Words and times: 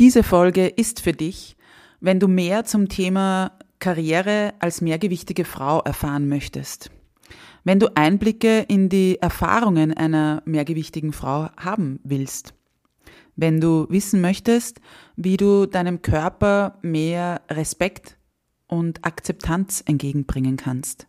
Diese 0.00 0.22
Folge 0.22 0.66
ist 0.66 1.02
für 1.02 1.12
dich, 1.12 1.58
wenn 2.00 2.20
du 2.20 2.26
mehr 2.26 2.64
zum 2.64 2.88
Thema 2.88 3.52
Karriere 3.80 4.54
als 4.58 4.80
mehrgewichtige 4.80 5.44
Frau 5.44 5.80
erfahren 5.80 6.26
möchtest. 6.26 6.90
Wenn 7.64 7.80
du 7.80 7.94
Einblicke 7.94 8.60
in 8.60 8.88
die 8.88 9.18
Erfahrungen 9.20 9.92
einer 9.92 10.42
mehrgewichtigen 10.46 11.12
Frau 11.12 11.50
haben 11.58 12.00
willst. 12.02 12.54
Wenn 13.36 13.60
du 13.60 13.88
wissen 13.90 14.22
möchtest, 14.22 14.80
wie 15.16 15.36
du 15.36 15.66
deinem 15.66 16.00
Körper 16.00 16.78
mehr 16.80 17.42
Respekt 17.50 18.16
und 18.68 19.04
Akzeptanz 19.04 19.82
entgegenbringen 19.84 20.56
kannst. 20.56 21.08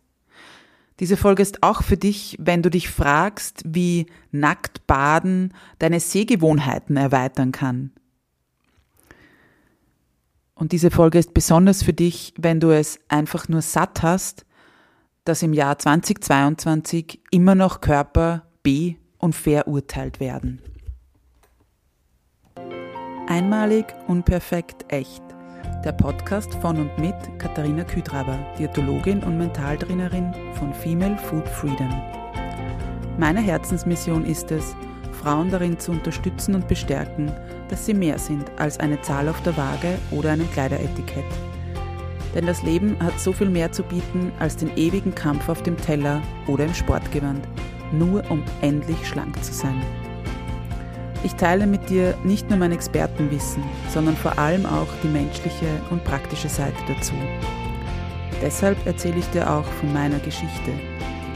Diese 1.00 1.16
Folge 1.16 1.40
ist 1.40 1.62
auch 1.62 1.82
für 1.82 1.96
dich, 1.96 2.36
wenn 2.38 2.60
du 2.60 2.68
dich 2.68 2.90
fragst, 2.90 3.62
wie 3.66 4.04
nackt 4.32 4.86
baden 4.86 5.54
deine 5.78 5.98
Sehgewohnheiten 5.98 6.98
erweitern 6.98 7.52
kann 7.52 7.92
und 10.62 10.70
diese 10.70 10.92
Folge 10.92 11.18
ist 11.18 11.34
besonders 11.34 11.82
für 11.82 11.92
dich, 11.92 12.34
wenn 12.38 12.60
du 12.60 12.70
es 12.70 13.00
einfach 13.08 13.48
nur 13.48 13.62
satt 13.62 14.04
hast, 14.04 14.46
dass 15.24 15.42
im 15.42 15.54
Jahr 15.54 15.76
2022 15.76 17.18
immer 17.32 17.56
noch 17.56 17.80
Körper 17.80 18.44
be- 18.62 18.94
und 19.18 19.34
verurteilt 19.34 20.20
werden. 20.20 20.60
Einmalig, 23.26 23.86
unperfekt, 24.06 24.84
echt. 24.92 25.24
Der 25.84 25.90
Podcast 25.90 26.54
von 26.54 26.76
und 26.76 26.96
mit 26.96 27.16
Katharina 27.40 27.82
Küdraber, 27.82 28.38
Diätologin 28.56 29.24
und 29.24 29.38
Mentaltrainerin 29.38 30.32
von 30.54 30.72
Female 30.72 31.18
Food 31.18 31.48
Freedom. 31.48 31.90
Meine 33.18 33.40
Herzensmission 33.40 34.24
ist 34.24 34.52
es, 34.52 34.76
Frauen 35.10 35.50
darin 35.50 35.76
zu 35.80 35.90
unterstützen 35.90 36.54
und 36.54 36.68
bestärken, 36.68 37.32
dass 37.72 37.86
sie 37.86 37.94
mehr 37.94 38.18
sind 38.18 38.44
als 38.58 38.78
eine 38.80 39.00
Zahl 39.00 39.30
auf 39.30 39.42
der 39.42 39.56
Waage 39.56 39.98
oder 40.10 40.32
einem 40.32 40.48
Kleideretikett. 40.52 41.24
Denn 42.34 42.44
das 42.44 42.62
Leben 42.62 42.96
hat 43.02 43.18
so 43.18 43.32
viel 43.32 43.48
mehr 43.48 43.72
zu 43.72 43.82
bieten 43.82 44.30
als 44.38 44.58
den 44.58 44.76
ewigen 44.76 45.14
Kampf 45.14 45.48
auf 45.48 45.62
dem 45.62 45.78
Teller 45.78 46.20
oder 46.46 46.66
im 46.66 46.74
Sportgewand, 46.74 47.48
nur 47.90 48.30
um 48.30 48.42
endlich 48.60 49.08
schlank 49.08 49.42
zu 49.42 49.54
sein. 49.54 49.82
Ich 51.24 51.34
teile 51.34 51.66
mit 51.66 51.88
dir 51.88 52.14
nicht 52.24 52.50
nur 52.50 52.58
mein 52.58 52.72
Expertenwissen, 52.72 53.62
sondern 53.88 54.16
vor 54.16 54.38
allem 54.38 54.66
auch 54.66 54.88
die 55.02 55.08
menschliche 55.08 55.80
und 55.88 56.04
praktische 56.04 56.50
Seite 56.50 56.76
dazu. 56.86 57.14
Deshalb 58.42 58.84
erzähle 58.86 59.18
ich 59.18 59.26
dir 59.30 59.50
auch 59.50 59.64
von 59.64 59.92
meiner 59.94 60.18
Geschichte, 60.18 60.72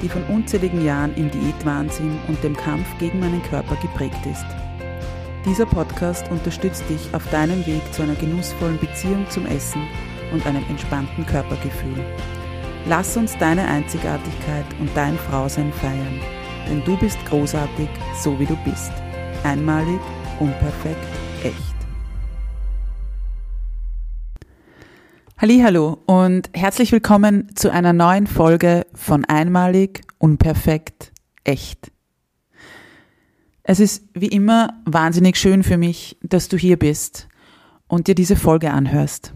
die 0.02 0.08
von 0.08 0.24
unzähligen 0.24 0.84
Jahren 0.84 1.14
im 1.14 1.30
Diätwahnsinn 1.30 2.18
und 2.28 2.42
dem 2.44 2.56
Kampf 2.56 2.86
gegen 2.98 3.20
meinen 3.20 3.42
Körper 3.44 3.76
geprägt 3.76 4.26
ist. 4.30 4.65
Dieser 5.46 5.64
Podcast 5.64 6.28
unterstützt 6.32 6.82
dich 6.90 7.14
auf 7.14 7.24
deinem 7.30 7.64
Weg 7.66 7.80
zu 7.94 8.02
einer 8.02 8.16
genussvollen 8.16 8.80
Beziehung 8.80 9.30
zum 9.30 9.46
Essen 9.46 9.80
und 10.32 10.44
einem 10.44 10.64
entspannten 10.68 11.24
Körpergefühl. 11.24 12.04
Lass 12.88 13.16
uns 13.16 13.38
deine 13.38 13.64
Einzigartigkeit 13.64 14.64
und 14.80 14.90
dein 14.96 15.16
Frausein 15.16 15.72
feiern, 15.72 16.20
denn 16.68 16.82
du 16.84 16.96
bist 16.98 17.16
großartig, 17.26 17.88
so 18.20 18.36
wie 18.40 18.46
du 18.46 18.56
bist. 18.64 18.90
Einmalig, 19.44 20.00
unperfekt, 20.40 21.06
echt. 21.44 21.76
Hallo 25.38 25.98
und 26.06 26.50
herzlich 26.54 26.90
willkommen 26.90 27.54
zu 27.54 27.70
einer 27.70 27.92
neuen 27.92 28.26
Folge 28.26 28.84
von 28.94 29.24
Einmalig, 29.24 30.00
Unperfekt, 30.18 31.12
Echt. 31.44 31.92
Es 33.68 33.80
ist 33.80 34.04
wie 34.14 34.28
immer 34.28 34.80
wahnsinnig 34.84 35.36
schön 35.36 35.64
für 35.64 35.76
mich, 35.76 36.16
dass 36.22 36.46
du 36.46 36.56
hier 36.56 36.78
bist 36.78 37.26
und 37.88 38.06
dir 38.06 38.14
diese 38.14 38.36
Folge 38.36 38.70
anhörst. 38.70 39.34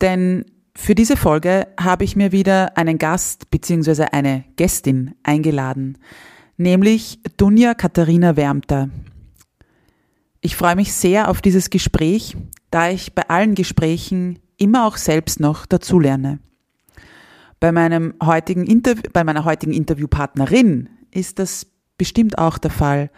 Denn 0.00 0.44
für 0.74 0.96
diese 0.96 1.16
Folge 1.16 1.68
habe 1.78 2.02
ich 2.02 2.16
mir 2.16 2.32
wieder 2.32 2.76
einen 2.76 2.98
Gast 2.98 3.48
bzw. 3.52 4.06
eine 4.10 4.42
Gästin 4.56 5.14
eingeladen, 5.22 5.98
nämlich 6.56 7.20
Dunja 7.36 7.74
Katharina 7.74 8.34
Wärmter. 8.36 8.90
Ich 10.40 10.56
freue 10.56 10.74
mich 10.74 10.92
sehr 10.92 11.28
auf 11.28 11.40
dieses 11.40 11.70
Gespräch, 11.70 12.36
da 12.72 12.90
ich 12.90 13.14
bei 13.14 13.28
allen 13.28 13.54
Gesprächen 13.54 14.40
immer 14.56 14.84
auch 14.84 14.96
selbst 14.96 15.38
noch 15.38 15.64
dazulerne. 15.66 16.40
Bei 17.60 17.70
meinem 17.70 18.14
heutigen 18.20 18.66
Interview, 18.66 19.04
bei 19.12 19.22
meiner 19.22 19.44
heutigen 19.44 19.72
Interviewpartnerin 19.72 20.88
ist 21.12 21.38
das 21.38 21.71
bestimmt 22.02 22.36
auch 22.36 22.58
der 22.58 22.72
Fall, 22.72 23.10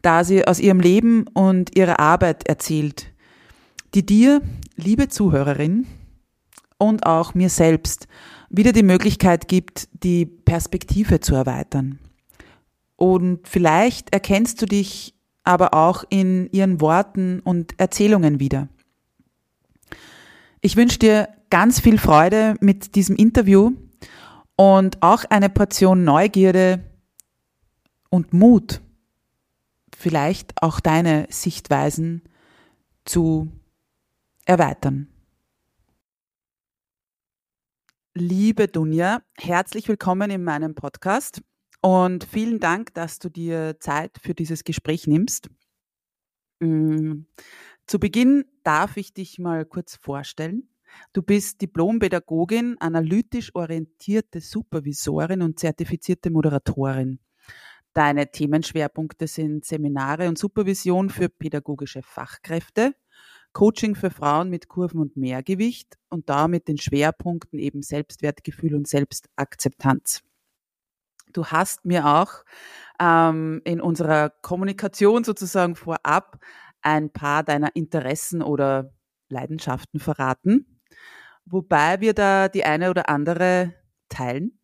da 0.00 0.22
sie 0.22 0.46
aus 0.46 0.60
ihrem 0.60 0.78
Leben 0.78 1.26
und 1.34 1.76
ihrer 1.76 1.98
Arbeit 1.98 2.48
erzählt, 2.48 3.12
die 3.94 4.06
dir, 4.06 4.42
liebe 4.76 5.08
Zuhörerin, 5.08 5.88
und 6.78 7.04
auch 7.04 7.34
mir 7.34 7.50
selbst 7.50 8.06
wieder 8.48 8.70
die 8.70 8.84
Möglichkeit 8.84 9.48
gibt, 9.48 9.88
die 10.04 10.24
Perspektive 10.24 11.18
zu 11.18 11.34
erweitern. 11.34 11.98
Und 12.94 13.48
vielleicht 13.48 14.12
erkennst 14.12 14.62
du 14.62 14.66
dich 14.66 15.16
aber 15.42 15.74
auch 15.74 16.04
in 16.08 16.48
ihren 16.52 16.80
Worten 16.80 17.40
und 17.40 17.74
Erzählungen 17.80 18.38
wieder. 18.38 18.68
Ich 20.60 20.76
wünsche 20.76 21.00
dir 21.00 21.28
ganz 21.50 21.80
viel 21.80 21.98
Freude 21.98 22.54
mit 22.60 22.94
diesem 22.94 23.16
Interview 23.16 23.72
und 24.54 25.02
auch 25.02 25.24
eine 25.28 25.48
Portion 25.48 26.04
Neugierde 26.04 26.84
und 28.10 28.32
Mut, 28.32 28.80
vielleicht 29.94 30.62
auch 30.62 30.80
deine 30.80 31.26
Sichtweisen 31.30 32.22
zu 33.04 33.50
erweitern. 34.44 35.08
Liebe 38.14 38.66
Dunja, 38.66 39.22
herzlich 39.36 39.88
willkommen 39.88 40.30
in 40.30 40.42
meinem 40.42 40.74
Podcast 40.74 41.42
und 41.80 42.24
vielen 42.24 42.58
Dank, 42.58 42.94
dass 42.94 43.18
du 43.18 43.28
dir 43.28 43.76
Zeit 43.78 44.18
für 44.20 44.34
dieses 44.34 44.64
Gespräch 44.64 45.06
nimmst. 45.06 45.48
Mm, 46.60 47.20
zu 47.86 48.00
Beginn 48.00 48.44
darf 48.64 48.96
ich 48.96 49.14
dich 49.14 49.38
mal 49.38 49.64
kurz 49.64 49.96
vorstellen. 49.96 50.68
Du 51.12 51.22
bist 51.22 51.60
Diplompädagogin, 51.60 52.76
analytisch 52.80 53.54
orientierte 53.54 54.40
Supervisorin 54.40 55.42
und 55.42 55.60
zertifizierte 55.60 56.30
Moderatorin. 56.30 57.20
Deine 57.94 58.30
Themenschwerpunkte 58.30 59.26
sind 59.26 59.64
Seminare 59.64 60.28
und 60.28 60.38
Supervision 60.38 61.10
für 61.10 61.28
pädagogische 61.28 62.02
Fachkräfte, 62.02 62.94
Coaching 63.52 63.94
für 63.94 64.10
Frauen 64.10 64.50
mit 64.50 64.68
Kurven 64.68 65.00
und 65.00 65.16
Mehrgewicht 65.16 65.96
und 66.10 66.28
da 66.28 66.48
mit 66.48 66.68
den 66.68 66.78
Schwerpunkten 66.78 67.58
eben 67.58 67.82
Selbstwertgefühl 67.82 68.74
und 68.74 68.86
Selbstakzeptanz. 68.86 70.22
Du 71.32 71.46
hast 71.46 71.84
mir 71.84 72.06
auch 72.06 72.44
ähm, 73.00 73.60
in 73.64 73.80
unserer 73.80 74.30
Kommunikation 74.42 75.24
sozusagen 75.24 75.76
vorab 75.76 76.38
ein 76.82 77.10
paar 77.10 77.42
deiner 77.42 77.74
Interessen 77.74 78.42
oder 78.42 78.92
Leidenschaften 79.28 80.00
verraten, 80.00 80.80
wobei 81.44 82.00
wir 82.00 82.14
da 82.14 82.48
die 82.48 82.64
eine 82.64 82.90
oder 82.90 83.08
andere 83.08 83.74
teilen. 84.08 84.60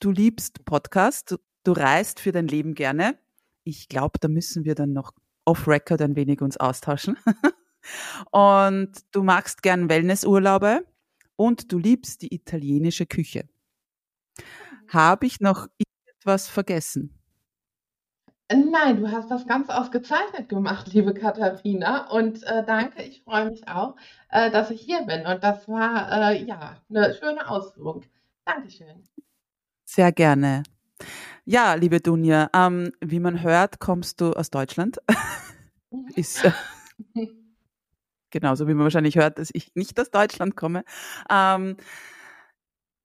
Du 0.00 0.10
liebst 0.10 0.64
Podcast, 0.64 1.36
du, 1.64 1.72
reist 1.72 2.20
für 2.20 2.32
dein 2.32 2.48
Leben 2.48 2.74
gerne. 2.74 3.18
Ich 3.64 3.88
glaube, 3.88 4.18
da 4.20 4.28
müssen 4.28 4.64
wir 4.64 4.74
dann 4.74 4.92
noch 4.92 5.12
off-record 5.44 6.00
ein 6.02 6.16
wenig 6.16 6.40
uns 6.40 6.56
austauschen. 6.56 7.16
und 8.30 8.92
du 9.12 9.22
magst 9.22 9.62
gern 9.62 9.88
Wellnessurlaube 9.88 10.86
und 11.36 11.72
du 11.72 11.78
liebst 11.78 12.22
die 12.22 12.34
italienische 12.34 13.06
Küche. 13.06 13.48
Habe 14.88 15.26
ich 15.26 15.40
noch 15.40 15.66
etwas 16.06 16.48
vergessen? 16.48 17.18
Nein, 18.52 18.98
du 18.98 19.10
hast 19.10 19.30
das 19.30 19.46
ganz 19.46 19.70
ausgezeichnet 19.70 20.50
gemacht, 20.50 20.92
liebe 20.92 21.14
Katharina. 21.14 22.10
Und 22.10 22.42
äh, 22.44 22.62
danke, 22.64 23.02
ich 23.02 23.22
freue 23.22 23.50
mich 23.50 23.66
auch, 23.66 23.96
äh, 24.28 24.50
dass 24.50 24.70
ich 24.70 24.82
hier 24.82 25.02
bin. 25.02 25.26
Und 25.26 25.42
das 25.42 25.66
war 25.66 26.30
äh, 26.30 26.44
ja 26.44 26.76
eine 26.90 27.14
schöne 27.14 27.48
Ausführung. 27.48 28.02
Dankeschön. 28.44 29.02
Sehr 29.84 30.12
gerne. 30.12 30.62
Ja, 31.44 31.74
liebe 31.74 32.00
Dunja, 32.00 32.48
ähm, 32.54 32.92
wie 33.00 33.20
man 33.20 33.42
hört, 33.42 33.78
kommst 33.80 34.20
du 34.20 34.32
aus 34.32 34.50
Deutschland. 34.50 34.98
Mhm. 35.90 36.08
Ist 36.16 36.44
äh, 36.44 36.52
genauso 38.30 38.66
wie 38.66 38.74
man 38.74 38.84
wahrscheinlich 38.84 39.16
hört, 39.16 39.38
dass 39.38 39.50
ich 39.52 39.74
nicht 39.74 39.98
aus 40.00 40.10
Deutschland 40.10 40.56
komme. 40.56 40.84
Ähm, 41.30 41.76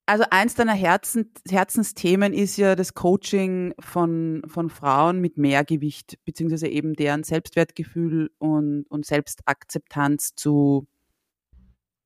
also 0.06 0.26
eins 0.32 0.56
deiner 0.56 0.74
Herzen, 0.74 1.32
Herzensthemen 1.48 2.34
ist 2.34 2.58
ja 2.58 2.76
das 2.76 2.96
Coaching 2.96 3.76
von, 3.80 4.42
von 4.48 4.72
Frauen 4.72 5.22
mit 5.22 5.38
Mehrgewicht, 5.38 6.18
beziehungsweise 6.26 6.68
eben 6.68 6.96
deren 6.96 7.24
Selbstwertgefühl 7.24 8.32
und, 8.40 8.86
und 8.90 9.06
Selbstakzeptanz 9.06 10.34
zu 10.34 10.88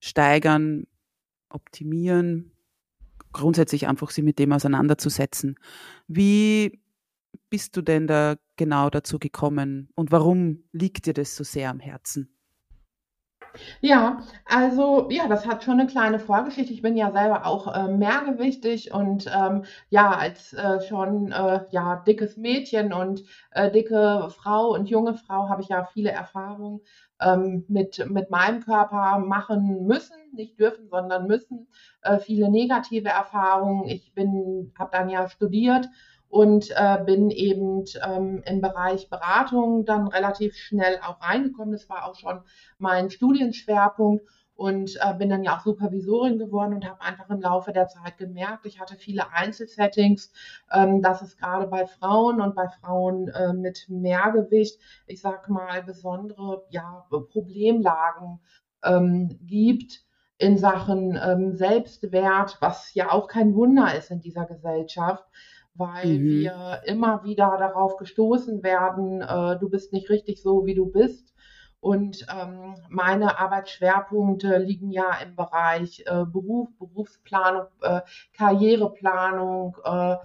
steigern, 0.02 0.86
optimieren, 1.48 2.53
grundsätzlich 3.34 3.88
einfach 3.88 4.12
sie 4.12 4.22
mit 4.22 4.40
dem 4.40 4.54
auseinanderzusetzen. 4.54 5.56
Wie 6.08 6.82
bist 7.50 7.76
du 7.78 7.82
denn 7.82 8.08
da 8.08 8.36
genau 8.56 8.90
dazu 8.90 9.20
gekommen 9.20 9.90
und 9.96 10.12
warum 10.12 10.64
liegt 10.72 11.06
dir 11.08 11.14
das 11.14 11.36
so 11.36 11.44
sehr 11.44 11.70
am 11.70 11.80
Herzen? 11.80 12.34
Ja, 13.82 14.24
also 14.46 15.08
ja, 15.12 15.28
das 15.28 15.46
hat 15.46 15.64
schon 15.64 15.80
eine 15.80 15.88
kleine 15.88 16.20
Vorgeschichte. 16.20 16.74
Ich 16.74 16.82
bin 16.82 16.98
ja 16.98 17.12
selber 17.12 17.46
auch 17.46 17.74
äh, 17.74 17.88
mehrgewichtig 17.88 18.94
und 18.94 19.30
ähm, 19.34 19.66
ja, 19.90 20.12
als 20.12 20.54
äh, 20.54 20.82
schon 20.82 21.32
äh, 21.32 21.66
ja, 21.70 21.98
dickes 22.08 22.38
Mädchen 22.38 22.94
und 22.94 23.24
äh, 23.52 23.72
dicke 23.72 24.30
Frau 24.36 24.74
und 24.74 24.90
junge 24.90 25.14
Frau 25.16 25.50
habe 25.50 25.62
ich 25.62 25.70
ja 25.70 25.86
viele 25.86 26.12
Erfahrungen 26.12 26.82
ähm, 27.22 27.66
mit, 27.68 28.06
mit 28.10 28.30
meinem 28.30 28.62
Körper 28.62 29.20
machen 29.20 29.86
müssen, 29.86 30.16
nicht 30.34 30.60
dürfen, 30.60 30.90
sondern 30.90 31.28
müssen. 31.28 31.68
Äh, 32.02 32.20
viele 32.20 32.50
negative 32.50 33.10
Erfahrungen. 33.10 33.88
Ich 33.88 34.14
bin, 34.14 34.74
habe 34.78 34.92
dann 34.92 35.10
ja 35.10 35.28
studiert 35.30 35.88
und 36.30 36.72
äh, 36.72 37.04
bin 37.06 37.30
eben 37.30 37.84
ähm, 38.04 38.42
im 38.46 38.62
Bereich 38.62 39.10
Beratung 39.10 39.86
dann 39.86 40.08
relativ 40.08 40.56
schnell 40.56 41.00
auch 41.04 41.22
reingekommen. 41.22 41.74
Das 41.74 41.88
war 41.90 42.10
auch 42.10 42.16
schon 42.16 42.42
mein 42.80 43.12
Studienschwerpunkt 43.12 44.26
und 44.56 44.98
äh, 45.02 45.14
bin 45.16 45.30
dann 45.30 45.44
ja 45.44 45.58
auch 45.58 45.64
Supervisorin 45.64 46.38
geworden 46.38 46.74
und 46.74 46.88
habe 46.88 47.02
einfach 47.02 47.30
im 47.30 47.42
Laufe 47.42 47.74
der 47.74 47.88
Zeit 47.88 48.18
gemerkt, 48.18 48.66
ich 48.66 48.80
hatte 48.80 48.96
viele 48.96 49.32
Einzelsettings, 49.34 50.32
ähm, 50.72 51.02
dass 51.02 51.22
es 51.22 51.38
gerade 51.38 51.68
bei 51.68 51.88
Frauen 51.88 52.40
und 52.40 52.56
bei 52.56 52.68
Frauen 52.68 53.30
äh, 53.30 53.54
mit 53.54 53.86
Mehrgewicht, 53.90 54.80
ich 55.08 55.22
sag 55.22 55.50
mal, 55.50 55.84
besondere 55.84 56.64
ja, 56.70 57.06
Problemlagen 57.10 58.40
ähm, 58.84 59.40
gibt 59.42 60.02
in 60.38 60.58
Sachen 60.58 61.20
ähm, 61.24 61.56
Selbstwert, 61.56 62.58
was 62.60 62.94
ja 62.94 63.12
auch 63.12 63.28
kein 63.28 63.56
Wunder 63.56 63.96
ist 63.96 64.12
in 64.12 64.20
dieser 64.20 64.46
Gesellschaft 64.46 65.26
weil 65.76 66.20
mhm. 66.20 66.24
wir 66.24 66.82
immer 66.86 67.24
wieder 67.24 67.56
darauf 67.58 67.98
gestoßen 67.98 68.64
werden, 68.64 69.22
äh, 69.22 69.58
du 69.60 69.70
bist 69.70 69.94
nicht 69.94 70.10
richtig 70.10 70.42
so, 70.42 70.66
wie 70.66 70.76
du 70.76 70.86
bist. 70.86 71.33
Und 71.84 72.26
ähm, 72.34 72.76
meine 72.88 73.40
Arbeitsschwerpunkte 73.40 74.58
liegen 74.58 74.90
ja 74.90 75.18
im 75.22 75.36
Bereich 75.36 76.06
äh, 76.06 76.24
Beruf, 76.24 76.70
Berufsplanung, 76.80 77.66
äh, 77.82 78.00
Karriereplanung, 78.32 79.76
äh, 79.84 80.16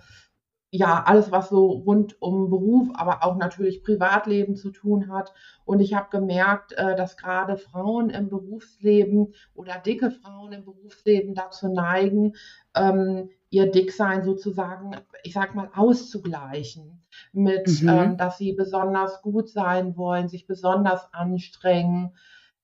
ja, 0.70 1.02
alles, 1.04 1.32
was 1.32 1.48
so 1.48 1.66
rund 1.66 2.22
um 2.22 2.48
Beruf, 2.48 2.90
aber 2.94 3.24
auch 3.24 3.34
natürlich 3.34 3.82
Privatleben 3.82 4.54
zu 4.54 4.70
tun 4.70 5.12
hat. 5.12 5.34
Und 5.64 5.80
ich 5.80 5.94
habe 5.94 6.10
gemerkt, 6.10 6.74
äh, 6.74 6.94
dass 6.94 7.16
gerade 7.16 7.56
Frauen 7.56 8.10
im 8.10 8.28
Berufsleben 8.28 9.34
oder 9.52 9.78
dicke 9.78 10.12
Frauen 10.12 10.52
im 10.52 10.64
Berufsleben 10.64 11.34
dazu 11.34 11.66
neigen, 11.66 12.36
ähm, 12.76 13.30
ihr 13.50 13.68
Dicksein 13.68 14.22
sozusagen, 14.22 14.92
ich 15.24 15.32
sag 15.32 15.56
mal, 15.56 15.70
auszugleichen 15.74 17.02
mit, 17.32 17.82
mhm. 17.82 17.88
ähm, 17.88 18.16
dass 18.16 18.38
sie 18.38 18.52
besonders 18.52 19.22
gut 19.22 19.48
sein 19.48 19.96
wollen, 19.96 20.28
sich 20.28 20.46
besonders 20.46 21.12
anstrengen, 21.12 22.14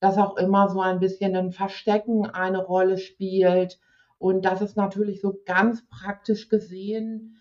dass 0.01 0.19
auch 0.19 0.37
immer 0.37 0.69
so 0.69 0.81
ein 0.81 1.01
bisschen 1.01 1.37
ein 1.37 1.53
Verstecken 1.53 2.27
eine 2.27 2.65
Rolle 2.65 2.99
spielt. 2.99 3.79
Und 4.19 4.45
das 4.45 4.61
ist 4.63 4.77
natürlich 4.77 5.21
so 5.21 5.39
ganz 5.45 5.87
praktisch 5.89 6.49
gesehen 6.49 7.35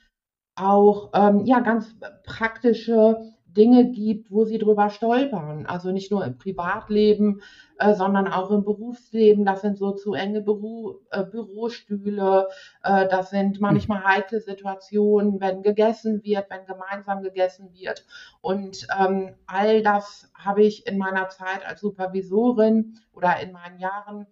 auch 0.55 1.11
ähm, 1.13 1.45
ja 1.45 1.59
ganz 1.59 1.95
praktische 2.23 3.32
Dinge 3.53 3.91
gibt, 3.91 4.31
wo 4.31 4.45
sie 4.45 4.57
drüber 4.57 4.89
stolpern. 4.89 5.65
Also 5.65 5.91
nicht 5.91 6.11
nur 6.11 6.25
im 6.25 6.37
Privatleben, 6.37 7.41
äh, 7.79 7.93
sondern 7.93 8.27
auch 8.27 8.51
im 8.51 8.63
Berufsleben. 8.63 9.45
Das 9.45 9.61
sind 9.61 9.77
so 9.77 9.91
zu 9.91 10.13
enge 10.13 10.41
Büro, 10.41 11.01
äh, 11.11 11.23
Bürostühle. 11.23 12.47
Äh, 12.83 13.07
das 13.07 13.29
sind 13.29 13.61
manchmal 13.61 14.03
heikle 14.03 14.41
Situationen, 14.41 15.39
wenn 15.39 15.61
gegessen 15.61 16.23
wird, 16.23 16.49
wenn 16.49 16.65
gemeinsam 16.65 17.21
gegessen 17.21 17.73
wird. 17.73 18.05
Und 18.41 18.87
ähm, 18.99 19.35
all 19.45 19.81
das 19.81 20.31
habe 20.33 20.63
ich 20.63 20.87
in 20.87 20.97
meiner 20.97 21.29
Zeit 21.29 21.65
als 21.65 21.81
Supervisorin 21.81 22.99
oder 23.13 23.39
in 23.39 23.51
meinen 23.51 23.79
Jahren, 23.79 24.27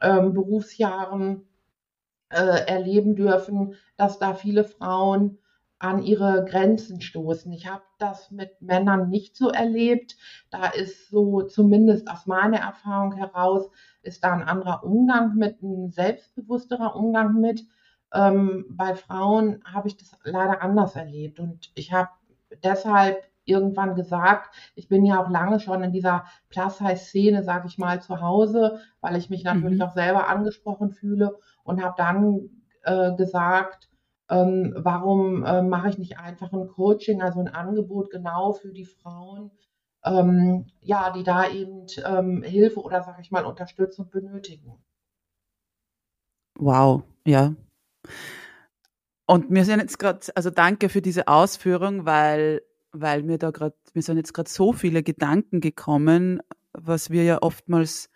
ähm, 0.00 0.32
Berufsjahren 0.32 1.48
äh, 2.30 2.66
erleben 2.66 3.16
dürfen, 3.16 3.74
dass 3.96 4.18
da 4.18 4.34
viele 4.34 4.64
Frauen 4.64 5.38
an 5.78 6.02
ihre 6.02 6.44
Grenzen 6.44 7.00
stoßen. 7.00 7.52
Ich 7.52 7.70
habe 7.70 7.82
das 7.98 8.30
mit 8.30 8.60
Männern 8.60 9.10
nicht 9.10 9.36
so 9.36 9.50
erlebt. 9.50 10.16
Da 10.50 10.66
ist 10.66 11.08
so, 11.08 11.42
zumindest 11.42 12.10
aus 12.10 12.26
meiner 12.26 12.58
Erfahrung 12.58 13.12
heraus, 13.12 13.70
ist 14.02 14.24
da 14.24 14.32
ein 14.32 14.42
anderer 14.42 14.84
Umgang 14.84 15.36
mit, 15.36 15.62
ein 15.62 15.90
selbstbewussterer 15.90 16.96
Umgang 16.96 17.40
mit. 17.40 17.64
Ähm, 18.12 18.64
bei 18.70 18.94
Frauen 18.94 19.62
habe 19.64 19.88
ich 19.88 19.96
das 19.96 20.16
leider 20.24 20.62
anders 20.62 20.96
erlebt. 20.96 21.38
Und 21.38 21.70
ich 21.74 21.92
habe 21.92 22.10
deshalb 22.64 23.22
irgendwann 23.44 23.94
gesagt, 23.94 24.54
ich 24.74 24.88
bin 24.88 25.04
ja 25.04 25.22
auch 25.22 25.30
lange 25.30 25.60
schon 25.60 25.82
in 25.82 25.92
dieser 25.92 26.24
Plus-Size-Szene, 26.50 27.44
sage 27.44 27.68
ich 27.68 27.78
mal, 27.78 28.02
zu 28.02 28.20
Hause, 28.20 28.80
weil 29.00 29.16
ich 29.16 29.30
mich 29.30 29.44
natürlich 29.44 29.78
mhm. 29.78 29.84
auch 29.84 29.94
selber 29.94 30.28
angesprochen 30.28 30.90
fühle 30.90 31.38
und 31.64 31.82
habe 31.82 31.94
dann 31.96 32.50
äh, 32.82 33.14
gesagt, 33.14 33.87
ähm, 34.30 34.74
warum 34.76 35.44
äh, 35.44 35.62
mache 35.62 35.88
ich 35.88 35.98
nicht 35.98 36.18
einfach 36.18 36.52
ein 36.52 36.68
Coaching, 36.68 37.22
also 37.22 37.40
ein 37.40 37.48
Angebot 37.48 38.10
genau 38.10 38.52
für 38.52 38.72
die 38.72 38.84
Frauen, 38.84 39.50
ähm, 40.04 40.66
ja, 40.80 41.10
die 41.10 41.24
da 41.24 41.48
eben 41.48 41.86
ähm, 42.04 42.42
Hilfe 42.42 42.80
oder 42.80 43.02
sage 43.02 43.22
ich 43.22 43.30
mal 43.30 43.44
Unterstützung 43.44 44.10
benötigen. 44.10 44.74
Wow, 46.58 47.04
ja. 47.24 47.54
Und 49.26 49.50
mir 49.50 49.64
sind 49.64 49.80
jetzt 49.80 49.98
gerade, 49.98 50.20
also 50.34 50.50
danke 50.50 50.88
für 50.88 51.02
diese 51.02 51.28
Ausführung, 51.28 52.06
weil, 52.06 52.62
weil 52.92 53.22
mir 53.22 53.38
da 53.38 53.50
gerade, 53.50 53.76
mir 53.94 54.02
sind 54.02 54.16
jetzt 54.16 54.32
gerade 54.32 54.50
so 54.50 54.72
viele 54.72 55.02
Gedanken 55.02 55.60
gekommen, 55.60 56.40
was 56.72 57.10
wir 57.10 57.24
ja 57.24 57.42
oftmals 57.42 58.10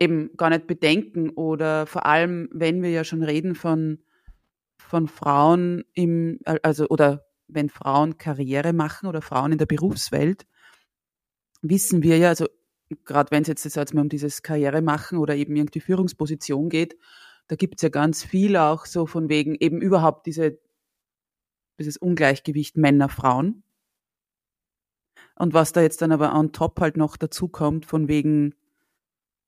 eben 0.00 0.36
gar 0.36 0.50
nicht 0.50 0.66
bedenken 0.66 1.30
oder 1.30 1.86
vor 1.86 2.06
allem, 2.06 2.48
wenn 2.52 2.82
wir 2.82 2.90
ja 2.90 3.04
schon 3.04 3.22
reden 3.22 3.54
von 3.54 3.98
von 4.88 5.06
Frauen 5.06 5.84
im, 5.92 6.40
also 6.62 6.88
oder 6.88 7.26
wenn 7.46 7.68
Frauen 7.68 8.16
Karriere 8.16 8.72
machen 8.72 9.06
oder 9.06 9.20
Frauen 9.20 9.52
in 9.52 9.58
der 9.58 9.66
Berufswelt, 9.66 10.46
wissen 11.60 12.02
wir 12.02 12.16
ja, 12.16 12.28
also 12.28 12.46
gerade 13.04 13.30
wenn 13.30 13.42
es 13.42 13.48
jetzt, 13.48 13.64
jetzt 13.64 13.94
mal 13.94 14.00
um 14.00 14.08
dieses 14.08 14.42
Karriere 14.42 14.80
machen 14.80 15.18
oder 15.18 15.36
eben 15.36 15.56
irgendwie 15.56 15.80
Führungsposition 15.80 16.70
geht, 16.70 16.96
da 17.48 17.56
gibt 17.56 17.76
es 17.76 17.82
ja 17.82 17.90
ganz 17.90 18.24
viel 18.24 18.56
auch 18.56 18.86
so 18.86 19.06
von 19.06 19.28
wegen 19.28 19.54
eben 19.54 19.80
überhaupt 19.82 20.26
diese, 20.26 20.58
dieses 21.78 21.98
Ungleichgewicht 21.98 22.76
Männer-Frauen. 22.76 23.62
Und 25.36 25.54
was 25.54 25.72
da 25.72 25.82
jetzt 25.82 26.00
dann 26.00 26.12
aber 26.12 26.34
on 26.34 26.52
top 26.52 26.80
halt 26.80 26.96
noch 26.96 27.16
dazu 27.16 27.48
kommt, 27.48 27.84
von 27.84 28.08
wegen 28.08 28.54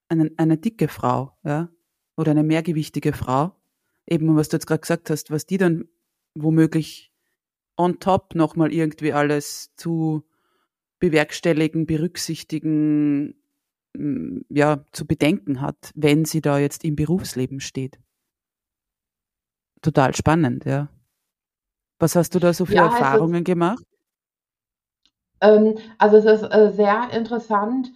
eine, 0.08 0.30
eine 0.36 0.58
dicke 0.58 0.88
Frau, 0.88 1.36
ja, 1.44 1.70
oder 2.16 2.32
eine 2.32 2.42
mehrgewichtige 2.42 3.14
Frau, 3.14 3.59
eben, 4.10 4.36
was 4.36 4.48
du 4.48 4.56
jetzt 4.56 4.66
gerade 4.66 4.80
gesagt 4.80 5.10
hast, 5.10 5.30
was 5.30 5.46
die 5.46 5.56
dann 5.56 5.88
womöglich 6.34 7.12
on 7.76 7.98
top 7.98 8.34
nochmal 8.34 8.72
irgendwie 8.72 9.12
alles 9.12 9.74
zu 9.76 10.24
bewerkstelligen, 10.98 11.86
berücksichtigen, 11.86 13.34
mm, 13.96 14.40
ja, 14.50 14.84
zu 14.92 15.06
bedenken 15.06 15.60
hat, 15.60 15.90
wenn 15.94 16.24
sie 16.24 16.42
da 16.42 16.58
jetzt 16.58 16.84
im 16.84 16.96
Berufsleben 16.96 17.60
steht. 17.60 17.98
Total 19.80 20.14
spannend, 20.14 20.66
ja. 20.66 20.90
Was 21.98 22.16
hast 22.16 22.34
du 22.34 22.38
da 22.38 22.52
so 22.52 22.66
für 22.66 22.74
ja, 22.74 22.84
Erfahrungen 22.84 23.34
also, 23.36 23.44
gemacht? 23.44 23.84
Ähm, 25.40 25.78
also 25.98 26.18
es 26.18 26.24
ist 26.26 26.42
äh, 26.50 26.70
sehr 26.70 27.10
interessant, 27.12 27.92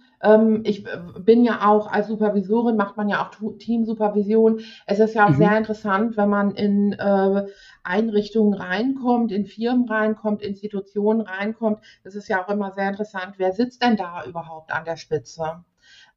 ich 0.63 0.85
äh, 0.85 0.97
bin 1.19 1.43
ja 1.43 1.67
auch 1.67 1.91
als 1.91 2.07
Supervisorin, 2.07 2.75
macht 2.75 2.97
man 2.97 3.09
ja 3.09 3.21
auch 3.21 3.31
Teamsupervision. 3.57 4.61
Es 4.85 4.99
ist 4.99 5.13
ja 5.13 5.25
auch 5.25 5.29
mhm. 5.29 5.37
sehr 5.37 5.57
interessant, 5.57 6.17
wenn 6.17 6.29
man 6.29 6.55
in 6.55 6.93
äh, 6.93 7.47
Einrichtungen 7.83 8.53
reinkommt, 8.53 9.31
in 9.31 9.45
Firmen 9.45 9.87
reinkommt, 9.87 10.41
Institutionen 10.41 11.21
reinkommt. 11.21 11.79
Es 12.03 12.15
ist 12.15 12.27
ja 12.27 12.43
auch 12.43 12.49
immer 12.49 12.71
sehr 12.71 12.89
interessant, 12.89 13.35
wer 13.37 13.51
sitzt 13.51 13.83
denn 13.83 13.97
da 13.97 14.25
überhaupt 14.25 14.71
an 14.71 14.85
der 14.85 14.97
Spitze? 14.97 15.63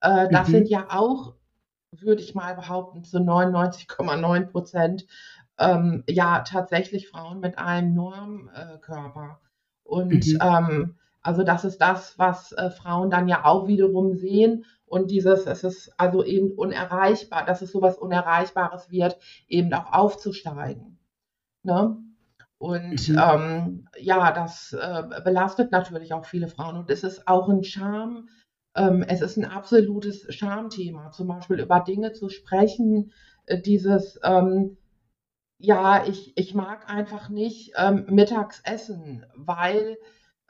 Äh, 0.00 0.28
das 0.30 0.48
mhm. 0.48 0.52
sind 0.52 0.68
ja 0.68 0.86
auch, 0.90 1.34
würde 1.90 2.22
ich 2.22 2.34
mal 2.34 2.54
behaupten, 2.54 3.04
zu 3.04 3.18
99,9 3.18 4.46
Prozent 4.46 5.06
ähm, 5.58 6.04
ja 6.08 6.40
tatsächlich 6.40 7.08
Frauen 7.08 7.40
mit 7.40 7.58
einem 7.58 7.94
Normkörper. 7.94 9.40
Und 9.84 10.26
mhm. 10.26 10.38
ähm, 10.40 10.94
also 11.28 11.42
das 11.42 11.66
ist 11.66 11.76
das, 11.76 12.18
was 12.18 12.52
äh, 12.52 12.70
Frauen 12.70 13.10
dann 13.10 13.28
ja 13.28 13.44
auch 13.44 13.66
wiederum 13.68 14.14
sehen. 14.14 14.64
Und 14.86 15.10
dieses, 15.10 15.44
es 15.44 15.62
ist 15.62 15.92
also 15.98 16.24
eben 16.24 16.52
unerreichbar, 16.52 17.44
dass 17.44 17.60
es 17.60 17.70
sowas 17.70 17.98
Unerreichbares 17.98 18.90
wird, 18.90 19.18
eben 19.46 19.70
auch 19.74 19.92
aufzusteigen. 19.92 20.98
Ne? 21.62 21.98
Und 22.56 23.10
mhm. 23.10 23.20
ähm, 23.22 23.88
ja, 23.98 24.32
das 24.32 24.72
äh, 24.72 25.02
belastet 25.22 25.70
natürlich 25.70 26.14
auch 26.14 26.24
viele 26.24 26.48
Frauen. 26.48 26.78
Und 26.78 26.90
es 26.90 27.04
ist 27.04 27.28
auch 27.28 27.50
ein 27.50 27.62
Charme, 27.62 28.30
ähm, 28.74 29.02
es 29.02 29.20
ist 29.20 29.36
ein 29.36 29.44
absolutes 29.44 30.34
Schamthema, 30.34 31.10
zum 31.10 31.28
Beispiel 31.28 31.60
über 31.60 31.80
Dinge 31.80 32.14
zu 32.14 32.30
sprechen, 32.30 33.12
äh, 33.44 33.60
dieses, 33.60 34.18
ähm, 34.24 34.78
ja, 35.58 36.06
ich, 36.06 36.32
ich 36.38 36.54
mag 36.54 36.88
einfach 36.88 37.28
nicht 37.28 37.74
ähm, 37.76 38.06
mittags 38.08 38.62
essen, 38.64 39.26
weil 39.36 39.98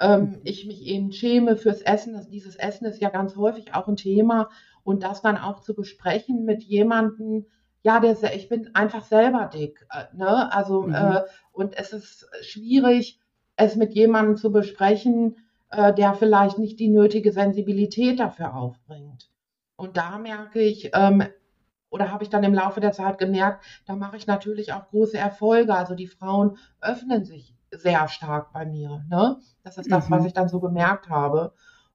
ähm, 0.01 0.41
ich 0.45 0.67
mich 0.67 0.83
eben 0.87 1.13
schäme 1.13 1.57
fürs 1.57 1.83
Essen. 1.83 2.15
Das, 2.15 2.29
dieses 2.29 2.57
Essen 2.57 2.87
ist 2.87 3.01
ja 3.01 3.11
ganz 3.11 3.37
häufig 3.37 3.75
auch 3.75 3.89
ein 3.89 3.97
Thema. 3.97 4.51
und 4.85 5.03
das 5.03 5.21
dann 5.21 5.37
auch 5.37 5.61
zu 5.61 5.75
besprechen 5.75 6.45
mit 6.45 6.63
jemandem, 6.63 7.45
ja, 7.83 8.01
der, 8.01 8.17
ich 8.35 8.49
bin 8.49 8.75
einfach 8.75 9.05
selber 9.05 9.51
dick, 9.53 9.87
äh, 9.91 10.17
ne? 10.17 10.53
Also, 10.53 10.83
mhm. 10.83 10.95
äh, 10.95 11.21
und 11.53 11.77
es 11.77 11.93
ist 11.93 12.29
schwierig, 12.41 13.21
es 13.57 13.77
mit 13.77 13.95
jemandem 13.95 14.37
zu 14.37 14.51
besprechen, 14.51 15.37
äh, 15.71 15.93
der 15.93 16.15
vielleicht 16.15 16.59
nicht 16.59 16.81
die 16.81 16.89
nötige 16.89 17.33
Sensibilität 17.33 18.21
dafür 18.21 18.55
aufbringt. 18.55 19.31
Und 19.77 19.97
da 19.97 20.19
merke 20.19 20.61
ich, 20.61 20.91
ähm, 20.95 21.25
oder 21.91 22.11
habe 22.11 22.25
ich 22.25 22.31
dann 22.31 22.45
im 22.45 22.55
Laufe 22.55 22.81
der 22.81 22.93
Zeit 22.93 23.19
gemerkt, 23.19 23.65
da 23.87 23.95
mache 23.95 24.17
ich 24.17 24.27
natürlich 24.27 24.73
auch 24.73 24.89
große 24.89 25.19
Erfolge. 25.19 25.75
Also 25.75 25.95
die 25.95 26.07
Frauen 26.07 26.59
öffnen 26.81 27.25
sich 27.25 27.55
sehr 27.71 28.09
stark 28.09 28.53
bei 28.53 28.67
mir. 28.67 29.05
Ne? 29.09 29.39
Das 29.63 29.79
ist 29.79 29.91
das, 29.91 30.09
mhm. 30.09 30.15
was 30.15 30.25
ich 30.25 30.33
dann 30.33 30.49
so 30.49 30.61
gemerkt 30.61 31.09
habe. 31.09 31.53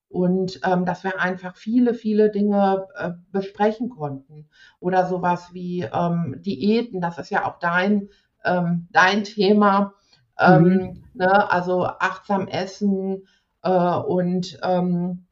Und 0.10 0.60
ähm, 0.64 0.86
dass 0.86 1.04
wir 1.04 1.20
einfach 1.20 1.56
viele, 1.56 1.96
viele 1.96 2.30
Dinge 2.30 2.88
äh, 2.96 3.12
besprechen 3.32 3.90
konnten. 3.90 4.48
Oder 4.80 5.08
sowas 5.08 5.54
wie 5.54 5.82
ähm, 5.92 6.36
Diäten, 6.40 7.02
das 7.02 7.18
ist 7.18 7.32
ja 7.32 7.48
auch 7.48 7.58
dein, 7.58 8.10
ähm, 8.46 8.88
dein 8.92 9.24
Thema. 9.24 9.94
Ähm, 10.38 10.64
mhm. 10.64 11.04
Ne? 11.16 11.52
Also 11.52 11.86
achtsam 11.86 12.48
essen 12.48 13.28
äh, 13.64 13.70
und 13.70 14.60
ähm, 14.62 15.26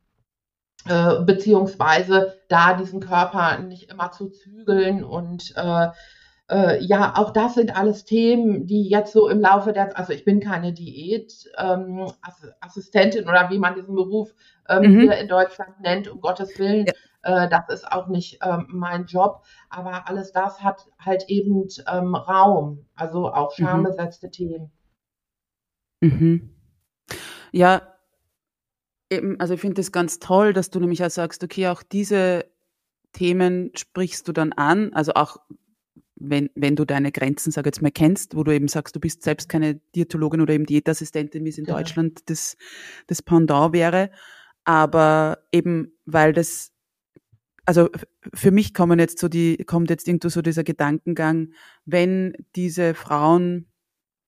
äh, 0.87 1.21
beziehungsweise 1.23 2.39
da 2.47 2.73
diesen 2.73 3.01
Körper 3.01 3.59
nicht 3.59 3.91
immer 3.91 4.11
zu 4.11 4.29
zügeln 4.29 5.03
und 5.03 5.53
äh, 5.55 5.89
äh, 6.51 6.83
ja, 6.83 7.13
auch 7.15 7.31
das 7.31 7.55
sind 7.55 7.75
alles 7.75 8.03
Themen, 8.03 8.67
die 8.67 8.87
jetzt 8.89 9.13
so 9.13 9.29
im 9.29 9.39
Laufe 9.39 9.71
der, 9.71 9.97
also 9.97 10.11
ich 10.11 10.25
bin 10.25 10.41
keine 10.41 10.73
Diätassistentin 10.73 13.23
ähm, 13.23 13.29
oder 13.29 13.49
wie 13.49 13.57
man 13.57 13.75
diesen 13.75 13.95
Beruf 13.95 14.35
ähm, 14.67 14.83
mhm. 14.83 14.99
hier 14.99 15.17
in 15.17 15.29
Deutschland 15.29 15.79
nennt, 15.79 16.09
um 16.09 16.19
Gottes 16.19 16.59
Willen. 16.59 16.87
Ja. 16.87 16.93
Äh, 17.45 17.49
das 17.49 17.69
ist 17.69 17.89
auch 17.89 18.07
nicht 18.07 18.39
ähm, 18.43 18.65
mein 18.69 19.05
Job, 19.05 19.45
aber 19.69 20.09
alles 20.09 20.33
das 20.33 20.61
hat 20.61 20.87
halt 20.99 21.29
eben 21.29 21.69
ähm, 21.89 22.15
Raum, 22.15 22.85
also 22.95 23.31
auch 23.31 23.57
mhm. 23.57 23.63
schambesetzte 23.63 24.27
mhm. 24.27 24.31
Themen. 24.31 24.69
Mhm. 26.01 26.49
Ja, 27.53 27.81
eben, 29.09 29.39
also 29.39 29.53
ich 29.53 29.61
finde 29.61 29.79
es 29.79 29.93
ganz 29.93 30.19
toll, 30.19 30.51
dass 30.51 30.69
du 30.69 30.81
nämlich 30.81 31.01
auch 31.03 31.09
sagst, 31.09 31.41
okay, 31.43 31.69
auch 31.69 31.83
diese 31.83 32.43
Themen 33.13 33.71
sprichst 33.75 34.27
du 34.27 34.33
dann 34.33 34.51
an, 34.53 34.93
also 34.93 35.13
auch 35.13 35.37
wenn, 36.23 36.49
wenn 36.55 36.75
du 36.75 36.85
deine 36.85 37.11
Grenzen, 37.11 37.51
sag 37.51 37.65
jetzt 37.65 37.81
mal, 37.81 37.91
kennst, 37.91 38.35
wo 38.35 38.43
du 38.43 38.53
eben 38.53 38.67
sagst, 38.67 38.95
du 38.95 38.99
bist 38.99 39.23
selbst 39.23 39.49
keine 39.49 39.81
Diätologin 39.95 40.41
oder 40.41 40.53
eben 40.53 40.65
Diätassistentin, 40.65 41.43
wie 41.43 41.49
es 41.49 41.57
in 41.57 41.65
ja. 41.65 41.75
Deutschland 41.75 42.29
das, 42.29 42.57
das 43.07 43.21
Pendant 43.21 43.73
wäre. 43.73 44.11
Aber 44.63 45.39
eben, 45.51 45.93
weil 46.05 46.33
das, 46.33 46.71
also 47.65 47.89
für 48.33 48.51
mich 48.51 48.73
kommen 48.73 48.99
jetzt 48.99 49.19
so 49.19 49.27
die, 49.27 49.57
kommt 49.65 49.89
jetzt 49.89 50.07
irgendwo 50.07 50.29
so 50.29 50.41
dieser 50.41 50.63
Gedankengang, 50.63 51.53
wenn 51.85 52.33
diese 52.55 52.93
Frauen 52.93 53.67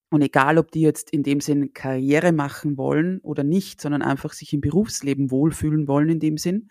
und 0.10 0.22
egal, 0.22 0.58
ob 0.58 0.72
die 0.72 0.82
jetzt 0.82 1.10
in 1.10 1.24
dem 1.24 1.42
Sinn 1.42 1.74
Karriere 1.74 2.32
machen 2.32 2.78
wollen 2.78 3.20
oder 3.22 3.44
nicht, 3.44 3.82
sondern 3.82 4.04
einfach 4.04 4.34
sich 4.34 4.54
im 4.54 4.62
Berufsleben 4.62 5.32
wohlfühlen 5.32 5.88
wollen 5.88 6.10
in 6.10 6.20
dem 6.20 6.38
Sinn. 6.38 6.70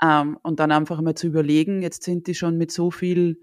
Ähm, 0.00 0.38
und 0.42 0.60
dann 0.60 0.70
einfach 0.70 1.00
mal 1.00 1.14
zu 1.14 1.26
überlegen, 1.26 1.82
jetzt 1.82 2.04
sind 2.04 2.26
die 2.26 2.34
schon 2.34 2.58
mit 2.58 2.70
so 2.70 2.90
viel 2.90 3.40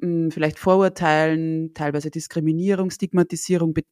mh, 0.00 0.30
vielleicht 0.32 0.58
Vorurteilen, 0.58 1.74
teilweise 1.74 2.10
Diskriminierung, 2.10 2.90
Stigmatisierung 2.90 3.74
be 3.74 3.82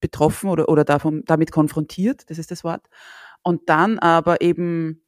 betroffen 0.00 0.48
oder, 0.50 0.68
oder 0.68 0.84
davon, 0.84 1.22
damit 1.26 1.50
konfrontiert, 1.52 2.30
das 2.30 2.38
ist 2.38 2.50
das 2.50 2.64
Wort. 2.64 2.86
Und 3.42 3.68
dann 3.68 3.98
aber 3.98 4.40
eben 4.40 5.02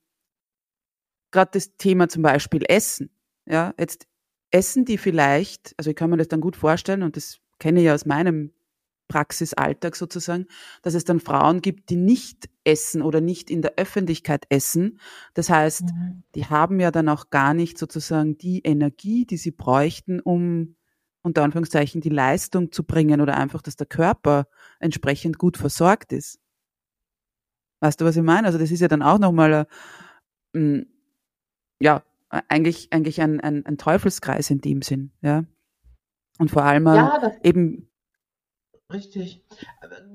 gerade 1.33 1.51
das 1.55 1.77
Thema 1.77 2.09
zum 2.09 2.23
Beispiel 2.23 2.63
Essen. 2.69 3.11
Ja, 3.47 3.75
jetzt 3.79 4.07
essen 4.51 4.85
die 4.85 4.99
vielleicht, 4.99 5.75
also 5.77 5.91
ich 5.91 5.97
kann 5.97 6.11
mir 6.11 6.17
das 6.17 6.29
dann 6.29 6.41
gut 6.41 6.57
vorstellen 6.57 7.03
und 7.03 7.17
das 7.17 7.39
kenne 7.59 7.81
ja 7.83 7.95
aus 7.95 8.07
meinem 8.07 8.53
Praxisalltag 9.11 9.97
sozusagen, 9.97 10.47
dass 10.83 10.95
es 10.95 11.05
dann 11.05 11.19
Frauen 11.19 11.61
gibt, 11.61 11.91
die 11.91 11.97
nicht 11.97 12.49
essen 12.65 13.03
oder 13.03 13.21
nicht 13.21 13.51
in 13.51 13.61
der 13.61 13.75
Öffentlichkeit 13.77 14.47
essen. 14.49 15.01
Das 15.35 15.51
heißt, 15.51 15.83
mhm. 15.83 16.23
die 16.37 16.47
haben 16.47 16.79
ja 16.79 16.93
dann 16.93 17.09
auch 17.09 17.29
gar 17.31 17.53
nicht 17.53 17.77
sozusagen 17.77 18.39
die 18.39 18.61
Energie, 18.61 19.27
die 19.27 19.37
sie 19.37 19.51
bräuchten, 19.51 20.21
um 20.21 20.77
unter 21.23 21.43
Anführungszeichen 21.43 22.01
die 22.01 22.09
Leistung 22.09 22.71
zu 22.71 22.85
bringen 22.85 23.21
oder 23.21 23.37
einfach, 23.37 23.63
dass 23.63 23.77
der 23.77 23.89
Körper 23.89 24.47
entsprechend 24.79 25.37
gut 25.39 25.57
versorgt 25.57 26.13
ist. 26.13 26.39
Weißt 27.81 28.01
du, 28.01 28.05
was 28.05 28.17
ich 28.17 28.23
meine? 28.23 28.47
Also 28.47 28.59
das 28.59 28.71
ist 28.71 28.81
ja 28.81 28.89
dann 28.89 29.03
auch 29.03 29.19
nochmal, 29.19 29.67
mm, 30.53 30.83
ja, 31.81 32.05
eigentlich, 32.29 32.93
eigentlich 32.93 33.21
ein, 33.21 33.41
ein, 33.41 33.67
ein 33.67 33.77
Teufelskreis 33.77 34.51
in 34.51 34.61
dem 34.61 34.83
Sinn, 34.83 35.11
ja. 35.21 35.45
Und 36.39 36.51
vor 36.51 36.63
allem 36.63 36.87
ja, 36.87 37.33
eben. 37.43 37.90
Richtig. 38.93 39.45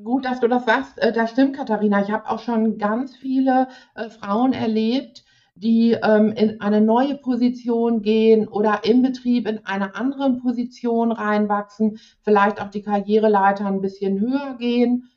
Gut, 0.03 0.25
dass 0.25 0.39
du 0.41 0.48
das 0.48 0.65
sagst. 0.65 0.98
Äh, 1.00 1.13
das 1.13 1.32
stimmt, 1.32 1.55
Katharina. 1.55 2.01
Ich 2.01 2.12
habe 2.12 2.29
auch 2.29 2.39
schon 2.39 2.77
ganz 2.77 3.15
viele 3.15 3.67
äh, 3.96 4.10
Frauen 4.10 4.53
erlebt, 4.53 5.24
die 5.55 5.94
ähm, 5.94 6.34
in 6.34 6.60
eine 6.60 6.82
neue 6.82 7.15
Position 7.15 8.01
gehen 8.01 8.48
oder 8.48 8.82
im 8.84 9.01
Betrieb 9.01 9.48
in 9.48 9.65
eine 9.65 9.96
andere 9.96 10.34
Position 10.34 11.13
reinwachsen, 11.13 12.00
vielleicht 12.22 12.62
auch 12.62 12.70
die 12.70 12.82
Karriereleiter 12.82 13.65
ein 13.65 13.79
bisschen 13.82 14.20
höher 14.20 14.58
gehen 14.58 15.10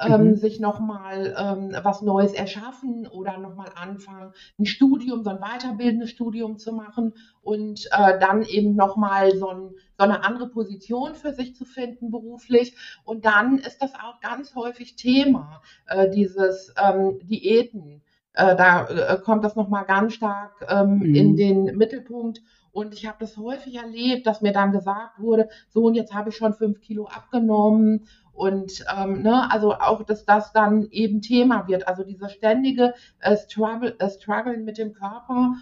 ähm, 0.00 0.30
mhm. 0.30 0.36
sich 0.36 0.60
nochmal 0.60 1.34
ähm, 1.38 1.76
was 1.82 2.02
Neues 2.02 2.32
erschaffen 2.32 3.06
oder 3.06 3.38
nochmal 3.38 3.70
anfangen, 3.76 4.32
ein 4.58 4.66
Studium, 4.66 5.22
so 5.22 5.30
ein 5.30 5.40
weiterbildendes 5.40 6.10
Studium 6.10 6.58
zu 6.58 6.72
machen 6.72 7.14
und 7.42 7.86
äh, 7.92 8.18
dann 8.18 8.42
eben 8.42 8.74
nochmal 8.74 9.36
so, 9.36 9.48
ein, 9.48 9.70
so 9.96 10.04
eine 10.04 10.24
andere 10.24 10.48
Position 10.48 11.14
für 11.14 11.32
sich 11.32 11.54
zu 11.54 11.64
finden 11.64 12.10
beruflich. 12.10 12.76
Und 13.04 13.24
dann 13.24 13.58
ist 13.58 13.82
das 13.82 13.94
auch 13.94 14.20
ganz 14.20 14.54
häufig 14.54 14.96
Thema, 14.96 15.62
äh, 15.86 16.10
dieses 16.10 16.74
ähm, 16.82 17.20
Diäten. 17.22 18.02
Äh, 18.32 18.56
da 18.56 18.88
äh, 18.88 19.18
kommt 19.20 19.44
das 19.44 19.54
nochmal 19.54 19.84
ganz 19.84 20.14
stark 20.14 20.66
ähm, 20.68 20.98
mhm. 20.98 21.14
in 21.14 21.36
den 21.36 21.64
Mittelpunkt. 21.76 22.42
Und 22.72 22.92
ich 22.92 23.06
habe 23.06 23.18
das 23.20 23.36
häufig 23.36 23.76
erlebt, 23.76 24.26
dass 24.26 24.40
mir 24.40 24.52
dann 24.52 24.72
gesagt 24.72 25.20
wurde, 25.20 25.48
so 25.68 25.84
und 25.84 25.94
jetzt 25.94 26.12
habe 26.12 26.30
ich 26.30 26.36
schon 26.36 26.54
fünf 26.54 26.80
Kilo 26.80 27.06
abgenommen 27.06 28.08
und 28.34 28.84
ähm, 28.94 29.22
ne, 29.22 29.50
also 29.50 29.74
auch, 29.74 30.02
dass 30.02 30.24
das 30.24 30.52
dann 30.52 30.88
eben 30.90 31.22
Thema 31.22 31.68
wird. 31.68 31.86
Also 31.86 32.02
dieser 32.02 32.28
ständige 32.28 32.94
äh, 33.20 33.36
Struggle, 33.36 33.96
äh, 34.00 34.10
Struggle 34.10 34.58
mit 34.58 34.76
dem 34.76 34.92
Körper. 34.92 35.54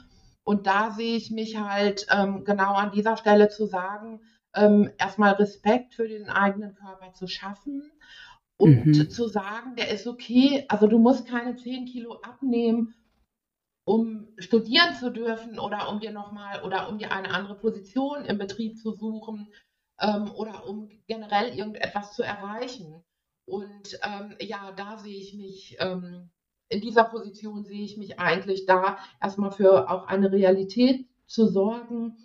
Und 0.43 0.67
da 0.67 0.91
sehe 0.91 1.17
ich 1.17 1.31
mich 1.31 1.59
halt 1.59 2.07
ähm, 2.11 2.45
genau 2.45 2.75
an 2.75 2.91
dieser 2.91 3.17
Stelle 3.17 3.49
zu 3.49 3.67
sagen, 3.67 4.21
ähm, 4.55 4.91
erstmal 4.99 5.33
Respekt 5.35 5.95
für 5.95 6.09
den 6.09 6.29
eigenen 6.29 6.75
Körper 6.75 7.13
zu 7.13 7.27
schaffen 7.27 7.91
und 8.57 8.87
mhm. 8.87 9.11
zu 9.11 9.29
sagen, 9.29 9.77
der 9.77 9.91
ist 9.91 10.07
okay. 10.07 10.65
Also 10.69 10.87
du 10.87 10.99
musst 10.99 11.29
keine 11.29 11.57
10 11.57 11.87
Kilo 11.87 12.21
abnehmen, 12.23 12.95
um 13.85 14.29
studieren 14.39 14.95
zu 14.95 15.11
dürfen 15.11 15.59
oder 15.59 15.91
um 15.91 16.01
dir 16.01 16.13
nochmal 16.13 16.63
oder 16.63 16.89
um 16.89 16.99
dir 16.99 17.13
eine 17.13 17.31
andere 17.31 17.57
Position 17.57 18.25
im 18.25 18.39
Betrieb 18.39 18.79
zu 18.79 18.93
suchen 18.93 19.49
ähm, 20.03 20.31
oder 20.35 20.67
um 20.69 20.91
generell 21.07 21.57
irgendetwas 21.57 22.15
zu 22.15 22.23
erreichen. 22.23 23.03
Und 23.47 23.99
ähm, 24.03 24.35
ja, 24.41 24.73
da 24.77 24.99
sehe 24.99 25.19
ich 25.19 25.35
mich, 25.35 25.77
ähm, 25.81 26.31
in 26.69 26.81
dieser 26.81 27.05
Position 27.05 27.65
sehe 27.65 27.83
ich 27.85 27.97
mich 27.97 28.19
eigentlich 28.19 28.67
da, 28.67 28.99
erstmal 29.21 29.53
für 29.53 29.91
auch 29.91 30.07
eine 30.07 30.31
Realität 30.33 31.07
zu 31.27 31.47
sorgen 31.47 32.17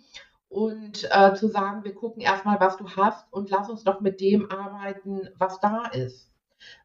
und 0.48 1.08
äh, 1.10 1.34
zu 1.34 1.48
sagen, 1.48 1.84
wir 1.84 1.94
gucken 1.94 2.22
erstmal, 2.22 2.60
was 2.60 2.76
du 2.76 2.88
hast 2.88 3.30
und 3.32 3.50
lass 3.50 3.68
uns 3.68 3.84
doch 3.84 4.00
mit 4.00 4.20
dem 4.20 4.50
arbeiten, 4.50 5.28
was 5.36 5.60
da 5.60 5.86
ist. 5.86 6.30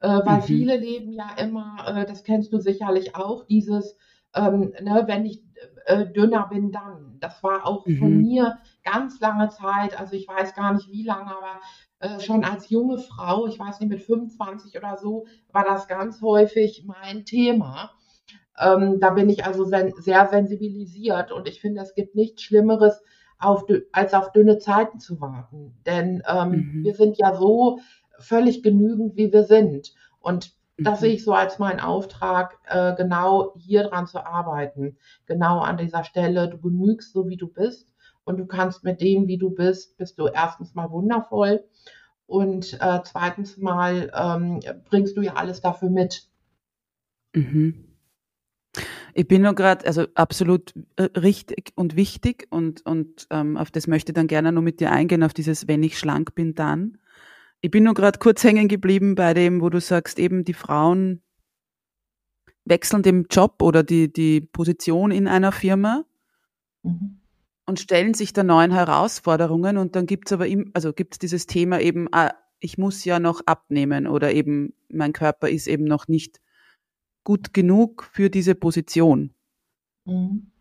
Äh, 0.02 0.20
weil 0.24 0.38
mhm. 0.38 0.44
viele 0.44 0.78
leben 0.78 1.14
ja 1.14 1.32
immer, 1.38 1.84
äh, 1.88 2.06
das 2.06 2.24
kennst 2.24 2.54
du 2.54 2.60
sicherlich 2.60 3.16
auch, 3.16 3.46
dieses, 3.46 3.98
ähm, 4.36 4.74
ne, 4.82 5.04
wenn 5.08 5.26
ich 5.26 5.42
äh, 5.86 6.06
dünner 6.06 6.48
bin, 6.50 6.72
dann. 6.72 7.18
Das 7.20 7.42
war 7.44 7.66
auch 7.66 7.86
mhm. 7.86 7.98
von 7.98 8.18
mir 8.18 8.58
ganz 8.84 9.20
lange 9.20 9.50
Zeit, 9.50 10.00
also 10.00 10.14
ich 10.14 10.28
weiß 10.28 10.56
gar 10.56 10.74
nicht 10.74 10.90
wie 10.90 11.04
lange, 11.04 11.32
aber 11.32 11.60
äh, 12.00 12.20
schon 12.20 12.44
als 12.44 12.70
junge 12.70 12.98
Frau, 12.98 13.48
ich 13.48 13.60
weiß 13.60 13.80
nicht, 13.80 13.90
mit 13.90 14.02
25 14.02 14.78
oder 14.78 14.98
so, 14.98 15.26
war 15.52 15.64
das 15.64 15.88
ganz 15.88 16.22
häufig 16.22 16.84
mein 16.86 17.26
Thema. 17.26 17.92
Ähm, 18.60 19.00
da 19.00 19.10
bin 19.12 19.30
ich 19.30 19.46
also 19.46 19.64
sen 19.64 19.94
sehr 19.98 20.28
sensibilisiert 20.28 21.32
und 21.32 21.48
ich 21.48 21.60
finde, 21.60 21.82
es 21.82 21.96
gibt 21.96 22.16
nichts 22.16 22.44
Schlimmeres, 22.44 23.02
auf, 23.44 23.66
als 23.92 24.14
auf 24.14 24.32
dünne 24.32 24.58
Zeiten 24.58 25.00
zu 25.00 25.20
warten. 25.22 25.74
Denn 25.86 26.24
ähm, 26.28 26.50
mhm. 26.50 26.84
wir 26.84 26.94
sind 26.94 27.18
ja 27.18 27.36
so 27.36 27.80
völlig 28.20 28.64
genügend, 28.64 29.16
wie 29.16 29.32
wir 29.32 29.44
sind. 29.44 29.94
Und 30.20 30.56
das 30.78 31.00
mhm. 31.00 31.06
sehe 31.06 31.14
ich 31.14 31.24
so 31.24 31.34
als 31.34 31.60
meinen 31.60 31.80
Auftrag, 31.80 32.58
äh, 32.68 32.96
genau 32.96 33.54
hier 33.58 33.84
dran 33.84 34.08
zu 34.08 34.26
arbeiten. 34.26 34.98
Genau 35.26 35.60
an 35.60 35.78
dieser 35.78 36.04
Stelle. 36.04 36.50
Du 36.50 36.60
genügst 36.60 37.14
so, 37.14 37.28
wie 37.28 37.38
du 37.38 37.48
bist. 37.48 37.93
Und 38.26 38.38
du 38.38 38.46
kannst 38.46 38.84
mit 38.84 39.02
dem, 39.02 39.28
wie 39.28 39.38
du 39.38 39.50
bist, 39.50 39.98
bist 39.98 40.18
du 40.18 40.28
erstens 40.28 40.76
mal 40.76 40.90
wundervoll. 40.92 41.64
Und 42.26 42.78
äh, 42.82 43.02
zweitens 43.04 43.58
mal 43.58 44.12
ähm, 44.16 44.60
bringst 44.86 45.18
du 45.18 45.22
ja 45.22 45.34
alles 45.34 45.62
dafür 45.62 45.90
mit. 45.90 46.28
Mhm. 47.34 47.94
Ich 49.14 49.28
bin 49.28 49.44
nur 49.44 49.54
gerade, 49.54 49.86
also 49.86 50.08
absolut 50.16 50.74
äh, 50.96 51.04
richtig 51.18 51.72
und 51.76 51.96
wichtig 51.96 52.48
und, 52.50 52.84
und 52.86 53.28
ähm, 53.30 53.58
auf 53.58 53.70
das 53.70 53.88
möchte 53.88 54.12
ich 54.12 54.16
dann 54.16 54.28
gerne 54.28 54.52
nur 54.52 54.64
mit 54.64 54.80
dir 54.80 54.92
eingehen, 54.92 55.24
auf 55.24 55.34
dieses, 55.34 55.68
wenn 55.68 55.84
ich 55.84 56.00
schlank 56.00 56.34
bin, 56.34 56.56
dann. 56.56 56.98
Ich 57.62 57.70
bin 57.70 57.84
nur 57.84 57.94
gerade 57.94 58.20
kurz 58.20 58.44
hängen 58.44 58.68
geblieben 58.68 59.16
bei 59.16 59.34
dem, 59.34 59.62
wo 59.62 59.70
du 59.70 59.80
sagst, 59.80 60.18
eben 60.18 60.44
die 60.44 60.54
Frauen 60.54 61.22
wechseln 62.66 63.04
den 63.04 63.28
Job 63.30 63.62
oder 63.62 63.84
die, 63.84 64.12
die 64.12 64.42
Position 64.42 65.12
in 65.12 65.28
einer 65.28 65.52
Firma 65.52 66.06
mhm. 66.82 67.20
Und 67.66 67.80
stellen 67.80 68.14
sich 68.14 68.34
der 68.34 68.44
neuen 68.44 68.72
Herausforderungen 68.72 69.78
und 69.78 69.96
dann 69.96 70.06
gibt's 70.06 70.32
aber 70.32 70.48
im, 70.48 70.72
also 70.74 70.94
gibt's 70.94 71.20
dieses 71.20 71.48
Thema 71.48 71.80
eben, 71.80 72.08
ah, 72.12 72.34
ich 72.60 72.78
muss 72.78 73.04
ja 73.06 73.20
noch 73.20 73.42
abnehmen 73.46 74.08
oder 74.08 74.34
eben 74.34 74.74
mein 74.90 75.14
Körper 75.14 75.50
ist 75.50 75.68
eben 75.68 75.84
noch 75.84 76.08
nicht 76.08 76.40
gut 77.24 77.54
genug 77.54 78.10
für 78.12 78.30
diese 78.30 78.56
Position. 78.56 79.34
Mhm. 80.06 80.52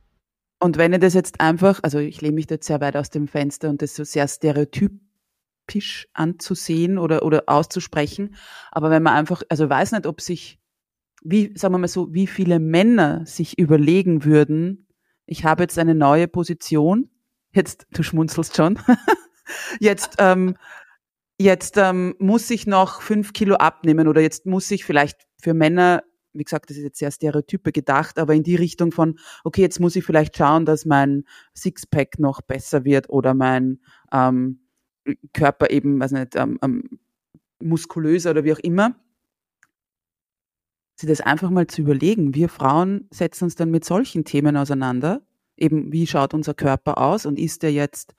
Und 0.61 0.79
wenn 0.79 0.93
ich 0.93 1.01
das 1.01 1.15
jetzt 1.15 1.41
einfach, 1.41 1.81
also 1.83 1.99
ich 1.99 2.21
lehne 2.21 2.35
mich 2.35 2.49
jetzt 2.49 2.67
sehr 2.67 2.81
weit 2.81 2.97
aus 2.97 3.11
dem 3.11 3.27
Fenster 3.27 3.69
und 3.69 3.83
das 3.83 3.97
so 3.97 4.05
sehr 4.05 4.29
stereotypisch 4.29 6.09
anzusehen 6.13 6.99
oder, 6.99 7.25
oder 7.25 7.45
auszusprechen, 7.47 8.37
aber 8.71 8.91
wenn 8.91 9.03
man 9.03 9.15
einfach, 9.15 9.43
also 9.49 9.69
weiß 9.69 9.93
nicht, 9.93 10.07
ob 10.07 10.21
sich, 10.21 10.61
wie, 11.23 11.53
sagen 11.57 11.75
wir 11.75 11.79
mal 11.79 11.89
so, 11.89 12.15
wie 12.15 12.29
viele 12.29 12.61
Männer 12.61 13.27
sich 13.27 13.59
überlegen 13.59 14.25
würden, 14.25 14.87
ich 15.33 15.47
habe 15.47 15.63
jetzt 15.63 15.79
eine 15.79 15.95
neue 15.95 16.29
Position, 16.29 17.09
jetzt, 17.55 17.87
du 17.93 18.03
schmunzelst 18.03 18.55
schon, 18.55 18.79
jetzt, 19.81 20.17
ähm, 20.19 20.57
jetzt 21.39 21.79
ähm, 21.79 22.15
muss 22.19 22.51
ich 22.51 22.67
noch 22.67 23.01
fünf 23.01 23.33
Kilo 23.33 23.57
abnehmen 23.57 24.09
oder 24.09 24.21
jetzt 24.21 24.45
muss 24.45 24.71
ich 24.71 24.85
vielleicht 24.85 25.27
für 25.41 25.55
Männer 25.55 26.03
wie 26.35 26.45
gesagt, 26.45 26.71
das 26.71 26.79
ist 26.79 26.83
jetzt 26.83 26.99
sehr 26.99 27.11
Stereotype 27.11 27.73
gedacht, 27.73 28.19
aber 28.19 28.33
in 28.33 28.43
die 28.43 28.57
Richtung 28.57 28.91
von, 28.91 29.19
okay, 29.45 29.61
jetzt 29.61 29.81
muss 29.81 29.97
ich 29.97 30.05
vielleicht 30.05 30.35
schauen, 30.35 30.65
dass 30.65 30.87
mein 30.87 31.25
Sixpack 31.55 32.19
noch 32.19 32.41
besser 32.41 32.87
wird 32.87 33.11
oder 33.11 33.35
mein 33.35 33.81
ähm, 34.11 34.61
Körper 35.35 35.69
eben, 35.69 36.01
weiß 36.01 36.13
nicht, 36.13 36.35
ähm, 36.37 36.59
ähm, 36.63 37.01
muskulöser 37.61 38.31
oder 38.31 38.45
wie 38.45 38.55
auch 38.55 38.61
immer. 38.61 38.97
Sie 41.03 41.09
das 41.09 41.21
einfach 41.21 41.51
mal 41.51 41.67
zu 41.67 41.83
überlegen. 41.83 42.37
Wir 42.37 42.49
Frauen 42.49 43.09
setzen 43.11 43.43
uns 43.47 43.57
dann 43.57 43.73
mit 43.73 43.85
solchen 43.85 44.25
Themen 44.25 44.57
auseinander. 44.57 45.21
Eben, 45.57 45.91
wie 45.91 46.07
schaut 46.07 46.33
unser 46.33 46.55
Körper 46.55 46.99
aus 46.99 47.27
und 47.27 47.41
ist 47.41 47.65
er 47.65 47.73
jetzt 47.73 48.15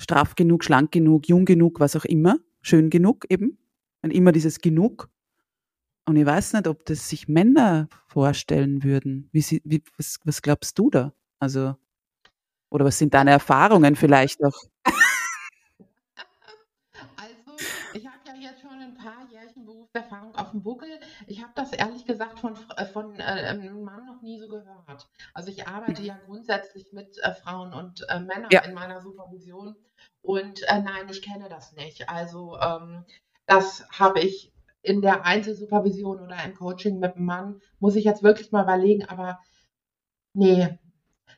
straff 0.00 0.34
genug, 0.34 0.64
schlank 0.64 0.90
genug, 0.90 1.28
jung 1.28 1.44
genug, 1.44 1.80
was 1.80 1.96
auch 1.96 2.06
immer, 2.06 2.38
schön 2.62 2.88
genug 2.88 3.26
eben. 3.28 3.58
Und 4.00 4.10
immer 4.10 4.32
dieses 4.32 4.60
genug. 4.60 5.10
Und 6.06 6.16
ich 6.16 6.24
weiß 6.24 6.54
nicht, 6.54 6.66
ob 6.66 6.86
das 6.86 7.10
sich 7.10 7.28
Männer 7.28 7.90
vorstellen 8.06 8.82
würden. 8.84 9.28
Wie, 9.30 9.42
sie, 9.42 9.60
wie 9.66 9.82
was, 9.98 10.18
was 10.24 10.40
glaubst 10.40 10.78
du 10.78 10.88
da? 10.88 11.12
Also, 11.40 11.76
oder 12.70 12.86
was 12.86 12.96
sind 12.96 13.12
deine 13.12 13.32
Erfahrungen 13.32 13.96
vielleicht 13.96 14.42
auch? 14.42 14.62
Also, 17.16 17.66
ich 17.92 18.06
habe 18.06 18.16
ja 18.26 18.50
jetzt 18.50 18.62
schon 18.62 18.80
ein 18.80 18.93
paar 19.04 19.28
Jährchen 19.30 19.66
Berufserfahrung 19.66 20.34
auf 20.34 20.52
dem 20.52 20.62
Buckel. 20.62 20.88
Ich 21.26 21.42
habe 21.42 21.52
das 21.54 21.72
ehrlich 21.72 22.06
gesagt 22.06 22.38
von, 22.38 22.56
äh, 22.76 22.86
von 22.86 23.18
äh, 23.20 23.22
einem 23.22 23.82
Mann 23.82 24.06
noch 24.06 24.22
nie 24.22 24.38
so 24.38 24.48
gehört. 24.48 25.08
Also 25.34 25.50
ich 25.50 25.68
arbeite 25.68 26.02
ja 26.02 26.18
grundsätzlich 26.24 26.92
mit 26.92 27.18
äh, 27.22 27.34
Frauen 27.34 27.74
und 27.74 28.06
äh, 28.08 28.20
Männern 28.20 28.48
ja. 28.50 28.62
in 28.62 28.74
meiner 28.74 29.02
Supervision. 29.02 29.76
Und 30.22 30.62
äh, 30.62 30.80
nein, 30.80 31.08
ich 31.10 31.20
kenne 31.22 31.48
das 31.48 31.72
nicht. 31.72 32.08
Also 32.08 32.56
ähm, 32.58 33.04
das 33.46 33.86
habe 33.90 34.20
ich 34.20 34.52
in 34.80 35.02
der 35.02 35.24
Einzelsupervision 35.24 36.20
oder 36.20 36.36
im 36.44 36.54
Coaching 36.54 36.98
mit 36.98 37.16
einem 37.16 37.26
Mann, 37.26 37.60
muss 37.78 37.96
ich 37.96 38.04
jetzt 38.04 38.22
wirklich 38.22 38.52
mal 38.52 38.64
überlegen, 38.64 39.04
aber 39.04 39.40
nee, 40.34 40.78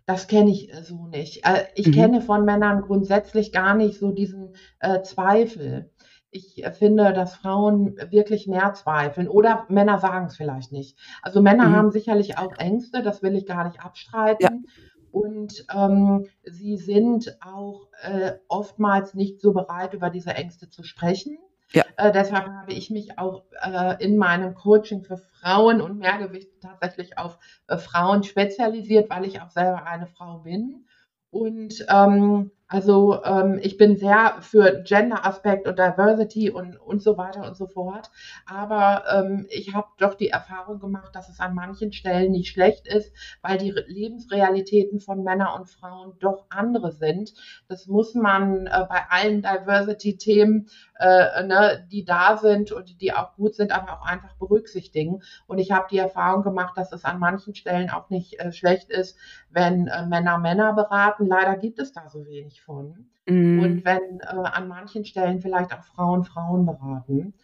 das 0.05 0.29
kenne 0.29 0.51
ich 0.51 0.73
so 0.83 1.09
nicht. 1.09 1.45
Äh, 1.45 1.67
ich 1.75 1.89
mhm. 1.89 1.93
kenne 1.93 2.21
von 2.21 2.45
Männern 2.45 2.83
grundsätzlich 2.83 3.53
gar 3.53 3.75
nicht 3.75 3.99
so 3.99 4.13
diesen 4.13 4.55
äh, 4.79 5.03
Zweifel. 5.03 5.91
Ich 6.31 6.63
finde, 6.79 7.13
dass 7.13 7.37
Frauen 7.37 7.97
wirklich 8.11 8.47
mehr 8.47 8.75
zweifeln 8.75 9.29
oder 9.29 9.65
Männer 9.69 9.99
sagen 9.99 10.27
es 10.27 10.37
vielleicht 10.37 10.73
nicht. 10.73 10.99
Also 11.23 11.41
Männer 11.41 11.69
mhm. 11.69 11.77
haben 11.77 11.91
sicherlich 11.91 12.37
auch 12.37 12.53
Ängste, 12.59 13.03
das 13.03 13.23
will 13.23 13.37
ich 13.37 13.47
gar 13.47 13.67
nicht 13.67 13.81
abstreiten. 13.81 14.43
Ja. 14.43 14.83
Und 15.13 15.65
ähm, 15.75 16.27
sie 16.43 16.77
sind 16.77 17.39
auch 17.41 17.89
äh, 18.03 18.35
oftmals 18.49 19.15
nicht 19.15 19.41
so 19.41 19.53
bereit, 19.53 19.95
über 19.95 20.11
diese 20.11 20.35
Ängste 20.35 20.69
zu 20.69 20.83
sprechen. 20.83 21.39
Ja. 21.73 21.85
Äh, 21.97 22.13
deshalb 22.13 22.47
habe 22.47 22.73
ich 22.73 22.91
mich 22.91 23.19
auch 23.19 23.45
äh, 23.63 24.03
in 24.05 24.19
meinem 24.19 24.55
Coaching 24.55 25.03
für 25.03 25.17
Frauen 25.17 25.81
und 25.81 25.99
Mehrgewicht 25.99 26.51
tatsächlich 26.61 27.19
auf 27.19 27.39
äh, 27.67 27.79
Frauen 27.79 28.23
spezialisiert, 28.23 29.11
weil 29.11 29.25
ich 29.25 29.41
auch 29.41 29.51
selber 29.51 29.87
eine 29.87 30.07
Frau 30.07 30.41
bin. 30.41 30.87
Und 31.31 31.85
ähm, 31.89 32.51
also 32.69 33.23
ähm, 33.23 33.61
ich 33.63 33.77
bin 33.77 33.97
sehr 33.97 34.39
für 34.41 34.83
Gender-Aspekt 34.83 35.69
und 35.69 35.79
Diversity 35.79 36.51
und, 36.51 36.77
und 36.77 37.01
so 37.01 37.17
weiter 37.17 37.47
und 37.47 37.57
so 37.57 37.69
fort. 37.69 38.11
Aber 38.45 39.05
ähm, 39.13 39.47
ich 39.51 39.73
habe 39.73 39.87
doch 39.99 40.15
die 40.15 40.31
Erfahrung 40.31 40.81
gemacht, 40.81 41.15
dass 41.15 41.29
es 41.29 41.39
an 41.39 41.55
manchen 41.55 41.93
Stellen 41.93 42.33
nicht 42.33 42.49
schlecht 42.53 42.89
ist, 42.89 43.13
weil 43.41 43.59
die 43.59 43.71
Lebensrealitäten 43.71 44.99
von 44.99 45.23
Männern 45.23 45.61
und 45.61 45.69
Frauen 45.69 46.15
doch 46.19 46.47
andere 46.49 46.91
sind. 46.91 47.35
Das 47.69 47.87
muss 47.87 48.15
man 48.15 48.67
äh, 48.67 48.85
bei 48.89 49.03
allen 49.11 49.43
Diversity-Themen, 49.43 50.69
äh, 50.99 51.45
ne, 51.45 51.87
die 51.93 52.05
da 52.05 52.37
sind 52.37 52.73
und 52.73 53.01
die 53.01 53.13
auch 53.13 53.35
gut 53.37 53.55
sind, 53.55 53.71
aber 53.71 53.93
auch 54.01 54.07
einfach 54.07 54.35
berücksichtigen. 54.39 55.23
Und 55.47 55.59
ich 55.59 55.71
habe 55.71 55.87
die 55.89 55.99
Erfahrung 55.99 56.43
gemacht, 56.43 56.77
dass 56.77 56.93
es 56.93 57.05
an 57.05 57.21
manchen 57.21 57.55
Stellen 57.55 57.91
auch 57.91 58.11
nicht 58.11 58.41
äh, 58.41 58.51
schlecht 58.51 58.91
ist, 58.91 59.17
wenn 59.51 59.87
äh, 59.87 60.05
Männer 60.07 60.39
Männer 60.39 60.73
beraten. 60.73 61.27
Leider 61.27 61.57
gibt 61.57 61.79
es 61.79 61.93
da 61.93 62.09
so 62.09 62.27
wenig 62.27 62.56
von. 62.61 63.11
Mhm. 63.27 63.61
Und 63.61 63.85
wenn 63.85 64.21
äh, 64.21 64.49
an 64.49 64.69
manchen 64.69 65.05
Stellen 65.05 65.41
vielleicht 65.41 65.73
auch 65.73 65.83
Frauen 65.83 66.25
Frauen 66.25 66.67
beraten. 66.67 67.35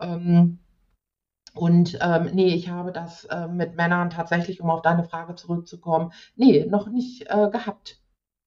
Ähm, 0.00 0.58
und 1.54 1.98
ähm, 2.00 2.30
nee, 2.34 2.54
ich 2.54 2.68
habe 2.68 2.92
das 2.92 3.24
äh, 3.26 3.46
mit 3.46 3.76
Männern 3.76 4.10
tatsächlich, 4.10 4.60
um 4.60 4.70
auf 4.70 4.82
deine 4.82 5.04
Frage 5.04 5.36
zurückzukommen, 5.36 6.12
nee, 6.34 6.66
noch 6.66 6.88
nicht 6.88 7.26
äh, 7.28 7.48
gehabt. 7.50 8.00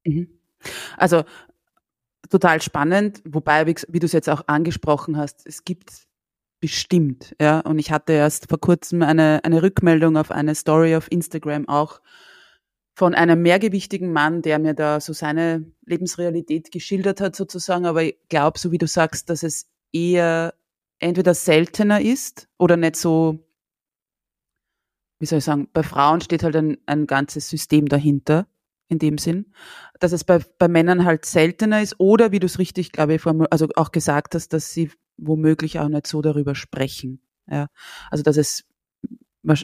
Mhm. 0.05 0.27
Also 0.97 1.23
total 2.29 2.61
spannend, 2.61 3.21
wobei, 3.25 3.65
wie, 3.65 3.75
wie 3.87 3.99
du 3.99 4.05
es 4.05 4.11
jetzt 4.11 4.29
auch 4.29 4.43
angesprochen 4.47 5.17
hast, 5.17 5.47
es 5.47 5.63
gibt 5.63 6.07
bestimmt, 6.59 7.35
ja, 7.39 7.59
und 7.61 7.79
ich 7.79 7.91
hatte 7.91 8.13
erst 8.13 8.49
vor 8.49 8.59
kurzem 8.59 9.03
eine, 9.03 9.39
eine 9.43 9.61
Rückmeldung 9.61 10.17
auf 10.17 10.31
eine 10.31 10.55
Story 10.55 10.95
auf 10.95 11.09
Instagram 11.11 11.69
auch 11.69 12.01
von 12.97 13.13
einem 13.13 13.43
mehrgewichtigen 13.43 14.11
Mann, 14.11 14.41
der 14.41 14.57
mir 14.57 14.73
da 14.73 14.99
so 14.99 15.13
seine 15.13 15.71
Lebensrealität 15.85 16.71
geschildert 16.71 17.21
hat 17.21 17.35
sozusagen. 17.35 17.85
Aber 17.85 18.01
ich 18.01 18.17
glaube, 18.27 18.57
so 18.57 18.71
wie 18.71 18.79
du 18.79 18.87
sagst, 18.87 19.29
dass 19.29 19.43
es 19.43 19.69
eher 19.93 20.55
entweder 20.97 21.35
seltener 21.35 22.01
ist 22.01 22.49
oder 22.57 22.75
nicht 22.75 22.95
so, 22.95 23.37
wie 25.19 25.27
soll 25.27 25.37
ich 25.37 25.45
sagen, 25.45 25.69
bei 25.73 25.83
Frauen 25.83 26.21
steht 26.21 26.41
halt 26.41 26.55
ein, 26.55 26.79
ein 26.87 27.05
ganzes 27.05 27.47
System 27.47 27.87
dahinter, 27.87 28.47
in 28.87 28.97
dem 28.97 29.19
Sinn, 29.19 29.53
dass 29.99 30.11
es 30.11 30.23
bei, 30.23 30.39
bei 30.57 30.67
Männern 30.67 31.05
halt 31.05 31.25
seltener 31.25 31.83
ist 31.83 31.99
oder, 31.99 32.31
wie 32.31 32.39
du 32.39 32.47
es 32.47 32.57
richtig, 32.57 32.93
glaube 32.93 33.13
ich, 33.13 33.23
also 33.27 33.67
auch 33.75 33.91
gesagt 33.91 34.33
hast, 34.33 34.53
dass 34.53 34.73
sie 34.73 34.89
womöglich 35.17 35.77
auch 35.77 35.89
nicht 35.89 36.07
so 36.07 36.23
darüber 36.23 36.55
sprechen. 36.55 37.21
Ja, 37.47 37.67
also 38.09 38.23
dass 38.23 38.37
es, 38.37 38.65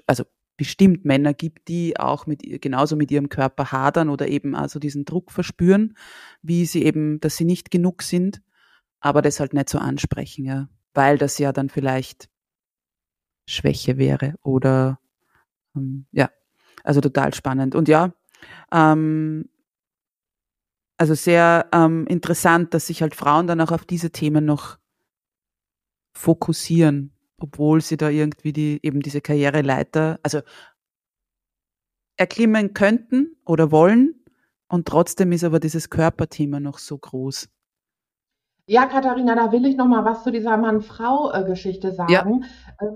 also 0.06 0.26
bestimmt 0.58 1.06
Männer 1.06 1.34
gibt, 1.34 1.68
die 1.68 2.00
auch 2.00 2.28
mit, 2.28 2.42
genauso 2.62 2.96
mit 2.96 3.12
ihrem 3.12 3.30
Körper 3.30 3.72
hadern 3.72 4.10
oder 4.10 4.28
eben 4.28 4.56
also 4.56 4.80
diesen 4.80 5.06
Druck 5.06 5.32
verspüren, 5.32 5.98
wie 6.42 6.66
sie 6.66 6.84
eben, 6.84 7.20
dass 7.20 7.38
sie 7.38 7.46
nicht 7.46 7.72
genug 7.72 8.04
sind, 8.04 8.42
aber 9.00 9.22
das 9.22 9.40
halt 9.40 9.54
nicht 9.54 9.70
so 9.70 9.80
ansprechen, 9.80 10.46
ja, 10.46 10.70
weil 10.94 11.18
das 11.18 11.38
ja 11.40 11.52
dann 11.52 11.70
vielleicht 11.70 12.30
Schwäche 13.48 13.98
wäre 13.98 14.36
oder 14.44 15.00
ähm, 15.76 16.06
ja, 16.12 16.30
also 16.84 17.02
total 17.02 17.34
spannend. 17.34 17.76
Und 17.76 17.88
ja, 17.88 18.14
ähm, 18.72 19.50
also 20.98 21.16
sehr 21.16 21.68
ähm, 21.74 22.06
interessant, 22.08 22.74
dass 22.74 22.88
sich 22.88 23.02
halt 23.02 23.16
Frauen 23.16 23.48
dann 23.48 23.60
auch 23.60 23.72
auf 23.72 23.86
diese 23.86 24.12
Themen 24.12 24.46
noch 24.46 24.78
fokussieren 26.14 27.13
obwohl 27.44 27.82
sie 27.82 27.98
da 27.98 28.10
irgendwie 28.10 28.54
die, 28.54 28.80
eben 28.84 29.02
diese 29.02 29.20
Karriereleiter, 29.20 30.18
also 30.24 30.40
erklimmen 32.16 32.74
könnten 32.74 33.36
oder 33.46 33.70
wollen. 33.70 34.24
Und 34.70 34.88
trotzdem 34.88 35.34
ist 35.34 35.44
aber 35.44 35.60
dieses 35.60 35.90
Körperthema 35.90 36.62
noch 36.62 36.80
so 36.80 36.98
groß. 36.98 37.50
Ja, 38.66 38.86
Katharina, 38.86 39.36
da 39.36 39.52
will 39.52 39.66
ich 39.66 39.76
noch 39.76 39.88
mal 39.88 40.06
was 40.06 40.24
zu 40.24 40.32
dieser 40.32 40.56
Mann-Frau-Geschichte 40.56 41.92
sagen. 41.92 42.46
Ja. 42.80 42.94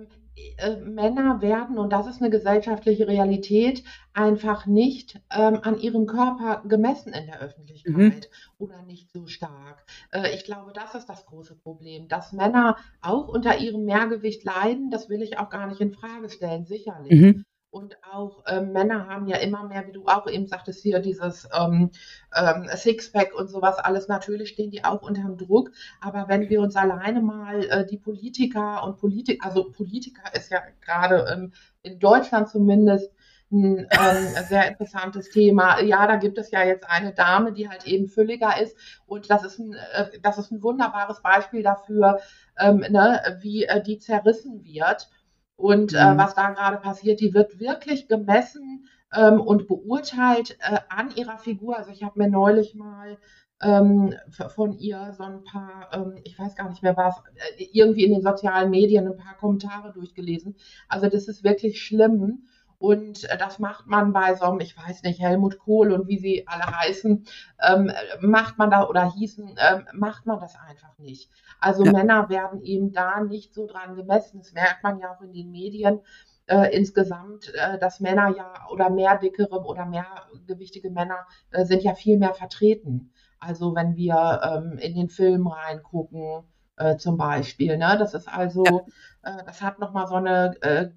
Äh, 0.57 0.77
Männer 0.77 1.41
werden, 1.41 1.77
und 1.77 1.91
das 1.91 2.07
ist 2.07 2.21
eine 2.21 2.29
gesellschaftliche 2.29 3.07
Realität, 3.07 3.83
einfach 4.13 4.65
nicht 4.65 5.19
ähm, 5.31 5.59
an 5.61 5.79
ihrem 5.79 6.05
Körper 6.05 6.63
gemessen 6.67 7.13
in 7.13 7.27
der 7.27 7.41
Öffentlichkeit 7.41 7.95
mhm. 7.95 8.55
oder 8.57 8.81
nicht 8.83 9.11
so 9.11 9.27
stark. 9.27 9.85
Äh, 10.11 10.33
ich 10.35 10.43
glaube, 10.43 10.73
das 10.73 10.95
ist 10.95 11.07
das 11.07 11.25
große 11.25 11.55
Problem, 11.55 12.07
dass 12.07 12.33
Männer 12.33 12.77
auch 13.01 13.27
unter 13.27 13.57
ihrem 13.59 13.85
Mehrgewicht 13.85 14.43
leiden. 14.43 14.89
Das 14.91 15.09
will 15.09 15.21
ich 15.21 15.37
auch 15.39 15.49
gar 15.49 15.67
nicht 15.67 15.81
in 15.81 15.93
Frage 15.93 16.29
stellen, 16.29 16.65
sicherlich. 16.65 17.19
Mhm. 17.19 17.45
Und 17.69 17.97
auch 18.03 18.43
ähm, 18.47 18.71
Männer 18.71 19.07
haben 19.07 19.27
ja 19.27 19.37
immer 19.37 19.67
mehr, 19.67 19.85
wie 19.87 19.91
du 19.91 20.05
auch 20.05 20.27
eben 20.27 20.47
sagtest, 20.47 20.81
hier 20.81 20.99
dieses 20.99 21.47
ähm, 21.53 21.91
ähm, 22.35 22.67
Sixpack 22.73 23.35
und 23.35 23.49
sowas 23.49 23.77
alles. 23.77 24.07
Natürlich 24.07 24.49
stehen 24.49 24.71
die 24.71 24.83
auch 24.83 25.01
unter 25.01 25.21
dem 25.21 25.37
Druck. 25.37 25.71
Aber 25.99 26.27
wenn 26.27 26.49
wir 26.49 26.61
uns 26.61 26.75
alleine 26.75 27.21
mal 27.21 27.63
äh, 27.65 27.85
die 27.85 27.97
Politiker 27.97 28.83
und 28.83 28.97
Politik, 28.97 29.45
also 29.45 29.71
Politiker 29.71 30.33
ist 30.33 30.49
ja 30.49 30.61
gerade 30.81 31.25
ähm, 31.31 31.53
in 31.83 31.99
Deutschland 31.99 32.49
zumindest 32.49 33.11
ein 33.51 33.87
ähm, 33.91 34.43
sehr 34.47 34.67
interessantes 34.67 35.29
Thema. 35.29 35.81
Ja, 35.81 36.05
da 36.07 36.17
gibt 36.17 36.37
es 36.37 36.51
ja 36.51 36.63
jetzt 36.63 36.89
eine 36.89 37.13
Dame, 37.13 37.53
die 37.53 37.69
halt 37.69 37.85
eben 37.85 38.07
fülliger 38.09 38.59
ist 38.61 38.75
und 39.05 39.29
das 39.29 39.43
ist 39.43 39.59
ein, 39.59 39.73
äh, 39.73 40.19
das 40.21 40.37
ist 40.37 40.51
ein 40.51 40.61
wunderbares 40.61 41.21
Beispiel 41.21 41.63
dafür, 41.63 42.19
ähm, 42.59 42.79
ne, 42.89 43.37
wie 43.41 43.63
äh, 43.63 43.81
die 43.81 43.99
zerrissen 43.99 44.63
wird 44.65 45.09
und 45.57 45.93
äh, 45.93 46.13
mhm. 46.13 46.17
was 46.17 46.35
da 46.35 46.51
gerade 46.51 46.77
passiert. 46.77 47.19
Die 47.19 47.33
wird 47.33 47.59
wirklich 47.59 48.07
gemessen 48.07 48.87
ähm, 49.13 49.41
und 49.41 49.67
beurteilt 49.67 50.57
äh, 50.61 50.79
an 50.89 51.13
ihrer 51.15 51.37
Figur. 51.39 51.77
Also 51.77 51.91
ich 51.91 52.03
habe 52.03 52.19
mir 52.19 52.29
neulich 52.29 52.75
mal 52.75 53.17
ähm, 53.61 54.13
von 54.55 54.77
ihr 54.77 55.13
so 55.17 55.23
ein 55.23 55.43
paar, 55.43 55.89
ähm, 55.91 56.15
ich 56.23 56.37
weiß 56.37 56.55
gar 56.55 56.69
nicht 56.69 56.83
mehr 56.83 56.95
was, 56.95 57.17
äh, 57.57 57.63
irgendwie 57.73 58.05
in 58.05 58.13
den 58.13 58.21
sozialen 58.21 58.69
Medien 58.69 59.07
ein 59.07 59.17
paar 59.17 59.35
Kommentare 59.37 59.91
durchgelesen. 59.93 60.55
Also 60.87 61.09
das 61.09 61.27
ist 61.27 61.43
wirklich 61.43 61.81
schlimm. 61.81 62.47
Und 62.79 63.23
äh, 63.29 63.37
das 63.37 63.59
macht 63.59 63.87
man 63.87 64.13
bei 64.13 64.35
so 64.35 64.45
einem, 64.45 64.59
ich 64.59 64.77
weiß 64.77 65.03
nicht, 65.03 65.19
Helmut 65.19 65.57
Kohl 65.57 65.91
und 65.91 66.07
wie 66.07 66.19
sie 66.19 66.47
alle 66.47 66.65
heißen, 66.65 67.25
ähm, 67.67 67.91
macht 68.21 68.57
man 68.57 68.69
da 68.69 68.87
oder 68.87 69.11
hießen, 69.13 69.55
ähm, 69.57 69.87
macht 69.93 70.25
man 70.25 70.39
das 70.39 70.55
einfach 70.55 70.97
nicht. 70.99 71.31
Also 71.59 71.83
ja. 71.83 71.91
Männer 71.91 72.29
werden 72.29 72.61
eben 72.61 72.91
da 72.93 73.21
nicht 73.21 73.53
so 73.53 73.65
dran 73.65 73.95
gemessen. 73.95 74.39
Das 74.39 74.53
merkt 74.53 74.83
man 74.83 74.99
ja 74.99 75.11
auch 75.11 75.21
in 75.21 75.33
den 75.33 75.51
Medien. 75.51 76.01
Äh, 76.45 76.73
insgesamt, 76.77 77.53
äh, 77.55 77.77
dass 77.79 77.99
Männer 77.99 78.33
ja 78.35 78.53
oder 78.71 78.89
mehr 78.89 79.17
dickere 79.17 79.65
oder 79.65 79.85
mehr 79.85 80.05
gewichtige 80.45 80.89
Männer 80.91 81.27
äh, 81.51 81.65
sind 81.65 81.83
ja 81.83 81.93
viel 81.93 82.17
mehr 82.17 82.33
vertreten. 82.33 83.11
Also 83.39 83.75
wenn 83.75 83.95
wir 83.95 84.41
ähm, 84.43 84.77
in 84.77 84.95
den 84.95 85.09
Film 85.09 85.47
reingucken, 85.47 86.43
äh, 86.77 86.97
zum 86.97 87.17
Beispiel. 87.17 87.77
Ne? 87.77 87.95
Das 87.99 88.13
ist 88.13 88.27
also, 88.27 88.63
ja. 88.63 89.39
äh, 89.39 89.43
das 89.45 89.61
hat 89.61 89.79
nochmal 89.79 90.07
so 90.07 90.15
einen 90.15 90.53
äh, 90.61 90.91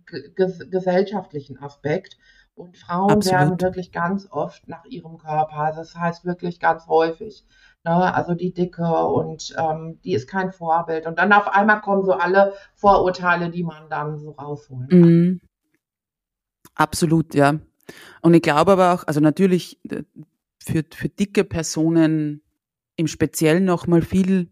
gesellschaftlichen 0.71 1.59
Aspekt. 1.59 2.17
Und 2.55 2.77
Frauen 2.77 3.13
Absolut. 3.13 3.41
werden 3.41 3.61
wirklich 3.61 3.91
ganz 3.91 4.29
oft 4.31 4.69
nach 4.69 4.85
ihrem 4.85 5.17
Körper, 5.17 5.57
also 5.57 5.81
das 5.81 5.97
heißt 5.97 6.27
wirklich 6.27 6.61
ganz 6.61 6.87
häufig. 6.89 7.47
Ne? 7.85 8.15
Also 8.15 8.35
die 8.35 8.53
Dicke 8.53 8.83
und 9.07 9.55
ähm, 9.57 9.99
die 10.05 10.13
ist 10.13 10.29
kein 10.29 10.53
Vorbild. 10.53 11.07
Und 11.07 11.19
dann 11.19 11.33
auf 11.33 11.49
einmal 11.49 11.81
kommen 11.81 12.05
so 12.05 12.13
alle 12.13 12.53
Vorurteile, 12.75 13.51
die 13.51 13.63
man 13.63 13.89
dann 13.89 14.19
so 14.19 14.33
rausholen 14.33 14.89
kann. 14.89 15.01
Mhm. 15.01 15.41
Absolut, 16.75 17.35
ja. 17.35 17.59
Und 18.21 18.35
ich 18.35 18.43
glaube 18.43 18.73
aber 18.73 18.93
auch, 18.93 19.07
also 19.07 19.21
natürlich 19.21 19.81
für, 20.63 20.85
für 20.93 21.09
dicke 21.09 21.45
Personen 21.45 22.43
im 22.97 23.07
Speziellen 23.07 23.65
nochmal 23.65 24.03
viel 24.03 24.51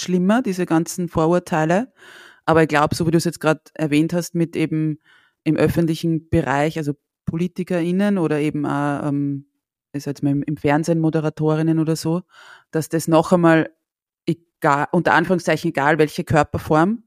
schlimmer, 0.00 0.42
diese 0.42 0.66
ganzen 0.66 1.08
Vorurteile. 1.08 1.92
Aber 2.44 2.62
ich 2.62 2.68
glaube, 2.68 2.94
so 2.94 3.06
wie 3.06 3.10
du 3.10 3.18
es 3.18 3.24
jetzt 3.24 3.40
gerade 3.40 3.60
erwähnt 3.74 4.12
hast, 4.12 4.34
mit 4.34 4.56
eben 4.56 4.98
im 5.44 5.56
öffentlichen 5.56 6.28
Bereich, 6.28 6.78
also 6.78 6.94
PolitikerInnen 7.26 8.18
oder 8.18 8.40
eben 8.40 8.66
auch, 8.66 9.06
ähm, 9.06 9.46
ist 9.92 10.06
jetzt 10.06 10.22
mal 10.22 10.42
im, 10.44 10.56
Fernsehen 10.56 11.00
Moderatorinnen 11.00 11.78
oder 11.78 11.96
so, 11.96 12.22
dass 12.70 12.88
das 12.88 13.08
noch 13.08 13.32
einmal 13.32 13.70
egal, 14.26 14.86
unter 14.92 15.14
Anführungszeichen 15.14 15.70
egal 15.70 15.98
welche 15.98 16.24
Körperform, 16.24 17.02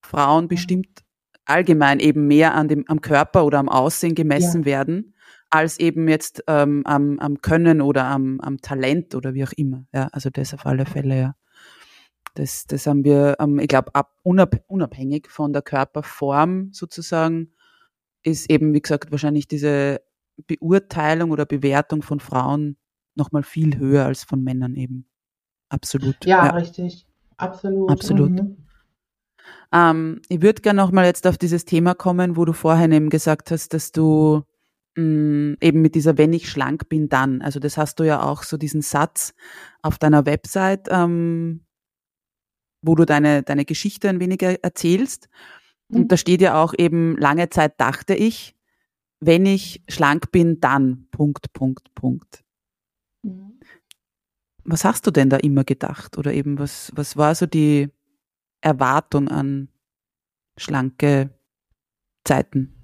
Frauen 0.00 0.48
bestimmt 0.48 1.02
allgemein 1.44 2.00
eben 2.00 2.26
mehr 2.26 2.54
an 2.54 2.68
dem, 2.68 2.84
am 2.88 3.00
Körper 3.00 3.44
oder 3.44 3.58
am 3.58 3.68
Aussehen 3.68 4.14
gemessen 4.14 4.62
ja. 4.62 4.66
werden, 4.66 5.14
als 5.50 5.78
eben 5.78 6.08
jetzt 6.08 6.42
ähm, 6.46 6.82
am, 6.86 7.18
am 7.18 7.40
Können 7.40 7.80
oder 7.80 8.04
am, 8.04 8.40
am 8.40 8.58
Talent 8.58 9.14
oder 9.14 9.34
wie 9.34 9.44
auch 9.44 9.52
immer. 9.56 9.84
Ja, 9.92 10.08
also 10.12 10.30
das 10.30 10.54
auf 10.54 10.66
alle 10.66 10.86
Fälle, 10.86 11.18
ja. 11.18 11.34
Das, 12.34 12.66
das 12.66 12.86
haben 12.86 13.04
wir, 13.04 13.36
ähm, 13.40 13.58
ich 13.58 13.68
glaube, 13.68 13.92
unabhängig 14.22 15.28
von 15.28 15.52
der 15.52 15.62
Körperform 15.62 16.72
sozusagen, 16.72 17.52
ist 18.22 18.50
eben, 18.50 18.72
wie 18.72 18.80
gesagt, 18.80 19.10
wahrscheinlich 19.10 19.48
diese 19.48 20.00
Beurteilung 20.46 21.30
oder 21.30 21.44
Bewertung 21.44 22.02
von 22.02 22.20
Frauen 22.20 22.76
nochmal 23.14 23.42
viel 23.42 23.78
höher 23.78 24.06
als 24.06 24.24
von 24.24 24.42
Männern 24.42 24.74
eben. 24.76 25.06
Absolut. 25.68 26.24
Ja, 26.24 26.46
ja. 26.46 26.52
richtig. 26.52 27.06
Absolut. 27.36 27.90
Absolut. 27.90 28.30
Mhm. 28.30 28.56
Ähm, 29.72 30.20
ich 30.28 30.42
würde 30.42 30.62
gerne 30.62 30.80
nochmal 30.80 31.06
jetzt 31.06 31.26
auf 31.26 31.38
dieses 31.38 31.64
Thema 31.64 31.94
kommen, 31.94 32.36
wo 32.36 32.44
du 32.44 32.52
vorhin 32.52 32.92
eben 32.92 33.10
gesagt 33.10 33.50
hast, 33.50 33.74
dass 33.74 33.90
du 33.90 34.42
mh, 34.96 35.02
mm, 35.02 35.56
eben 35.60 35.82
mit 35.82 35.94
dieser 35.94 36.18
Wenn 36.18 36.32
ich 36.32 36.48
schlank 36.48 36.88
bin, 36.88 37.08
dann. 37.08 37.42
Also 37.42 37.58
das 37.58 37.76
hast 37.76 37.98
du 37.98 38.04
ja 38.04 38.22
auch 38.22 38.42
so 38.42 38.56
diesen 38.56 38.82
Satz 38.82 39.34
auf 39.80 39.98
deiner 39.98 40.26
Website 40.26 40.88
ähm, 40.90 41.64
wo 42.82 42.94
du 42.94 43.04
deine, 43.04 43.42
deine 43.42 43.64
Geschichte 43.64 44.08
ein 44.08 44.20
wenig 44.20 44.42
erzählst. 44.42 45.28
Mhm. 45.88 46.00
Und 46.00 46.12
da 46.12 46.16
steht 46.16 46.42
ja 46.42 46.62
auch 46.62 46.74
eben, 46.76 47.16
lange 47.16 47.48
Zeit 47.48 47.80
dachte 47.80 48.14
ich, 48.14 48.54
wenn 49.20 49.46
ich 49.46 49.82
schlank 49.88 50.32
bin, 50.32 50.60
dann 50.60 51.06
Punkt, 51.12 51.52
Punkt, 51.52 51.94
Punkt. 51.94 52.44
Mhm. 53.22 53.60
Was 54.64 54.84
hast 54.84 55.06
du 55.06 55.10
denn 55.10 55.30
da 55.30 55.36
immer 55.36 55.64
gedacht? 55.64 56.18
Oder 56.18 56.32
eben, 56.32 56.58
was, 56.58 56.92
was 56.94 57.16
war 57.16 57.34
so 57.34 57.46
die 57.46 57.88
Erwartung 58.60 59.28
an 59.28 59.68
schlanke 60.56 61.30
Zeiten? 62.24 62.74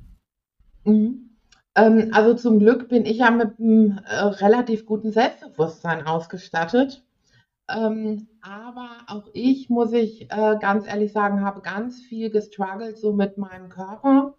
Mhm. 0.84 1.28
Ähm, 1.74 2.10
also 2.12 2.34
zum 2.34 2.58
Glück 2.58 2.88
bin 2.88 3.04
ich 3.04 3.18
ja 3.18 3.30
mit 3.30 3.58
einem 3.58 4.00
äh, 4.04 4.14
relativ 4.16 4.86
guten 4.86 5.12
Selbstbewusstsein 5.12 6.06
ausgestattet. 6.06 7.04
Ähm, 7.68 8.28
aber 8.40 8.88
auch 9.08 9.28
ich, 9.34 9.68
muss 9.68 9.92
ich 9.92 10.22
äh, 10.30 10.56
ganz 10.60 10.86
ehrlich 10.86 11.12
sagen, 11.12 11.44
habe 11.44 11.60
ganz 11.60 12.00
viel 12.00 12.30
gestruggelt 12.30 12.98
so 12.98 13.12
mit 13.12 13.36
meinem 13.36 13.68
Körper. 13.68 14.36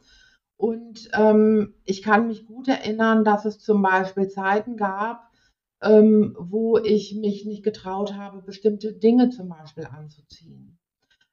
Und 0.57 1.09
ähm, 1.13 1.75
ich 1.85 2.01
kann 2.01 2.27
mich 2.27 2.45
gut 2.45 2.67
erinnern, 2.67 3.23
dass 3.23 3.45
es 3.45 3.59
zum 3.59 3.81
Beispiel 3.81 4.27
Zeiten 4.27 4.75
gab, 4.75 5.29
ähm, 5.81 6.35
wo 6.39 6.77
ich 6.77 7.15
mich 7.15 7.45
nicht 7.45 7.63
getraut 7.63 8.13
habe, 8.15 8.41
bestimmte 8.41 8.93
Dinge 8.93 9.29
zum 9.29 9.47
Beispiel 9.49 9.85
anzuziehen. 9.85 10.77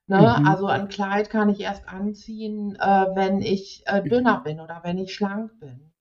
Ne? 0.07 0.19
Mhm. 0.19 0.47
Also 0.47 0.67
ein 0.67 0.89
Kleid 0.89 1.31
kann 1.31 1.49
ich 1.49 1.61
erst 1.61 1.89
anziehen, 1.89 2.77
äh, 2.77 3.07
wenn 3.15 3.41
ich 3.41 3.83
äh, 3.87 4.03
dünner 4.03 4.41
bin 4.45 4.61
oder 4.61 4.81
wenn 4.85 4.99
ich 4.99 5.15
schlank 5.15 5.59
bin. 5.59 5.93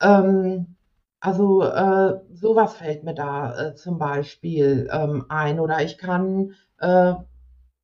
Ähm, 0.00 0.75
also 1.20 1.62
äh, 1.62 2.20
sowas 2.32 2.74
fällt 2.74 3.04
mir 3.04 3.14
da 3.14 3.68
äh, 3.68 3.74
zum 3.74 3.98
Beispiel 3.98 4.88
ähm, 4.92 5.26
ein. 5.28 5.60
Oder 5.60 5.82
ich 5.82 5.98
kann 5.98 6.54
äh, 6.78 7.14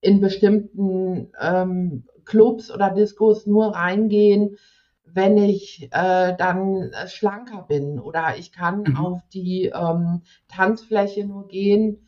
in 0.00 0.20
bestimmten 0.20 1.32
ähm, 1.40 2.04
Clubs 2.24 2.70
oder 2.70 2.90
Diskos 2.90 3.46
nur 3.46 3.74
reingehen, 3.74 4.56
wenn 5.04 5.36
ich 5.36 5.88
äh, 5.92 6.36
dann 6.36 6.90
äh, 6.92 7.08
schlanker 7.08 7.62
bin. 7.62 7.98
Oder 7.98 8.36
ich 8.36 8.52
kann 8.52 8.82
mhm. 8.82 8.96
auf 8.96 9.20
die 9.32 9.72
ähm, 9.74 10.22
Tanzfläche 10.48 11.24
nur 11.24 11.48
gehen, 11.48 12.06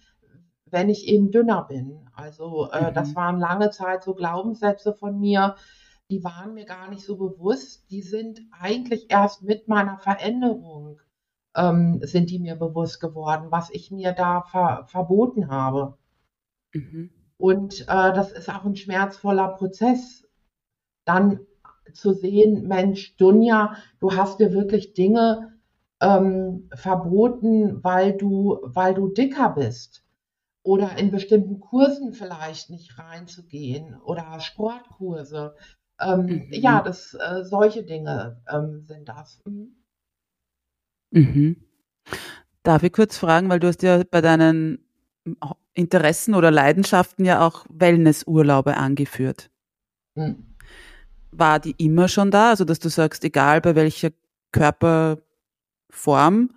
wenn 0.66 0.88
ich 0.88 1.06
eben 1.08 1.30
dünner 1.30 1.62
bin. 1.62 2.06
Also 2.14 2.70
äh, 2.70 2.90
mhm. 2.90 2.94
das 2.94 3.14
waren 3.14 3.38
lange 3.38 3.70
Zeit 3.70 4.02
so 4.02 4.14
Glaubenssätze 4.14 4.92
von 4.92 5.18
mir, 5.18 5.56
die 6.10 6.22
waren 6.22 6.54
mir 6.54 6.66
gar 6.66 6.90
nicht 6.90 7.04
so 7.04 7.16
bewusst. 7.16 7.90
Die 7.90 8.02
sind 8.02 8.40
eigentlich 8.60 9.06
erst 9.10 9.42
mit 9.42 9.68
meiner 9.68 9.98
Veränderung 9.98 11.00
ähm, 11.56 12.00
sind 12.02 12.30
die 12.30 12.38
mir 12.38 12.56
bewusst 12.56 13.00
geworden, 13.00 13.46
was 13.50 13.70
ich 13.70 13.90
mir 13.90 14.12
da 14.12 14.42
ver 14.42 14.84
verboten 14.86 15.48
habe. 15.48 15.96
Mhm. 16.72 17.10
Und 17.36 17.82
äh, 17.82 18.12
das 18.12 18.32
ist 18.32 18.48
auch 18.48 18.64
ein 18.64 18.76
schmerzvoller 18.76 19.48
Prozess, 19.48 20.24
dann 21.04 21.40
zu 21.92 22.12
sehen, 22.12 22.66
Mensch, 22.66 23.16
Dunja, 23.16 23.76
du 24.00 24.16
hast 24.16 24.40
dir 24.40 24.52
wirklich 24.52 24.94
Dinge 24.94 25.52
ähm, 26.00 26.68
verboten, 26.74 27.82
weil 27.84 28.16
du, 28.16 28.58
weil 28.62 28.94
du 28.94 29.08
dicker 29.08 29.50
bist. 29.50 30.04
Oder 30.62 30.96
in 30.96 31.10
bestimmten 31.10 31.60
Kursen 31.60 32.14
vielleicht 32.14 32.70
nicht 32.70 32.98
reinzugehen 32.98 34.00
oder 34.00 34.40
Sportkurse. 34.40 35.54
Ähm, 36.00 36.26
mhm. 36.26 36.48
Ja, 36.52 36.80
das, 36.80 37.14
äh, 37.14 37.44
solche 37.44 37.84
Dinge 37.84 38.40
ähm, 38.50 38.80
sind 38.80 39.08
das. 39.08 39.40
Mhm. 39.44 39.76
Mhm. 41.14 41.56
Darf 42.62 42.82
ich 42.82 42.92
kurz 42.92 43.16
fragen, 43.16 43.48
weil 43.48 43.60
du 43.60 43.68
hast 43.68 43.82
ja 43.82 44.02
bei 44.10 44.20
deinen 44.20 44.78
Interessen 45.74 46.34
oder 46.34 46.50
Leidenschaften 46.50 47.24
ja 47.24 47.46
auch 47.46 47.64
Wellnessurlaube 47.70 48.76
angeführt. 48.76 49.50
Mhm. 50.14 50.54
War 51.30 51.60
die 51.60 51.74
immer 51.78 52.08
schon 52.08 52.30
da? 52.30 52.50
Also, 52.50 52.64
dass 52.64 52.78
du 52.78 52.88
sagst, 52.88 53.24
egal 53.24 53.60
bei 53.60 53.74
welcher 53.74 54.10
Körperform, 54.52 56.50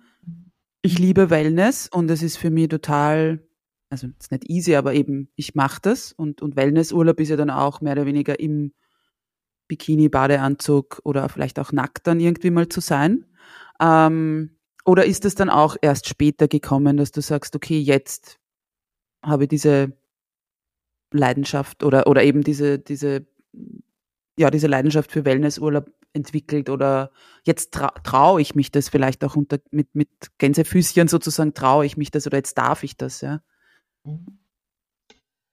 ich 0.82 0.98
liebe 0.98 1.30
Wellness 1.30 1.88
und 1.88 2.10
es 2.10 2.22
ist 2.22 2.36
für 2.36 2.50
mich 2.50 2.68
total, 2.68 3.42
also 3.90 4.08
ist 4.18 4.30
nicht 4.30 4.48
easy, 4.48 4.76
aber 4.76 4.94
eben 4.94 5.30
ich 5.34 5.54
mache 5.54 5.80
das 5.82 6.12
und, 6.12 6.42
und 6.42 6.56
Wellnessurlaub 6.56 7.18
ist 7.20 7.30
ja 7.30 7.36
dann 7.36 7.50
auch 7.50 7.80
mehr 7.80 7.92
oder 7.92 8.06
weniger 8.06 8.38
im 8.38 8.72
Bikini, 9.66 10.08
Badeanzug 10.08 11.00
oder 11.04 11.28
vielleicht 11.28 11.58
auch 11.58 11.72
nackt 11.72 12.06
dann 12.06 12.20
irgendwie 12.20 12.50
mal 12.50 12.68
zu 12.68 12.80
sein? 12.80 13.24
Ähm, 13.80 14.58
oder 14.84 15.04
ist 15.04 15.24
es 15.24 15.34
dann 15.34 15.50
auch 15.50 15.76
erst 15.80 16.08
später 16.08 16.48
gekommen, 16.48 16.96
dass 16.96 17.12
du 17.12 17.20
sagst, 17.20 17.54
okay, 17.54 17.78
jetzt 17.78 18.38
habe 19.22 19.44
ich 19.44 19.48
diese 19.48 19.92
Leidenschaft 21.12 21.84
oder, 21.84 22.06
oder 22.06 22.22
eben 22.22 22.42
diese, 22.42 22.78
diese, 22.78 23.26
ja, 24.38 24.50
diese 24.50 24.66
Leidenschaft 24.66 25.12
für 25.12 25.24
Wellnessurlaub 25.24 25.90
entwickelt 26.12 26.70
oder 26.70 27.10
jetzt 27.44 27.72
tra 27.72 27.88
traue 28.02 28.40
ich 28.40 28.54
mich 28.54 28.70
das 28.70 28.88
vielleicht 28.88 29.24
auch 29.24 29.36
unter, 29.36 29.58
mit, 29.70 29.94
mit 29.94 30.08
Gänsefüßchen 30.38 31.08
sozusagen 31.08 31.54
traue 31.54 31.86
ich 31.86 31.96
mich 31.96 32.10
das 32.10 32.26
oder 32.26 32.38
jetzt 32.38 32.56
darf 32.56 32.82
ich 32.82 32.96
das, 32.96 33.20
ja? 33.20 33.40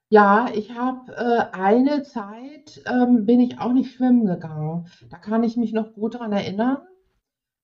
Ja, 0.10 0.48
ich 0.54 0.72
habe 0.72 1.12
äh, 1.14 1.58
eine 1.58 2.04
Zeit 2.04 2.82
ähm, 2.86 3.26
bin 3.26 3.40
ich 3.40 3.60
auch 3.60 3.74
nicht 3.74 3.94
schwimmen 3.94 4.26
gegangen. 4.26 4.88
Da 5.10 5.18
kann 5.18 5.44
ich 5.44 5.58
mich 5.58 5.74
noch 5.74 5.94
gut 5.94 6.16
dran 6.16 6.32
erinnern. 6.32 6.78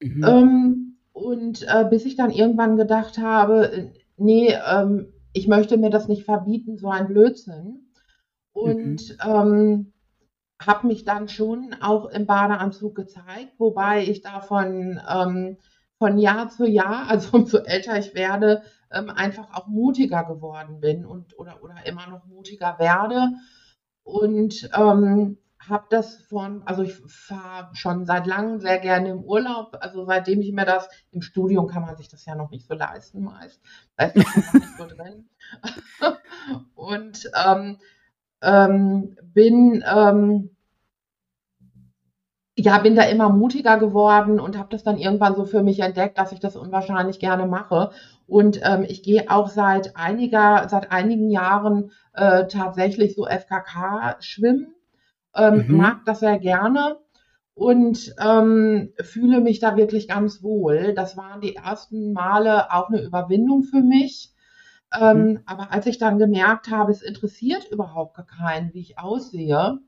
Mhm. 0.01 0.23
Ähm, 0.23 0.97
und 1.13 1.63
äh, 1.67 1.85
bis 1.89 2.05
ich 2.05 2.15
dann 2.15 2.31
irgendwann 2.31 2.77
gedacht 2.77 3.17
habe, 3.17 3.91
nee, 4.17 4.53
ähm, 4.69 5.13
ich 5.33 5.47
möchte 5.47 5.77
mir 5.77 5.89
das 5.89 6.07
nicht 6.07 6.25
verbieten, 6.25 6.77
so 6.77 6.89
ein 6.89 7.07
Blödsinn. 7.07 7.87
Und 8.53 9.09
mhm. 9.09 9.17
ähm, 9.23 9.93
habe 10.61 10.87
mich 10.87 11.05
dann 11.05 11.27
schon 11.27 11.75
auch 11.81 12.05
im 12.09 12.25
Badeanzug 12.25 12.95
gezeigt, 12.95 13.53
wobei 13.57 14.03
ich 14.03 14.21
davon 14.21 14.99
ähm, 15.09 15.57
von 15.97 16.17
Jahr 16.17 16.49
zu 16.49 16.67
Jahr, 16.67 17.05
also 17.09 17.37
umso 17.37 17.57
älter 17.57 17.97
ich 17.97 18.13
werde, 18.13 18.63
ähm, 18.91 19.09
einfach 19.09 19.53
auch 19.53 19.67
mutiger 19.67 20.23
geworden 20.23 20.79
bin 20.81 21.05
und 21.05 21.37
oder, 21.39 21.63
oder 21.63 21.75
immer 21.85 22.07
noch 22.09 22.25
mutiger 22.25 22.77
werde. 22.79 23.29
Und 24.03 24.69
ähm, 24.75 25.37
habe 25.69 25.85
das 25.89 26.15
von, 26.15 26.63
also 26.65 26.81
ich 26.81 26.95
fahre 27.07 27.75
schon 27.75 28.05
seit 28.05 28.25
langem 28.25 28.59
sehr 28.59 28.79
gerne 28.79 29.09
im 29.09 29.23
Urlaub. 29.23 29.77
Also 29.79 30.05
seitdem 30.05 30.41
ich 30.41 30.51
mir 30.51 30.65
das, 30.65 30.89
im 31.11 31.21
Studium 31.21 31.67
kann 31.67 31.83
man 31.83 31.95
sich 31.95 32.09
das 32.09 32.25
ja 32.25 32.35
noch 32.35 32.49
nicht 32.51 32.67
so 32.67 32.73
leisten 32.73 33.23
meist. 33.23 33.61
Da 33.95 34.05
ist 34.05 34.27
das 34.35 34.53
nicht 34.53 34.77
so 34.77 34.85
drin. 34.87 35.29
Und 36.75 37.29
ähm, 37.45 37.77
ähm, 38.41 39.17
bin, 39.23 39.83
ähm, 39.87 40.49
ja, 42.57 42.79
bin 42.79 42.95
da 42.95 43.03
immer 43.03 43.29
mutiger 43.29 43.77
geworden 43.77 44.39
und 44.39 44.57
habe 44.57 44.69
das 44.69 44.83
dann 44.83 44.97
irgendwann 44.97 45.35
so 45.35 45.45
für 45.45 45.63
mich 45.63 45.79
entdeckt, 45.79 46.17
dass 46.17 46.31
ich 46.31 46.39
das 46.39 46.55
unwahrscheinlich 46.55 47.19
gerne 47.19 47.45
mache. 47.45 47.91
Und 48.27 48.59
ähm, 48.63 48.83
ich 48.87 49.03
gehe 49.03 49.29
auch 49.29 49.47
seit 49.49 49.95
einiger, 49.95 50.67
seit 50.69 50.91
einigen 50.91 51.29
Jahren 51.29 51.91
äh, 52.13 52.47
tatsächlich 52.47 53.15
so 53.15 53.27
FKK 53.27 54.17
schwimmen, 54.19 54.73
ähm, 55.35 55.65
mhm. 55.67 55.77
mag 55.77 56.05
das 56.05 56.19
sehr 56.19 56.39
gerne 56.39 56.97
und 57.53 58.13
ähm, 58.19 58.93
fühle 59.01 59.41
mich 59.41 59.59
da 59.59 59.75
wirklich 59.75 60.07
ganz 60.07 60.41
wohl. 60.41 60.93
Das 60.93 61.17
waren 61.17 61.41
die 61.41 61.55
ersten 61.55 62.13
Male 62.13 62.71
auch 62.71 62.89
eine 62.89 63.01
Überwindung 63.01 63.63
für 63.63 63.81
mich. 63.81 64.33
Ähm, 64.99 65.23
mhm. 65.23 65.39
Aber 65.45 65.71
als 65.71 65.85
ich 65.85 65.97
dann 65.97 66.17
gemerkt 66.17 66.69
habe, 66.69 66.91
es 66.91 67.01
interessiert 67.01 67.69
überhaupt 67.71 68.17
keinen, 68.27 68.73
wie 68.73 68.81
ich 68.81 68.99
aussehe, 68.99 69.79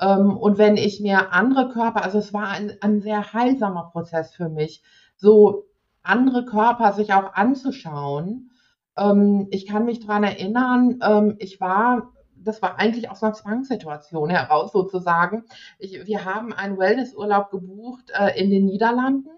ähm, 0.00 0.36
und 0.36 0.58
wenn 0.58 0.76
ich 0.76 1.00
mir 1.00 1.32
andere 1.32 1.68
Körper, 1.68 2.02
also 2.02 2.18
es 2.18 2.32
war 2.32 2.48
ein, 2.48 2.72
ein 2.80 3.00
sehr 3.00 3.32
heilsamer 3.32 3.90
Prozess 3.92 4.34
für 4.34 4.48
mich, 4.48 4.82
so 5.16 5.66
andere 6.02 6.44
Körper 6.46 6.92
sich 6.92 7.12
auch 7.12 7.34
anzuschauen. 7.34 8.50
Ähm, 8.96 9.48
ich 9.50 9.66
kann 9.66 9.84
mich 9.84 10.00
daran 10.00 10.24
erinnern, 10.24 11.00
ähm, 11.02 11.36
ich 11.38 11.60
war, 11.60 12.12
das 12.42 12.62
war 12.62 12.78
eigentlich 12.78 13.10
aus 13.10 13.22
einer 13.22 13.32
Zwangssituation 13.32 14.30
heraus 14.30 14.72
sozusagen. 14.72 15.44
Ich, 15.78 16.06
wir 16.06 16.24
haben 16.24 16.52
einen 16.52 16.78
Wellnessurlaub 16.78 17.50
gebucht 17.50 18.10
äh, 18.18 18.40
in 18.40 18.50
den 18.50 18.66
Niederlanden 18.66 19.30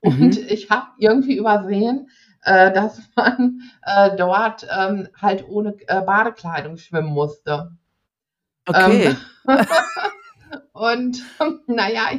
und 0.00 0.36
mhm. 0.36 0.46
ich 0.48 0.70
habe 0.70 0.86
irgendwie 0.98 1.36
übersehen, 1.36 2.10
äh, 2.42 2.72
dass 2.72 3.00
man 3.16 3.62
äh, 3.82 4.16
dort 4.16 4.66
ähm, 4.70 5.08
halt 5.20 5.48
ohne 5.48 5.76
äh, 5.86 6.02
Badekleidung 6.02 6.76
schwimmen 6.76 7.12
musste. 7.12 7.72
Okay. 8.66 9.16
Ähm, 9.48 9.56
und 10.72 11.22
naja, 11.66 12.10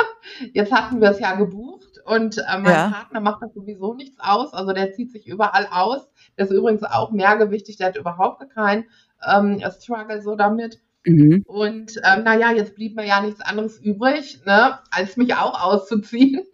jetzt 0.52 0.72
hatten 0.72 1.00
wir 1.00 1.10
es 1.10 1.20
ja 1.20 1.34
gebucht 1.34 2.00
und 2.06 2.38
äh, 2.38 2.58
mein 2.58 2.72
ja. 2.72 2.90
Partner 2.90 3.20
macht 3.20 3.42
das 3.42 3.54
sowieso 3.54 3.94
nichts 3.94 4.18
aus. 4.20 4.54
Also 4.54 4.72
der 4.72 4.92
zieht 4.92 5.12
sich 5.12 5.26
überall 5.26 5.68
aus. 5.70 6.08
Der 6.38 6.46
ist 6.46 6.52
übrigens 6.52 6.82
auch 6.82 7.10
mehrgewichtig, 7.10 7.76
der 7.76 7.88
hat 7.88 7.96
überhaupt 7.96 8.48
keinen 8.50 8.84
ähm, 9.26 9.62
Struggle 9.70 10.22
so 10.22 10.36
damit. 10.36 10.80
Mhm. 11.04 11.44
Und 11.46 12.00
ähm, 12.02 12.24
naja, 12.24 12.50
jetzt 12.52 12.74
blieb 12.74 12.96
mir 12.96 13.06
ja 13.06 13.20
nichts 13.20 13.40
anderes 13.40 13.78
übrig, 13.78 14.44
ne, 14.46 14.78
als 14.90 15.16
mich 15.16 15.34
auch 15.34 15.62
auszuziehen. 15.62 16.44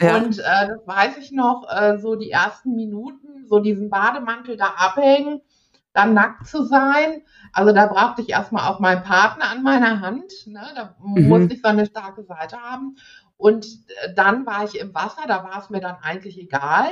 Ja. 0.00 0.16
Und 0.16 0.38
äh, 0.38 0.68
das 0.68 0.86
weiß 0.86 1.18
ich 1.18 1.30
noch, 1.30 1.68
äh, 1.70 1.98
so 1.98 2.16
die 2.16 2.30
ersten 2.30 2.74
Minuten, 2.74 3.46
so 3.46 3.60
diesen 3.60 3.90
Bademantel 3.90 4.56
da 4.56 4.74
abhängen, 4.76 5.40
dann 5.92 6.14
nackt 6.14 6.46
zu 6.46 6.64
sein. 6.64 7.22
Also 7.52 7.72
da 7.72 7.86
brauchte 7.86 8.22
ich 8.22 8.30
erstmal 8.30 8.68
auch 8.68 8.80
meinen 8.80 9.02
Partner 9.02 9.50
an 9.50 9.62
meiner 9.62 10.00
Hand. 10.00 10.32
Ne? 10.46 10.62
Da 10.74 10.96
mhm. 11.00 11.28
musste 11.28 11.54
ich 11.54 11.62
so 11.62 11.68
eine 11.68 11.86
starke 11.86 12.24
Seite 12.24 12.56
haben. 12.56 12.96
Und 13.36 13.66
äh, 13.66 14.14
dann 14.14 14.46
war 14.46 14.64
ich 14.64 14.78
im 14.78 14.94
Wasser, 14.94 15.22
da 15.26 15.44
war 15.44 15.58
es 15.58 15.70
mir 15.70 15.80
dann 15.80 15.96
eigentlich 16.02 16.38
egal. 16.38 16.90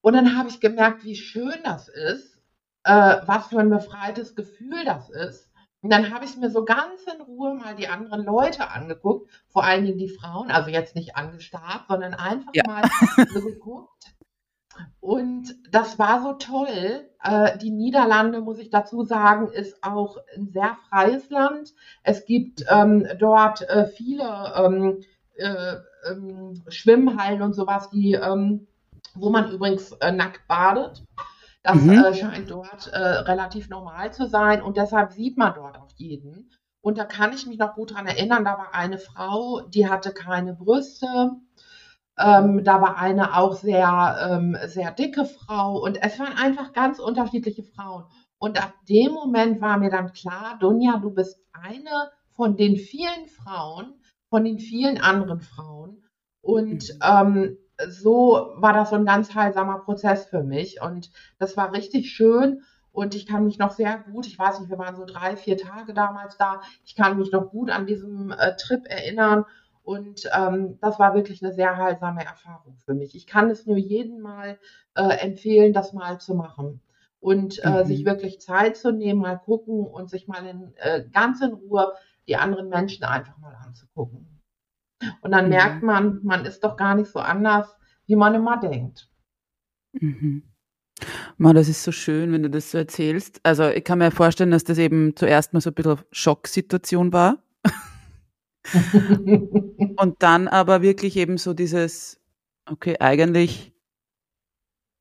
Und 0.00 0.12
dann 0.12 0.36
habe 0.36 0.48
ich 0.48 0.60
gemerkt, 0.60 1.04
wie 1.04 1.16
schön 1.16 1.56
das 1.64 1.88
ist, 1.88 2.35
äh, 2.86 3.16
was 3.26 3.48
für 3.48 3.58
ein 3.58 3.70
befreites 3.70 4.36
Gefühl 4.36 4.84
das 4.84 5.10
ist. 5.10 5.50
Und 5.82 5.92
dann 5.92 6.14
habe 6.14 6.24
ich 6.24 6.36
mir 6.36 6.50
so 6.50 6.64
ganz 6.64 7.02
in 7.12 7.20
Ruhe 7.20 7.54
mal 7.54 7.74
die 7.74 7.88
anderen 7.88 8.24
Leute 8.24 8.70
angeguckt, 8.70 9.30
vor 9.48 9.64
allen 9.64 9.84
Dingen 9.84 9.98
die 9.98 10.08
Frauen, 10.08 10.50
also 10.50 10.70
jetzt 10.70 10.94
nicht 10.94 11.16
angestarrt, 11.16 11.84
sondern 11.88 12.14
einfach 12.14 12.52
ja. 12.54 12.62
mal 12.66 12.82
so 13.32 13.40
geguckt. 13.40 14.14
Und 15.00 15.54
das 15.70 15.98
war 15.98 16.22
so 16.22 16.34
toll. 16.34 17.08
Äh, 17.22 17.58
die 17.58 17.70
Niederlande, 17.70 18.40
muss 18.40 18.58
ich 18.58 18.70
dazu 18.70 19.04
sagen, 19.04 19.48
ist 19.48 19.82
auch 19.82 20.18
ein 20.36 20.48
sehr 20.48 20.76
freies 20.88 21.30
Land. 21.30 21.72
Es 22.02 22.24
gibt 22.24 22.64
ähm, 22.68 23.06
dort 23.18 23.62
äh, 23.68 23.86
viele 23.86 24.52
ähm, 24.56 25.00
äh, 25.36 25.76
ähm, 26.10 26.62
Schwimmhallen 26.68 27.42
und 27.42 27.54
sowas, 27.54 27.90
die, 27.90 28.14
ähm, 28.14 28.66
wo 29.14 29.30
man 29.30 29.50
übrigens 29.50 29.92
äh, 29.92 30.12
nackt 30.12 30.46
badet. 30.46 31.02
Das 31.66 31.82
mhm. 31.82 31.90
Äh, 31.90 32.14
scheint 32.14 32.50
dort 32.50 32.86
äh, 32.92 32.98
relativ 32.98 33.68
normal 33.68 34.12
zu 34.12 34.28
sein 34.28 34.62
und 34.62 34.76
deshalb 34.76 35.12
sieht 35.12 35.36
man 35.36 35.52
dort 35.54 35.76
auch 35.76 35.90
jeden. 35.96 36.52
Und 36.80 36.96
da 36.96 37.04
kann 37.04 37.32
ich 37.32 37.46
mich 37.46 37.58
noch 37.58 37.74
gut 37.74 37.94
dran 37.94 38.06
erinnern, 38.06 38.44
da 38.44 38.56
war 38.56 38.72
eine 38.72 38.98
Frau, 38.98 39.62
die 39.62 39.88
hatte 39.88 40.12
keine 40.12 40.54
Brüste, 40.54 41.32
ähm, 42.16 42.62
da 42.62 42.80
war 42.80 42.98
eine 42.98 43.36
auch 43.36 43.54
sehr, 43.54 44.16
ähm, 44.30 44.56
sehr 44.66 44.92
dicke 44.92 45.24
Frau 45.24 45.82
und 45.82 46.00
es 46.00 46.20
waren 46.20 46.38
einfach 46.38 46.72
ganz 46.72 47.00
unterschiedliche 47.00 47.64
Frauen. 47.64 48.04
Und 48.38 48.62
ab 48.62 48.72
dem 48.88 49.12
Moment 49.12 49.60
war 49.60 49.76
mir 49.76 49.90
dann 49.90 50.12
klar, 50.12 50.56
Dunja, 50.60 50.98
du 50.98 51.10
bist 51.10 51.40
eine 51.52 52.12
von 52.36 52.56
den 52.56 52.76
vielen 52.76 53.26
Frauen, 53.26 53.94
von 54.30 54.44
den 54.44 54.60
vielen 54.60 55.00
anderen 55.00 55.40
Frauen. 55.40 56.04
Und 56.42 56.94
mhm. 56.94 57.00
ähm, 57.02 57.58
so 57.88 58.52
war 58.56 58.72
das 58.72 58.90
so 58.90 58.96
ein 58.96 59.04
ganz 59.04 59.34
heilsamer 59.34 59.78
Prozess 59.80 60.26
für 60.26 60.42
mich. 60.42 60.80
Und 60.80 61.10
das 61.38 61.56
war 61.56 61.72
richtig 61.72 62.10
schön. 62.10 62.62
Und 62.92 63.14
ich 63.14 63.26
kann 63.26 63.44
mich 63.44 63.58
noch 63.58 63.72
sehr 63.72 63.98
gut, 64.10 64.26
ich 64.26 64.38
weiß 64.38 64.58
nicht, 64.58 64.70
wir 64.70 64.78
waren 64.78 64.96
so 64.96 65.04
drei, 65.04 65.36
vier 65.36 65.58
Tage 65.58 65.92
damals 65.92 66.38
da, 66.38 66.62
ich 66.82 66.96
kann 66.96 67.18
mich 67.18 67.30
noch 67.30 67.50
gut 67.50 67.70
an 67.70 67.86
diesem 67.86 68.30
äh, 68.30 68.56
Trip 68.56 68.86
erinnern. 68.86 69.44
Und 69.82 70.28
ähm, 70.34 70.78
das 70.80 70.98
war 70.98 71.14
wirklich 71.14 71.44
eine 71.44 71.52
sehr 71.52 71.76
heilsame 71.76 72.24
Erfahrung 72.24 72.78
für 72.86 72.94
mich. 72.94 73.14
Ich 73.14 73.26
kann 73.26 73.50
es 73.50 73.66
nur 73.66 73.76
jedem 73.76 74.20
mal 74.20 74.58
äh, 74.94 75.18
empfehlen, 75.18 75.74
das 75.74 75.92
mal 75.92 76.18
zu 76.18 76.34
machen. 76.34 76.80
Und 77.20 77.62
äh, 77.64 77.82
mhm. 77.82 77.86
sich 77.86 78.04
wirklich 78.06 78.40
Zeit 78.40 78.78
zu 78.78 78.92
nehmen, 78.92 79.20
mal 79.20 79.36
gucken 79.36 79.86
und 79.86 80.08
sich 80.08 80.26
mal 80.26 80.46
in, 80.46 80.72
äh, 80.76 81.04
ganz 81.12 81.42
in 81.42 81.52
Ruhe 81.52 81.92
die 82.26 82.36
anderen 82.36 82.68
Menschen 82.68 83.04
einfach 83.04 83.36
mal 83.38 83.54
anzugucken. 83.62 84.35
Und 85.20 85.32
dann 85.32 85.44
mhm. 85.44 85.50
merkt 85.50 85.82
man, 85.82 86.20
man 86.22 86.44
ist 86.44 86.60
doch 86.60 86.76
gar 86.76 86.94
nicht 86.94 87.10
so 87.10 87.20
anders, 87.20 87.74
wie 88.06 88.16
man 88.16 88.34
immer 88.34 88.58
denkt. 88.58 89.08
Mhm. 89.92 90.42
Man, 91.36 91.54
das 91.54 91.68
ist 91.68 91.82
so 91.82 91.92
schön, 91.92 92.32
wenn 92.32 92.42
du 92.42 92.50
das 92.50 92.70
so 92.70 92.78
erzählst. 92.78 93.40
Also 93.42 93.68
ich 93.68 93.84
kann 93.84 93.98
mir 93.98 94.10
vorstellen, 94.10 94.50
dass 94.50 94.64
das 94.64 94.78
eben 94.78 95.14
zuerst 95.14 95.52
mal 95.52 95.60
so 95.60 95.70
ein 95.70 95.74
bisschen 95.74 96.00
Schocksituation 96.10 97.12
war. 97.12 97.42
und 99.96 100.16
dann 100.20 100.48
aber 100.48 100.82
wirklich 100.82 101.16
eben 101.16 101.38
so 101.38 101.54
dieses, 101.54 102.20
okay, 102.64 102.96
eigentlich, 102.98 103.72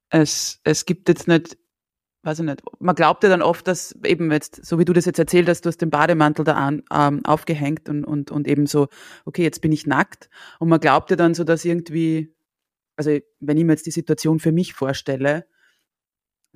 es, 0.10 0.60
es 0.64 0.86
gibt 0.86 1.10
jetzt 1.10 1.28
nicht, 1.28 1.58
weiß 2.26 2.40
ich 2.40 2.46
nicht, 2.46 2.62
man 2.80 2.96
glaubt 2.96 3.24
ja 3.24 3.30
dann 3.30 3.42
oft, 3.42 3.68
dass 3.68 3.96
eben 4.04 4.32
jetzt, 4.32 4.66
so 4.66 4.80
wie 4.80 4.86
du 4.86 4.94
das 4.94 5.06
jetzt 5.06 5.20
erzählt 5.20 5.48
hast, 5.48 5.62
du 5.62 5.68
hast 5.68 5.78
den 5.78 5.92
Bademantel 5.92 6.44
da 6.44 6.54
an, 6.54 6.84
ähm, 6.92 7.24
aufgehängt 7.24 7.88
und, 7.88 8.04
und, 8.04 8.32
und 8.32 8.48
eben 8.48 8.66
so, 8.66 8.88
okay, 9.26 9.44
jetzt 9.44 9.62
bin 9.62 9.72
ich 9.72 9.86
nackt. 9.86 10.30
Und 10.60 10.70
man 10.70 10.80
glaubt 10.80 11.12
ja 11.12 11.16
dann 11.16 11.36
so, 11.36 11.44
dass 11.44 11.64
irgendwie, 11.64 12.34
also 12.96 13.18
wenn 13.40 13.58
ich 13.58 13.64
mir 13.64 13.74
jetzt 13.74 13.86
die 13.86 13.92
Situation 13.92 14.40
für 14.40 14.52
mich 14.52 14.74
vorstelle, 14.74 15.46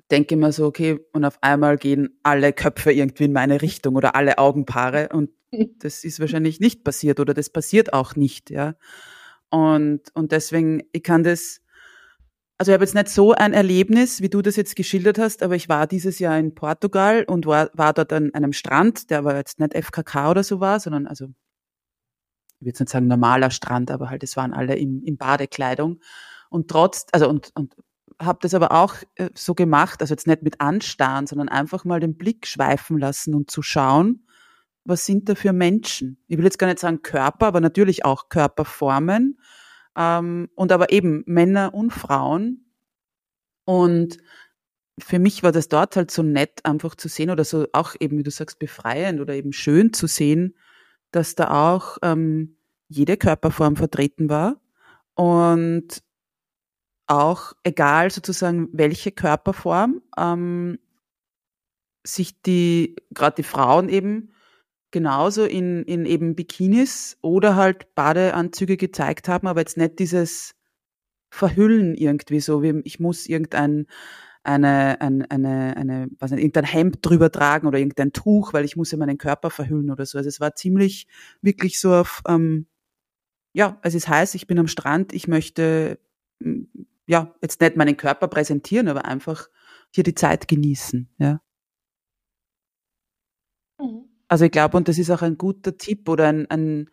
denke 0.10 0.34
immer 0.34 0.52
so, 0.52 0.66
okay, 0.66 1.00
und 1.14 1.24
auf 1.24 1.38
einmal 1.42 1.78
gehen 1.78 2.20
alle 2.24 2.52
Köpfe 2.52 2.92
irgendwie 2.92 3.26
in 3.26 3.34
meine 3.34 3.62
Richtung 3.62 3.96
oder 3.96 4.16
alle 4.16 4.40
Augenpaare 4.40 5.10
und 5.14 5.30
das 5.80 6.04
ist 6.04 6.20
wahrscheinlich 6.20 6.60
nicht 6.60 6.84
passiert 6.84 7.20
oder 7.20 7.34
das 7.34 7.50
passiert 7.50 7.94
auch 7.94 8.16
nicht, 8.16 8.50
ja. 8.50 8.76
Und, 9.52 10.02
und 10.14 10.32
deswegen, 10.32 10.84
ich 10.92 11.04
kann 11.04 11.24
das, 11.24 11.62
also 12.60 12.72
ich 12.72 12.74
habe 12.74 12.84
jetzt 12.84 12.94
nicht 12.94 13.08
so 13.08 13.32
ein 13.32 13.54
Erlebnis, 13.54 14.22
wie 14.22 14.28
du 14.28 14.42
das 14.42 14.58
jetzt 14.58 14.76
geschildert 14.76 15.18
hast, 15.18 15.44
aber 15.44 15.56
ich 15.56 15.70
war 15.70 15.88
dieses 15.88 16.20
Jahr 16.20 16.38
in 16.38 16.54
Portugal 16.54 17.24
und 17.24 17.46
war, 17.46 17.70
war 17.74 17.94
dort 17.94 18.12
an 18.12 18.34
einem 18.34 18.52
Strand, 18.52 19.10
der 19.10 19.20
aber 19.20 19.38
jetzt 19.38 19.62
nicht 19.62 19.74
FKK 19.74 20.30
oder 20.30 20.44
so 20.44 20.60
war, 20.60 20.82
sondern 20.82 21.08
also, 21.08 21.28
ich 22.60 22.68
jetzt 22.68 22.82
nicht 22.82 22.90
sagen 22.90 23.08
normaler 23.08 23.50
Strand, 23.50 23.92
aber 23.92 24.10
halt, 24.10 24.24
es 24.24 24.36
waren 24.36 24.54
alle 24.54 24.76
in, 24.76 25.02
in 25.04 25.16
Badekleidung. 25.16 26.02
Und 26.50 26.70
trotz, 26.70 27.06
also 27.14 27.30
und, 27.30 27.52
und 27.56 27.78
habe 28.22 28.40
das 28.42 28.54
aber 28.54 28.74
auch 28.74 28.96
äh, 29.16 29.30
so 29.34 29.56
gemacht, 29.56 30.02
also 30.02 30.14
jetzt 30.14 30.28
nicht 30.28 30.44
mit 30.44 30.60
Anstarren, 30.60 31.28
sondern 31.28 31.48
einfach 31.48 31.86
mal 31.86 32.02
den 32.02 32.18
Blick 32.18 32.46
schweifen 32.46 33.00
lassen 33.00 33.36
und 33.36 33.50
zu 33.50 33.62
schauen, 33.62 34.26
was 34.84 35.06
sind 35.06 35.30
da 35.30 35.36
für 35.36 35.54
Menschen? 35.54 36.18
Ich 36.28 36.38
will 36.38 36.44
jetzt 36.44 36.60
gar 36.60 36.68
nicht 36.68 36.80
sagen 36.80 37.04
Körper, 37.04 37.48
aber 37.48 37.62
natürlich 37.62 38.04
auch 38.04 38.28
Körperformen 38.28 39.40
ähm, 40.00 40.50
und 40.56 40.72
aber 40.72 40.92
eben 40.92 41.24
Männer 41.28 41.74
und 41.74 41.92
Frauen. 41.92 42.66
Und 43.66 44.18
für 44.98 45.20
mich 45.20 45.44
war 45.44 45.52
das 45.52 45.68
dort 45.68 45.96
halt 45.96 46.10
so 46.10 46.24
nett, 46.24 46.66
einfach 46.66 46.96
zu 46.96 47.10
sehen 47.10 47.30
oder 47.30 47.44
so 47.44 47.68
auch 47.74 47.96
eben, 48.00 48.18
wie 48.18 48.24
du 48.24 48.32
sagst, 48.32 48.60
befreiend 48.60 49.20
oder 49.20 49.36
eben 49.36 49.54
schön 49.54 49.94
zu 49.94 50.08
sehen, 50.08 50.56
dass 51.12 51.36
da 51.36 51.76
auch 51.76 51.98
ähm, 52.02 52.58
jede 52.88 53.18
Körperform 53.18 53.76
vertreten 53.76 54.30
war 54.30 54.60
und 55.16 56.02
auch 57.08 57.54
egal 57.64 58.12
sozusagen 58.12 58.70
welche 58.72 59.12
Körperform 59.12 60.02
ähm, 60.18 60.80
sich 62.06 62.42
die 62.42 62.96
gerade 63.12 63.38
die 63.38 63.44
Frauen 63.44 63.90
eben 63.90 64.32
genauso 64.92 65.46
in, 65.46 65.84
in 65.84 66.06
eben 66.06 66.36
Bikinis 66.36 67.18
oder 67.22 67.56
halt 67.56 67.94
Badeanzüge 67.96 68.78
gezeigt 68.78 69.28
haben, 69.28 69.48
aber 69.48 69.62
jetzt 69.62 69.78
nicht 69.78 70.00
dieses 70.00 70.56
Verhüllen 71.32 71.96
irgendwie 71.96 72.40
so, 72.40 72.64
wie 72.64 72.82
ich 72.86 73.00
muss 73.00 73.28
irgendein 73.28 73.88
eine, 74.44 75.00
eine, 75.02 75.30
eine, 75.30 75.78
eine 75.78 76.10
was 76.20 76.32
nicht, 76.32 76.40
irgendein 76.42 76.66
Hemd 76.66 77.00
drüber 77.02 77.32
tragen 77.32 77.68
oder 77.68 77.78
irgendein 77.80 78.14
Tuch, 78.14 78.54
weil 78.54 78.66
ich 78.66 78.76
muss 78.78 78.92
ja 78.92 78.98
meinen 78.98 79.18
Körper 79.18 79.50
verhüllen 79.52 79.92
oder 79.92 80.06
so. 80.06 80.18
Also 80.18 80.30
es 80.30 80.40
war 80.40 80.56
ziemlich 80.56 81.08
wirklich 81.42 81.80
so 81.80 81.94
auf, 81.94 82.22
ähm, 82.28 82.68
ja, 83.54 83.80
es 83.84 83.96
ist 83.96 84.08
heiß, 84.10 84.36
ich 84.36 84.48
bin 84.48 84.60
am 84.60 84.68
Strand, 84.68 85.14
ich 85.14 85.28
möchte 85.28 86.00
ja 87.08 87.36
jetzt 87.42 87.62
nicht 87.62 87.76
meinen 87.78 87.98
Körper 87.98 88.28
präsentieren, 88.28 88.88
aber 88.88 89.06
einfach 89.06 89.50
hier 89.92 90.04
die 90.04 90.16
Zeit 90.16 90.48
genießen, 90.48 91.10
ja. 91.18 91.42
Mhm. 93.80 94.09
Also 94.30 94.46
ich 94.46 94.52
glaube, 94.52 94.78
und 94.78 94.88
das 94.88 94.98
ist 94.98 95.10
auch 95.12 95.22
ein 95.22 95.38
guter 95.38 95.78
Tipp 95.78 96.08
oder 96.08 96.28
ein, 96.28 96.50
ein 96.50 96.90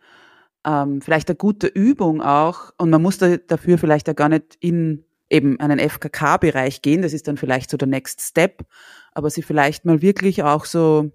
ähm, 0.65 1.01
vielleicht 1.01 1.29
eine 1.29 1.37
gute 1.37 1.67
Übung 1.67 2.21
auch. 2.21 2.73
Und 2.77 2.89
man 2.89 3.01
muss 3.01 3.17
da, 3.17 3.37
dafür 3.37 3.77
vielleicht 3.77 4.07
ja 4.07 4.13
gar 4.13 4.27
nicht 4.27 4.57
in 4.59 5.05
eben 5.29 5.59
einen 5.59 5.79
FKK-Bereich 5.79 6.81
gehen. 6.81 7.01
Das 7.01 7.13
ist 7.13 7.27
dann 7.27 7.37
vielleicht 7.37 7.69
so 7.69 7.77
der 7.77 7.87
Next 7.87 8.21
Step. 8.21 8.65
Aber 9.13 9.29
sie 9.29 9.43
vielleicht 9.43 9.85
mal 9.85 10.01
wirklich 10.01 10.43
auch 10.43 10.65
so 10.65 11.11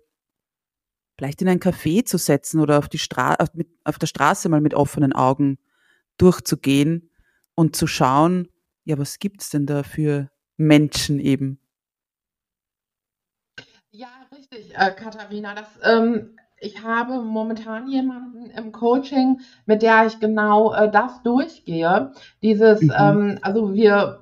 vielleicht 1.19 1.43
in 1.43 1.49
ein 1.49 1.61
Café 1.61 2.05
zu 2.05 2.19
setzen 2.19 2.61
oder 2.61 2.79
auf 2.79 2.89
die 2.89 2.99
Stra 2.99 3.35
auf, 3.35 3.49
mit, 3.55 3.69
auf 3.85 3.99
der 3.99 4.07
Straße 4.07 4.49
mal 4.49 4.61
mit 4.61 4.75
offenen 4.75 5.13
Augen 5.13 5.59
durchzugehen 6.19 7.11
und 7.55 7.77
zu 7.77 7.87
schauen, 7.87 8.49
ja, 8.85 8.99
was 8.99 9.19
gibt's 9.19 9.51
denn 9.51 9.67
da 9.67 9.83
für 9.83 10.31
Menschen 10.57 11.21
eben? 11.21 11.62
Richtig, 14.53 14.77
äh, 14.77 14.91
Katharina. 14.91 15.55
Das, 15.55 15.67
ähm, 15.83 16.37
ich 16.61 16.83
habe 16.83 17.23
momentan 17.23 17.89
jemanden 17.89 18.51
im 18.51 18.71
Coaching, 18.71 19.41
mit 19.65 19.81
der 19.81 20.07
ich 20.07 20.21
genau 20.21 20.75
äh, 20.75 20.91
das 20.91 21.23
durchgehe. 21.23 22.13
Dieses, 22.43 22.83
mhm. 22.83 22.93
ähm, 22.97 23.39
also 23.41 23.73
wir 23.73 24.21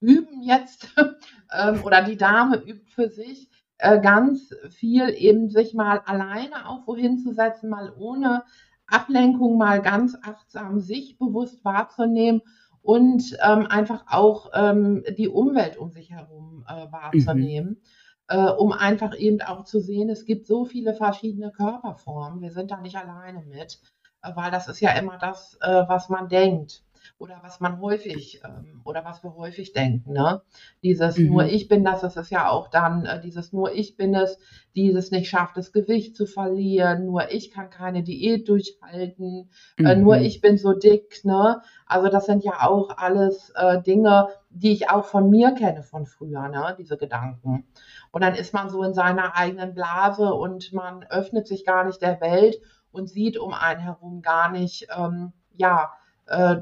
üben 0.00 0.42
jetzt, 0.42 0.88
ähm, 1.56 1.84
oder 1.84 2.02
die 2.02 2.16
Dame 2.16 2.56
übt 2.56 2.90
für 2.90 3.08
sich 3.08 3.48
äh, 3.78 4.00
ganz 4.00 4.52
viel, 4.70 5.08
eben 5.10 5.50
sich 5.50 5.72
mal 5.72 6.00
alleine 6.04 6.68
auch 6.68 6.86
wohin 6.88 7.18
zu 7.18 7.32
setzen, 7.32 7.70
mal 7.70 7.92
ohne 7.96 8.42
Ablenkung, 8.88 9.56
mal 9.56 9.80
ganz 9.80 10.16
achtsam 10.20 10.80
sich 10.80 11.16
bewusst 11.16 11.64
wahrzunehmen 11.64 12.42
und 12.82 13.36
ähm, 13.46 13.68
einfach 13.68 14.06
auch 14.08 14.50
ähm, 14.52 15.04
die 15.16 15.28
Umwelt 15.28 15.76
um 15.76 15.92
sich 15.92 16.10
herum 16.10 16.64
äh, 16.68 16.86
mhm. 16.86 16.92
wahrzunehmen. 16.92 17.68
Mhm 17.68 17.99
äh, 18.30 18.48
um 18.50 18.72
einfach 18.72 19.16
eben 19.18 19.42
auch 19.42 19.64
zu 19.64 19.80
sehen, 19.80 20.08
es 20.08 20.24
gibt 20.24 20.46
so 20.46 20.64
viele 20.64 20.94
verschiedene 20.94 21.50
Körperformen. 21.50 22.40
Wir 22.40 22.52
sind 22.52 22.70
da 22.70 22.80
nicht 22.80 22.96
alleine 22.96 23.42
mit, 23.44 23.80
äh, 24.22 24.30
weil 24.34 24.52
das 24.52 24.68
ist 24.68 24.80
ja 24.80 24.92
immer 24.92 25.18
das, 25.18 25.58
äh, 25.60 25.84
was 25.88 26.08
man 26.08 26.28
denkt 26.28 26.82
oder 27.18 27.40
was 27.42 27.60
man 27.60 27.80
häufig 27.80 28.40
ähm, 28.44 28.80
oder 28.84 29.04
was 29.04 29.22
wir 29.22 29.34
häufig 29.36 29.72
denken. 29.72 30.12
Ne? 30.12 30.42
Dieses 30.82 31.18
mhm. 31.18 31.26
nur 31.26 31.44
ich 31.44 31.68
bin 31.68 31.84
das, 31.84 32.00
das 32.00 32.16
ist 32.16 32.30
ja 32.30 32.48
auch 32.48 32.68
dann 32.68 33.04
äh, 33.04 33.20
dieses 33.20 33.52
nur 33.52 33.72
ich 33.72 33.96
bin 33.96 34.14
es, 34.14 34.38
dieses 34.74 35.10
nicht 35.10 35.28
schafft, 35.28 35.56
das 35.56 35.72
Gewicht 35.72 36.16
zu 36.16 36.26
verlieren, 36.26 37.06
nur 37.06 37.30
ich 37.30 37.50
kann 37.50 37.70
keine 37.70 38.02
Diät 38.02 38.48
durchhalten, 38.48 39.50
mhm. 39.76 39.86
äh, 39.86 39.96
nur 39.96 40.18
ich 40.18 40.40
bin 40.40 40.56
so 40.56 40.72
dick. 40.72 41.24
Ne? 41.24 41.60
Also 41.86 42.08
das 42.08 42.26
sind 42.26 42.44
ja 42.44 42.66
auch 42.68 42.96
alles 42.96 43.50
äh, 43.56 43.82
Dinge, 43.82 44.28
die 44.50 44.72
ich 44.72 44.90
auch 44.90 45.04
von 45.04 45.30
mir 45.30 45.52
kenne 45.52 45.82
von 45.82 46.06
früher, 46.06 46.48
ne? 46.48 46.74
diese 46.78 46.96
Gedanken. 46.96 47.66
Und 48.12 48.22
dann 48.22 48.34
ist 48.34 48.52
man 48.54 48.68
so 48.68 48.82
in 48.82 48.94
seiner 48.94 49.36
eigenen 49.36 49.74
Blase 49.74 50.32
und 50.32 50.72
man 50.72 51.04
öffnet 51.04 51.46
sich 51.46 51.64
gar 51.64 51.84
nicht 51.84 52.02
der 52.02 52.20
Welt 52.20 52.60
und 52.92 53.08
sieht 53.08 53.38
um 53.38 53.52
einen 53.52 53.80
herum 53.80 54.22
gar 54.22 54.50
nicht, 54.50 54.88
ähm, 54.96 55.32
ja, 55.54 55.92
äh, 56.26 56.56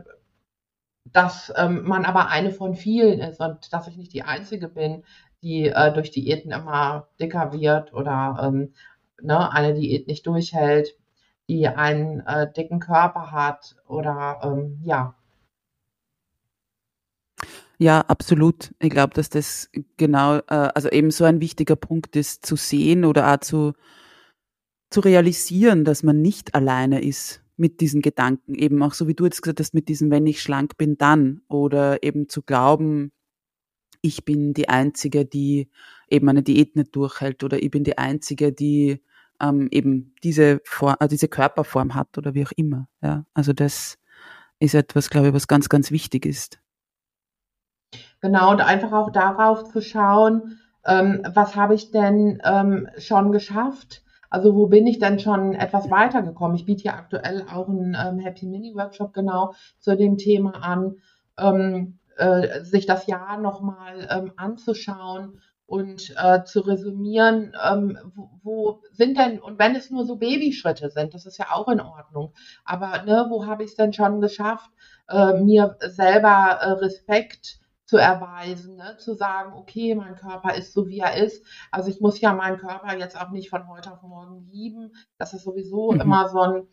dass 1.13 1.53
ähm, 1.57 1.85
man 1.85 2.05
aber 2.05 2.29
eine 2.29 2.51
von 2.51 2.75
vielen 2.75 3.21
ist 3.21 3.41
und 3.41 3.73
dass 3.73 3.89
ich 3.89 3.97
nicht 3.97 4.13
die 4.13 4.23
Einzige 4.23 4.69
bin, 4.69 5.05
die 5.43 5.69
äh, 5.69 5.93
durch 5.93 6.11
Diäten 6.11 6.53
immer 6.53 7.09
dicker 7.21 7.53
wird 7.53 7.93
oder 7.93 8.41
ähm, 8.43 8.73
ne, 9.23 9.53
eine 9.53 9.75
Diät 9.75 10.07
nicht 10.07 10.27
durchhält, 10.27 10.97
die 11.49 11.69
einen 11.69 12.21
äh, 12.27 12.53
dicken 12.53 12.81
Körper 12.81 13.33
hat 13.33 13.77
oder 13.87 14.41
ähm, 14.43 14.81
ja, 14.85 15.15
ja, 17.81 18.01
absolut. 18.01 18.75
Ich 18.81 18.91
glaube, 18.91 19.15
dass 19.15 19.31
das 19.31 19.71
genau, 19.97 20.39
äh, 20.39 20.43
also 20.49 20.89
eben 20.91 21.13
so 21.13 21.25
ein 21.25 21.41
wichtiger 21.41 21.77
Punkt 21.77 22.17
ist, 22.17 22.45
zu 22.45 22.57
sehen 22.57 23.05
oder 23.05 23.33
auch 23.33 23.39
zu, 23.39 23.73
zu 24.91 24.99
realisieren, 24.99 25.85
dass 25.85 26.03
man 26.03 26.21
nicht 26.21 26.57
alleine 26.57 27.01
ist 27.01 27.41
mit 27.59 27.81
diesen 27.81 28.03
Gedanken. 28.03 28.55
Eben 28.55 28.83
auch 28.83 28.95
so, 28.95 29.09
wie 29.09 29.15
du 29.15 29.25
jetzt 29.25 29.43
gesagt 29.43 29.61
hast, 29.61 29.75
mit 29.75 29.89
diesem, 29.89 30.11
wenn 30.11 30.27
ich 30.27 30.41
schlank 30.41 30.77
bin, 30.77 30.97
dann. 30.97 31.43
Oder 31.49 32.03
eben 32.03 32.29
zu 32.29 32.43
glauben, 32.43 33.13
ich 34.01 34.25
bin 34.25 34.55
die 34.55 34.69
Einzige, 34.69 35.25
die 35.25 35.71
eben 36.09 36.29
eine 36.29 36.43
Diät 36.43 36.77
nicht 36.77 36.95
durchhält. 36.95 37.45
Oder 37.45 37.63
ich 37.63 37.71
bin 37.71 37.85
die 37.85 37.99
Einzige, 37.99 38.53
die 38.53 39.03
ähm, 39.41 39.69
eben 39.71 40.15
diese, 40.23 40.61
Form, 40.65 40.97
äh, 41.01 41.09
diese 41.09 41.29
Körperform 41.29 41.95
hat 41.95 42.17
oder 42.19 42.35
wie 42.35 42.47
auch 42.47 42.53
immer. 42.57 42.89
Ja, 43.03 43.25
also 43.35 43.53
das 43.53 43.99
ist 44.61 44.75
etwas, 44.75 45.11
glaube 45.11 45.29
ich, 45.29 45.35
was 45.35 45.49
ganz, 45.49 45.69
ganz 45.69 45.91
wichtig 45.91 46.27
ist. 46.27 46.61
Genau, 48.21 48.51
und 48.51 48.61
einfach 48.61 48.93
auch 48.93 49.11
darauf 49.11 49.71
zu 49.73 49.81
schauen, 49.81 50.59
ähm, 50.85 51.23
was 51.33 51.55
habe 51.55 51.75
ich 51.75 51.91
denn 51.91 52.41
ähm, 52.45 52.89
schon 52.99 53.33
geschafft? 53.33 54.03
Also 54.31 54.55
wo 54.55 54.67
bin 54.67 54.87
ich 54.87 54.99
denn 54.99 55.19
schon 55.19 55.55
etwas 55.55 55.91
weitergekommen? 55.91 56.57
Ich 56.57 56.67
biete 56.67 56.85
ja 56.85 56.95
aktuell 56.95 57.47
auch 57.51 57.69
einen 57.69 57.97
ähm, 57.99 58.19
Happy 58.19 58.47
Mini 58.47 58.75
Workshop 58.75 59.13
genau 59.13 59.55
zu 59.79 59.97
dem 59.97 60.19
Thema 60.19 60.63
an, 60.63 60.97
ähm, 61.39 61.99
äh, 62.17 62.63
sich 62.65 62.87
das 62.87 63.07
Jahr 63.07 63.39
nochmal 63.39 64.09
ähm, 64.11 64.33
anzuschauen 64.37 65.41
und 65.67 66.15
äh, 66.17 66.45
zu 66.45 66.61
resümieren, 66.61 67.55
ähm, 67.63 67.99
wo, 68.15 68.31
wo, 68.43 68.83
sind 68.91 69.19
denn, 69.19 69.39
und 69.39 69.59
wenn 69.59 69.77
es 69.77 69.91
nur 69.91 70.07
so 70.07 70.17
Babyschritte 70.17 70.89
sind, 70.89 71.13
das 71.13 71.27
ist 71.27 71.39
ja 71.39 71.53
auch 71.53 71.69
in 71.69 71.81
Ordnung, 71.81 72.33
aber 72.65 73.03
ne, 73.05 73.27
wo 73.29 73.45
habe 73.45 73.65
ich 73.65 73.71
es 73.71 73.77
denn 73.77 73.93
schon 73.93 74.23
geschafft, 74.23 74.71
äh, 75.11 75.35
mir 75.35 75.77
selber 75.81 76.59
äh, 76.61 76.71
Respekt 76.71 77.61
zu 77.89 77.97
erweisen, 77.97 78.77
ne? 78.77 78.99
zu 78.99 79.15
sagen, 79.15 79.55
okay, 79.55 79.95
mein 79.95 80.15
Körper 80.15 80.55
ist 80.55 80.75
so, 80.75 80.89
wie 80.89 80.99
er 80.99 81.17
ist. 81.17 81.43
Also 81.71 81.89
ich 81.89 82.03
muss 82.03 82.21
ja 82.21 82.35
meinen 82.35 82.59
Körper 82.59 82.95
jetzt 82.99 83.19
auch 83.19 83.31
nicht 83.31 83.49
von 83.49 83.67
heute 83.67 83.91
auf 83.91 84.03
morgen 84.03 84.47
lieben. 84.51 84.93
Das 85.17 85.33
ist 85.33 85.45
sowieso 85.45 85.93
mhm. 85.93 86.03
immer 86.03 86.29
so 86.29 86.41
ein, 86.41 86.67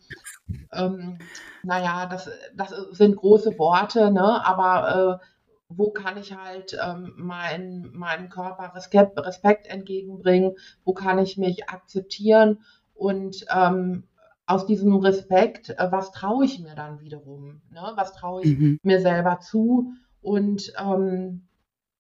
ähm, 0.74 1.20
naja, 1.64 2.06
das, 2.08 2.30
das 2.54 2.72
sind 2.92 3.16
große 3.16 3.58
Worte, 3.58 4.12
ne? 4.12 4.46
aber 4.46 5.22
äh, 5.22 5.26
wo 5.70 5.92
kann 5.92 6.18
ich 6.18 6.36
halt 6.36 6.78
ähm, 6.86 7.14
mein, 7.16 7.92
meinem 7.94 8.28
Körper 8.28 8.76
Respekt, 8.76 9.18
Respekt 9.18 9.68
entgegenbringen, 9.68 10.56
wo 10.84 10.94
kann 10.94 11.18
ich 11.18 11.38
mich 11.38 11.70
akzeptieren 11.70 12.60
und 12.94 13.46
ähm, 13.56 14.04
aus 14.48 14.66
diesem 14.66 14.94
Respekt, 14.98 15.70
äh, 15.70 15.92
was 15.92 16.12
traue 16.12 16.44
ich 16.44 16.60
mir 16.60 16.76
dann 16.76 17.00
wiederum? 17.00 17.62
Ne? 17.72 17.94
Was 17.96 18.12
traue 18.12 18.44
ich 18.44 18.60
mhm. 18.60 18.80
mir 18.84 19.00
selber 19.00 19.40
zu? 19.40 19.94
Und 20.26 20.74
ähm, 20.80 21.48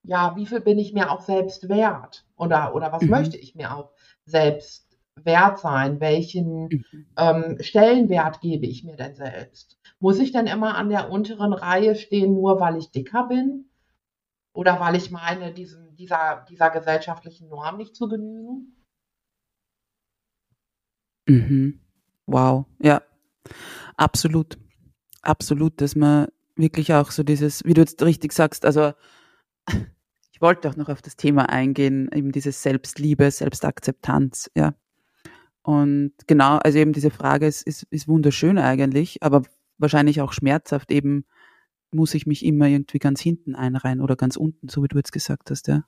ja, 0.03 0.35
wie 0.35 0.47
viel 0.47 0.59
bin 0.61 0.79
ich 0.79 0.93
mir 0.93 1.11
auch 1.11 1.21
selbst 1.21 1.69
wert? 1.69 2.25
Oder, 2.37 2.73
oder 2.75 2.91
was 2.91 3.03
Mhm. 3.03 3.11
möchte 3.11 3.37
ich 3.37 3.55
mir 3.55 3.75
auch 3.75 3.91
selbst 4.25 4.97
wert 5.15 5.59
sein? 5.59 5.99
Welchen 5.99 6.69
Mhm. 6.69 7.05
ähm, 7.17 7.57
Stellenwert 7.61 8.41
gebe 8.41 8.65
ich 8.65 8.83
mir 8.83 8.95
denn 8.97 9.15
selbst? 9.15 9.79
Muss 9.99 10.19
ich 10.19 10.31
denn 10.31 10.47
immer 10.47 10.75
an 10.75 10.89
der 10.89 11.11
unteren 11.11 11.53
Reihe 11.53 11.95
stehen, 11.95 12.33
nur 12.33 12.59
weil 12.59 12.77
ich 12.77 12.91
dicker 12.91 13.27
bin? 13.27 13.69
Oder 14.53 14.79
weil 14.79 14.95
ich 14.95 15.11
meine, 15.11 15.53
diesem, 15.53 15.95
dieser, 15.95 16.45
dieser 16.49 16.71
gesellschaftlichen 16.71 17.49
Norm 17.49 17.77
nicht 17.77 17.95
zu 17.95 18.07
genügen? 18.07 18.75
Mhm. 21.27 21.79
Wow, 22.27 22.65
ja, 22.81 23.01
absolut. 23.97 24.57
Absolut, 25.21 25.81
dass 25.81 25.95
man 25.95 26.27
wirklich 26.55 26.93
auch 26.93 27.11
so 27.11 27.23
dieses, 27.23 27.63
wie 27.65 27.73
du 27.73 27.81
jetzt 27.81 28.01
richtig 28.03 28.33
sagst, 28.33 28.65
also 28.65 28.93
ich 30.31 30.41
wollte 30.41 30.69
auch 30.69 30.75
noch 30.75 30.89
auf 30.89 31.01
das 31.01 31.15
Thema 31.15 31.49
eingehen, 31.49 32.09
eben 32.13 32.31
dieses 32.31 32.61
Selbstliebe, 32.61 33.29
Selbstakzeptanz, 33.31 34.51
ja. 34.55 34.73
Und 35.61 36.13
genau, 36.27 36.57
also 36.57 36.77
eben 36.77 36.93
diese 36.93 37.09
Frage 37.09 37.47
ist, 37.47 37.63
ist, 37.63 37.87
ist 37.89 38.07
wunderschön 38.07 38.59
eigentlich, 38.59 39.23
aber 39.23 39.41
wahrscheinlich 39.79 40.21
auch 40.21 40.31
schmerzhaft. 40.31 40.91
Eben 40.91 41.25
muss 41.91 42.13
ich 42.13 42.27
mich 42.27 42.45
immer 42.45 42.67
irgendwie 42.67 42.99
ganz 42.99 43.19
hinten 43.19 43.55
einreihen 43.55 44.01
oder 44.01 44.15
ganz 44.15 44.35
unten, 44.35 44.69
so 44.69 44.83
wie 44.83 44.87
du 44.87 44.97
jetzt 44.97 45.11
gesagt 45.11 45.49
hast, 45.49 45.67
ja. 45.67 45.83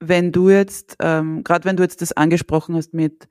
Wenn 0.00 0.32
du 0.32 0.48
jetzt, 0.50 0.96
ähm, 1.00 1.44
gerade 1.44 1.64
wenn 1.66 1.76
du 1.76 1.82
jetzt 1.82 2.00
das 2.00 2.12
angesprochen 2.12 2.74
hast 2.76 2.94
mit, 2.94 3.28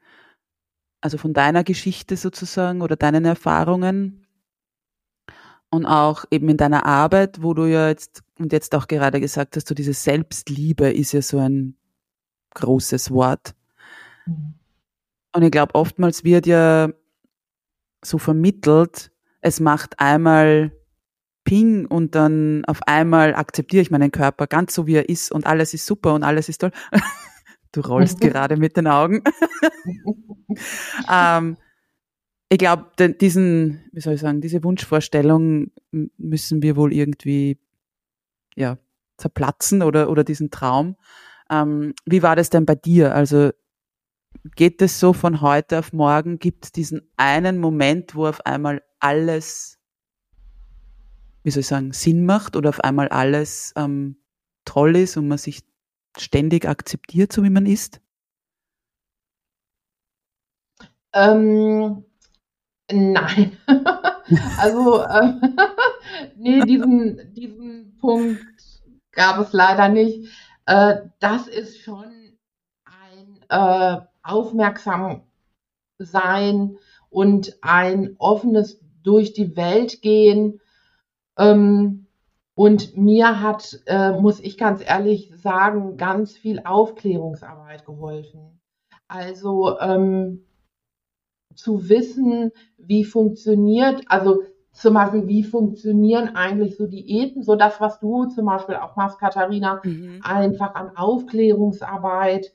also 1.04 1.18
von 1.18 1.34
deiner 1.34 1.66
Geschichte 1.66 2.16
sozusagen 2.16 2.82
oder 2.82 2.96
deinen 2.96 3.26
Erfahrungen 3.26 4.26
und 5.70 5.86
auch 5.86 6.24
eben 6.32 6.48
in 6.48 6.56
deiner 6.56 6.86
Arbeit, 6.86 7.44
wo 7.44 7.54
du 7.54 7.66
ja 7.66 7.90
jetzt 7.90 8.24
und 8.40 8.54
jetzt 8.54 8.74
auch 8.74 8.88
gerade 8.88 9.20
gesagt 9.20 9.58
hast, 9.58 9.68
so 9.68 9.76
diese 9.76 9.92
Selbstliebe 9.92 10.90
ist 10.94 11.12
ja 11.12 11.22
so 11.22 11.40
ein 11.40 11.76
großes 12.56 13.12
Wort. 13.12 13.54
Mhm. 14.26 14.54
Und 15.36 15.44
ich 15.44 15.52
glaube, 15.52 15.76
oftmals 15.76 16.24
wird 16.24 16.48
ja 16.48 16.90
so 18.02 18.18
vermittelt, 18.18 19.12
es 19.42 19.60
macht 19.60 20.00
einmal 20.00 20.72
Ping 21.44 21.86
und 21.86 22.16
dann 22.16 22.64
auf 22.64 22.82
einmal 22.84 23.36
akzeptiere 23.36 23.82
ich 23.82 23.92
meinen 23.92 24.12
Körper 24.12 24.48
ganz 24.48 24.74
so, 24.74 24.88
wie 24.88 24.96
er 24.96 25.10
ist 25.10 25.34
und 25.34 25.46
alles 25.46 25.74
ist 25.74 25.86
super 25.86 26.14
und 26.14 26.24
alles 26.24 26.48
ist 26.48 26.60
toll. 26.60 26.72
Du 27.74 27.82
rollst 27.82 28.22
gerade 28.22 28.56
mit 28.56 28.78
den 28.78 28.88
Augen. 28.88 29.22
ähm, 31.12 31.58
ich 32.48 32.58
glaube, 32.60 32.92
diesen, 33.10 33.84
wie 33.92 34.00
soll 34.00 34.14
ich 34.14 34.22
sagen, 34.22 34.40
diese 34.40 34.64
Wunschvorstellung 34.64 35.72
müssen 35.92 36.62
wir 36.62 36.78
wohl 36.78 36.94
irgendwie 36.94 37.58
ja, 38.56 38.78
zerplatzen 39.18 39.82
oder, 39.82 40.10
oder 40.10 40.24
diesen 40.24 40.52
Traum. 40.52 40.96
Ähm, 41.50 41.94
wie 42.06 42.22
war 42.22 42.36
das 42.36 42.52
denn 42.52 42.66
bei 42.66 42.76
dir? 42.76 43.16
Also 43.16 43.52
geht 44.56 44.82
es 44.84 45.00
so 45.00 45.14
von 45.14 45.42
heute 45.42 45.80
auf 45.80 45.94
morgen? 45.94 46.38
Gibt 46.38 46.66
es 46.66 46.72
diesen 46.72 47.02
einen 47.18 47.58
Moment, 47.58 48.14
wo 48.14 48.28
auf 48.28 48.46
einmal 48.46 48.84
alles, 49.00 49.80
wie 51.42 51.50
soll 51.50 51.62
ich 51.62 51.68
sagen, 51.68 51.92
Sinn 51.92 52.24
macht 52.26 52.56
oder 52.56 52.70
auf 52.70 52.82
einmal 52.82 53.08
alles 53.10 53.74
ähm, 53.76 54.18
toll 54.64 54.96
ist 54.96 55.18
und 55.18 55.28
man 55.28 55.40
sich 55.40 55.64
ständig 56.18 56.68
akzeptiert, 56.68 57.32
so 57.32 57.44
wie 57.44 57.50
man 57.50 57.66
ist? 57.66 58.02
Ähm, 61.14 62.06
nein. 62.92 63.58
also, 64.58 65.02
äh, 65.02 65.34
nee, 66.36 66.62
diesen, 66.62 67.34
diesen 67.34 67.98
Punkt 67.98 68.44
gab 69.12 69.40
es 69.40 69.54
leider 69.54 69.90
nicht. 69.90 70.30
Äh, 70.66 70.98
das 71.20 71.48
ist 71.48 71.82
schon 71.82 72.38
ein 72.86 73.40
äh, 73.50 74.02
aufmerksam 74.24 75.24
sein 76.00 76.78
und 77.10 77.58
ein 77.62 78.16
offenes 78.18 78.80
durch 79.04 79.34
die 79.34 79.56
Welt 79.56 80.02
gehen. 80.02 80.60
Ähm, 81.38 82.03
und 82.56 82.96
mir 82.96 83.42
hat, 83.42 83.80
äh, 83.86 84.12
muss 84.12 84.40
ich 84.40 84.58
ganz 84.58 84.82
ehrlich 84.86 85.32
sagen, 85.36 85.98
ganz 85.98 86.38
viel 86.38 86.62
Aufklärungsarbeit 86.64 87.86
geholfen. 87.86 88.60
Also 89.08 89.80
ähm, 89.80 90.46
zu 91.56 91.90
wissen, 91.90 92.52
wie 92.78 93.04
funktioniert, 93.04 94.04
also 94.08 94.44
zum 94.72 94.96
Beispiel, 94.96 95.28
wie 95.28 95.44
funktionieren 95.44 96.36
eigentlich 96.36 96.78
so 96.78 96.88
Diäten, 96.88 97.44
so 97.44 97.56
das, 97.56 97.80
was 97.80 98.00
du 98.00 98.26
zum 98.26 98.46
Beispiel 98.46 98.76
auch 98.76 98.96
machst, 98.96 99.20
Katharina, 99.20 99.82
mhm. 99.84 100.20
einfach 100.24 100.74
an 100.74 100.96
Aufklärungsarbeit, 100.96 102.52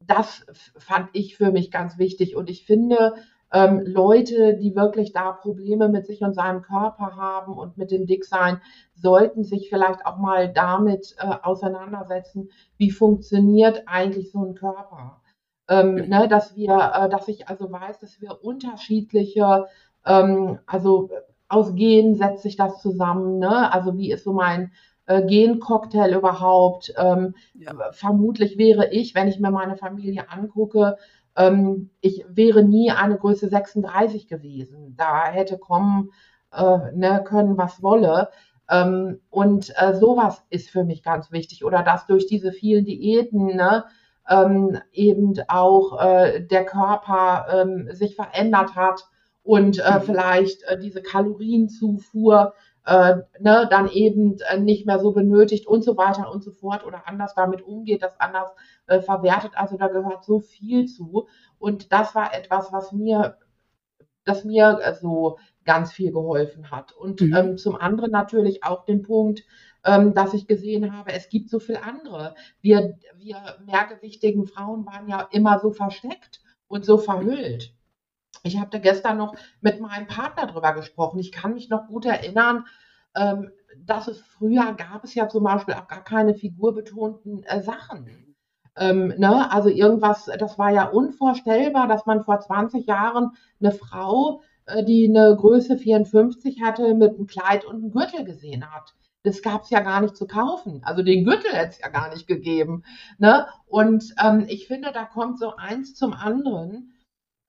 das 0.00 0.46
fand 0.78 1.10
ich 1.12 1.36
für 1.36 1.52
mich 1.52 1.70
ganz 1.70 1.98
wichtig. 1.98 2.36
Und 2.36 2.48
ich 2.48 2.64
finde, 2.64 3.14
ähm, 3.52 3.82
Leute, 3.86 4.54
die 4.56 4.74
wirklich 4.76 5.12
da 5.12 5.32
Probleme 5.32 5.88
mit 5.88 6.06
sich 6.06 6.22
und 6.22 6.34
seinem 6.34 6.62
Körper 6.62 7.16
haben 7.16 7.56
und 7.56 7.78
mit 7.78 7.90
dem 7.90 8.06
Dicksein, 8.06 8.60
sollten 8.94 9.44
sich 9.44 9.68
vielleicht 9.68 10.04
auch 10.04 10.18
mal 10.18 10.52
damit 10.52 11.16
äh, 11.18 11.34
auseinandersetzen, 11.42 12.50
wie 12.76 12.90
funktioniert 12.90 13.84
eigentlich 13.86 14.30
so 14.32 14.44
ein 14.44 14.54
Körper. 14.54 15.20
Ähm, 15.68 16.08
ne, 16.08 16.28
dass 16.28 16.56
wir, 16.56 16.92
äh, 16.94 17.08
dass 17.08 17.28
ich 17.28 17.48
also 17.48 17.70
weiß, 17.70 17.98
dass 18.00 18.20
wir 18.20 18.42
unterschiedliche, 18.42 19.66
ähm, 20.06 20.58
also 20.66 21.10
aus 21.48 21.74
Genen 21.74 22.14
setzt 22.14 22.42
sich 22.42 22.56
das 22.56 22.80
zusammen, 22.80 23.38
ne? 23.38 23.72
Also 23.72 23.96
wie 23.96 24.12
ist 24.12 24.24
so 24.24 24.32
mein 24.32 24.72
äh, 25.06 25.22
Gencocktail 25.24 26.14
überhaupt? 26.14 26.92
Ähm, 26.96 27.34
ja. 27.54 27.72
Vermutlich 27.92 28.58
wäre 28.58 28.90
ich, 28.92 29.14
wenn 29.14 29.28
ich 29.28 29.40
mir 29.40 29.50
meine 29.50 29.76
Familie 29.76 30.30
angucke, 30.30 30.96
ähm, 31.38 31.90
ich 32.00 32.24
wäre 32.28 32.64
nie 32.64 32.90
eine 32.90 33.16
Größe 33.16 33.48
36 33.48 34.26
gewesen. 34.26 34.94
Da 34.98 35.26
hätte 35.26 35.56
kommen 35.56 36.10
äh, 36.52 36.92
ne, 36.94 37.22
können, 37.24 37.56
was 37.56 37.82
wolle. 37.82 38.28
Ähm, 38.68 39.20
und 39.30 39.72
äh, 39.76 39.94
sowas 39.94 40.42
ist 40.50 40.68
für 40.68 40.84
mich 40.84 41.02
ganz 41.02 41.30
wichtig. 41.30 41.64
Oder 41.64 41.82
dass 41.82 42.06
durch 42.06 42.26
diese 42.26 42.52
vielen 42.52 42.84
Diäten 42.84 43.46
ne, 43.56 43.84
ähm, 44.28 44.78
eben 44.92 45.34
auch 45.46 46.02
äh, 46.02 46.40
der 46.40 46.66
Körper 46.66 47.46
ähm, 47.50 47.88
sich 47.92 48.16
verändert 48.16 48.74
hat 48.74 49.08
und 49.42 49.78
äh, 49.78 49.98
mhm. 49.98 50.02
vielleicht 50.02 50.62
äh, 50.64 50.78
diese 50.78 51.02
Kalorienzufuhr 51.02 52.52
äh, 52.88 53.16
ne, 53.38 53.68
dann 53.70 53.88
eben 53.90 54.38
äh, 54.48 54.58
nicht 54.58 54.86
mehr 54.86 54.98
so 54.98 55.12
benötigt 55.12 55.66
und 55.66 55.84
so 55.84 55.98
weiter 55.98 56.30
und 56.32 56.42
so 56.42 56.52
fort 56.52 56.86
oder 56.86 57.06
anders 57.06 57.34
damit 57.34 57.60
umgeht, 57.60 58.02
das 58.02 58.18
anders 58.18 58.50
äh, 58.86 59.02
verwertet. 59.02 59.52
Also 59.56 59.76
da 59.76 59.88
gehört 59.88 60.24
so 60.24 60.40
viel 60.40 60.86
zu. 60.86 61.28
Und 61.58 61.92
das 61.92 62.14
war 62.14 62.34
etwas, 62.34 62.72
was 62.72 62.92
mir, 62.92 63.36
das 64.24 64.44
mir 64.44 64.80
äh, 64.82 64.94
so 64.94 65.38
ganz 65.66 65.92
viel 65.92 66.12
geholfen 66.12 66.70
hat. 66.70 66.92
Und 66.92 67.20
mhm. 67.20 67.36
ähm, 67.36 67.58
zum 67.58 67.76
anderen 67.76 68.10
natürlich 68.10 68.64
auch 68.64 68.86
den 68.86 69.02
Punkt, 69.02 69.44
ähm, 69.84 70.14
dass 70.14 70.32
ich 70.32 70.46
gesehen 70.46 70.96
habe, 70.96 71.12
es 71.12 71.28
gibt 71.28 71.50
so 71.50 71.58
viel 71.58 71.76
andere. 71.76 72.34
Wir, 72.62 72.96
wir 73.18 73.36
mehrgewichtigen 73.66 74.46
Frauen 74.46 74.86
waren 74.86 75.08
ja 75.08 75.28
immer 75.30 75.58
so 75.58 75.72
versteckt 75.72 76.40
und 76.68 76.86
so 76.86 76.96
verhüllt. 76.96 77.74
Ich 78.42 78.58
habe 78.58 78.70
da 78.70 78.78
gestern 78.78 79.18
noch 79.18 79.34
mit 79.60 79.80
meinem 79.80 80.06
Partner 80.06 80.46
drüber 80.46 80.72
gesprochen. 80.72 81.18
Ich 81.18 81.32
kann 81.32 81.54
mich 81.54 81.68
noch 81.68 81.86
gut 81.88 82.04
erinnern, 82.04 82.66
ähm, 83.14 83.50
dass 83.84 84.08
es 84.08 84.20
früher 84.20 84.74
gab 84.74 85.04
es 85.04 85.14
ja 85.14 85.28
zum 85.28 85.44
Beispiel 85.44 85.74
auch 85.74 85.88
gar 85.88 86.04
keine 86.04 86.34
figurbetonten 86.34 87.44
äh, 87.44 87.62
Sachen. 87.62 88.36
Ähm, 88.76 89.14
ne? 89.18 89.50
Also 89.50 89.68
irgendwas, 89.68 90.30
das 90.38 90.58
war 90.58 90.70
ja 90.70 90.84
unvorstellbar, 90.84 91.88
dass 91.88 92.06
man 92.06 92.24
vor 92.24 92.40
20 92.40 92.86
Jahren 92.86 93.32
eine 93.60 93.72
Frau, 93.72 94.42
äh, 94.66 94.84
die 94.84 95.08
eine 95.08 95.36
Größe 95.36 95.76
54 95.76 96.62
hatte, 96.62 96.94
mit 96.94 97.14
einem 97.14 97.26
Kleid 97.26 97.64
und 97.64 97.76
einem 97.76 97.90
Gürtel 97.90 98.24
gesehen 98.24 98.70
hat. 98.70 98.94
Das 99.24 99.42
gab 99.42 99.62
es 99.62 99.70
ja 99.70 99.80
gar 99.80 100.00
nicht 100.00 100.16
zu 100.16 100.26
kaufen. 100.26 100.80
Also 100.84 101.02
den 101.02 101.24
Gürtel 101.24 101.52
hätte 101.52 101.70
es 101.70 101.80
ja 101.80 101.88
gar 101.88 102.08
nicht 102.10 102.26
gegeben. 102.28 102.84
Ne? 103.18 103.46
Und 103.66 104.14
ähm, 104.24 104.46
ich 104.48 104.68
finde, 104.68 104.92
da 104.92 105.04
kommt 105.04 105.38
so 105.38 105.56
eins 105.56 105.94
zum 105.96 106.12
anderen 106.12 106.92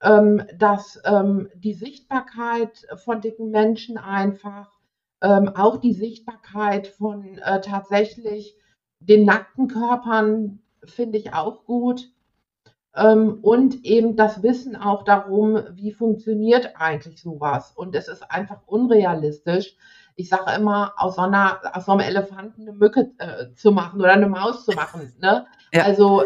dass 0.01 1.01
ähm, 1.03 1.49
die 1.55 1.73
Sichtbarkeit 1.73 2.87
von 3.03 3.19
dicken 3.19 3.51
Menschen 3.51 3.97
einfach, 3.97 4.71
ähm, 5.21 5.51
auch 5.55 5.77
die 5.77 5.93
Sichtbarkeit 5.93 6.87
von 6.87 7.37
äh, 7.37 7.59
tatsächlich 7.59 8.55
den 8.99 9.25
nackten 9.25 9.67
Körpern 9.67 10.59
finde 10.85 11.17
ich 11.17 11.33
auch 11.33 11.65
gut. 11.65 12.11
Ähm, 12.95 13.39
und 13.41 13.85
eben 13.85 14.15
das 14.15 14.41
Wissen 14.41 14.75
auch 14.75 15.03
darum, 15.03 15.61
wie 15.73 15.91
funktioniert 15.91 16.75
eigentlich 16.75 17.21
sowas. 17.21 17.71
Und 17.75 17.95
es 17.95 18.07
ist 18.07 18.29
einfach 18.31 18.61
unrealistisch. 18.65 19.75
Ich 20.15 20.27
sage 20.27 20.51
immer, 20.55 20.93
aus 20.97 21.15
so, 21.15 21.21
einer, 21.21 21.59
aus 21.73 21.85
so 21.85 21.93
einem 21.93 22.01
Elefanten 22.01 22.63
eine 22.63 22.73
Mücke 22.73 23.11
äh, 23.19 23.53
zu 23.53 23.71
machen 23.71 24.01
oder 24.01 24.13
eine 24.13 24.27
Maus 24.27 24.65
zu 24.65 24.71
machen. 24.73 25.13
Ne? 25.19 25.45
Ja. 25.71 25.83
Also 25.83 26.25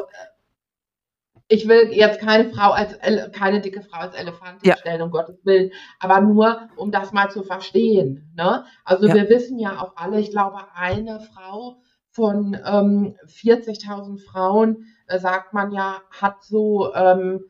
ich 1.53 1.67
will 1.67 1.89
jetzt 1.91 2.19
keine 2.19 2.49
Frau 2.49 2.71
als 2.71 2.97
keine 3.31 3.61
dicke 3.61 3.83
Frau 3.83 3.99
als 3.99 4.15
Elefantin 4.15 4.67
ja. 4.67 4.75
stellen, 4.75 5.03
um 5.03 5.11
Gottes 5.11 5.45
Willen, 5.45 5.71
aber 5.99 6.19
nur 6.19 6.67
um 6.77 6.91
das 6.91 7.13
mal 7.13 7.29
zu 7.29 7.43
verstehen. 7.43 8.33
Ne? 8.35 8.65
Also 8.83 9.07
ja. 9.07 9.13
wir 9.13 9.29
wissen 9.29 9.59
ja 9.59 9.79
auch 9.79 9.95
alle, 9.95 10.19
ich 10.19 10.31
glaube, 10.31 10.57
eine 10.73 11.19
Frau 11.19 11.77
von 12.09 12.57
ähm, 12.65 13.15
40.000 13.27 14.25
Frauen, 14.25 14.87
äh, 15.05 15.19
sagt 15.19 15.53
man 15.53 15.71
ja, 15.71 16.01
hat 16.09 16.43
so 16.43 16.91
ähm, 16.95 17.41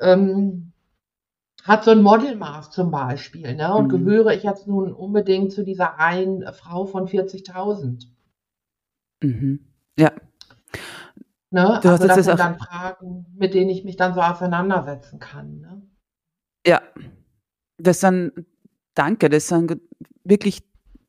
ähm, 0.00 0.72
hat 1.64 1.84
so 1.84 1.90
ein 1.90 2.02
Modelmaß 2.02 2.70
zum 2.70 2.90
Beispiel, 2.90 3.54
ne? 3.54 3.74
Und 3.74 3.92
mhm. 3.92 4.06
gehöre 4.06 4.32
ich 4.32 4.42
jetzt 4.42 4.66
nun 4.66 4.92
unbedingt 4.92 5.52
zu 5.52 5.64
dieser 5.64 6.00
einen 6.00 6.50
Frau 6.54 6.86
von 6.86 7.06
40.000? 7.06 8.06
Mhm. 9.22 9.60
Ja. 9.98 10.12
Ne? 11.52 11.80
Du 11.82 11.90
also 11.90 12.06
das 12.06 12.24
sind 12.24 12.38
dann 12.38 12.58
Fragen, 12.58 13.26
mit 13.36 13.52
denen 13.52 13.68
ich 13.68 13.84
mich 13.84 13.96
dann 13.96 14.14
so 14.14 14.22
auseinandersetzen 14.22 15.18
kann. 15.18 15.60
Ne? 15.60 15.82
Ja, 16.66 16.80
das 17.76 18.00
sind, 18.00 18.32
danke, 18.94 19.28
das 19.28 19.48
sind 19.48 19.78
wirklich 20.24 20.62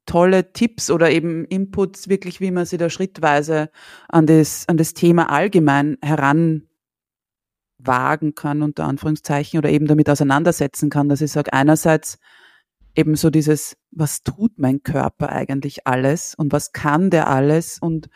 tolle 0.05 0.51
Tipps 0.51 0.91
oder 0.91 1.11
eben 1.11 1.45
Inputs, 1.45 2.09
wirklich, 2.09 2.41
wie 2.41 2.51
man 2.51 2.65
sich 2.65 2.77
da 2.77 2.89
schrittweise 2.89 3.69
an 4.09 4.25
das, 4.25 4.67
an 4.67 4.75
das 4.75 4.93
Thema 4.93 5.31
allgemein 5.31 5.97
heranwagen 6.01 6.65
kann, 8.35 8.63
unter 8.63 8.83
Anführungszeichen, 8.83 9.57
oder 9.57 9.69
eben 9.69 9.87
damit 9.87 10.09
auseinandersetzen 10.09 10.89
kann, 10.89 11.07
dass 11.07 11.21
ich 11.21 11.31
sage, 11.31 11.53
einerseits 11.53 12.19
eben 12.95 13.15
so 13.15 13.29
dieses, 13.29 13.77
was 13.91 14.23
tut 14.23 14.59
mein 14.59 14.83
Körper 14.83 15.29
eigentlich 15.29 15.87
alles 15.87 16.35
und 16.35 16.51
was 16.51 16.73
kann 16.73 17.09
der 17.09 17.29
alles 17.29 17.79
und 17.79 18.09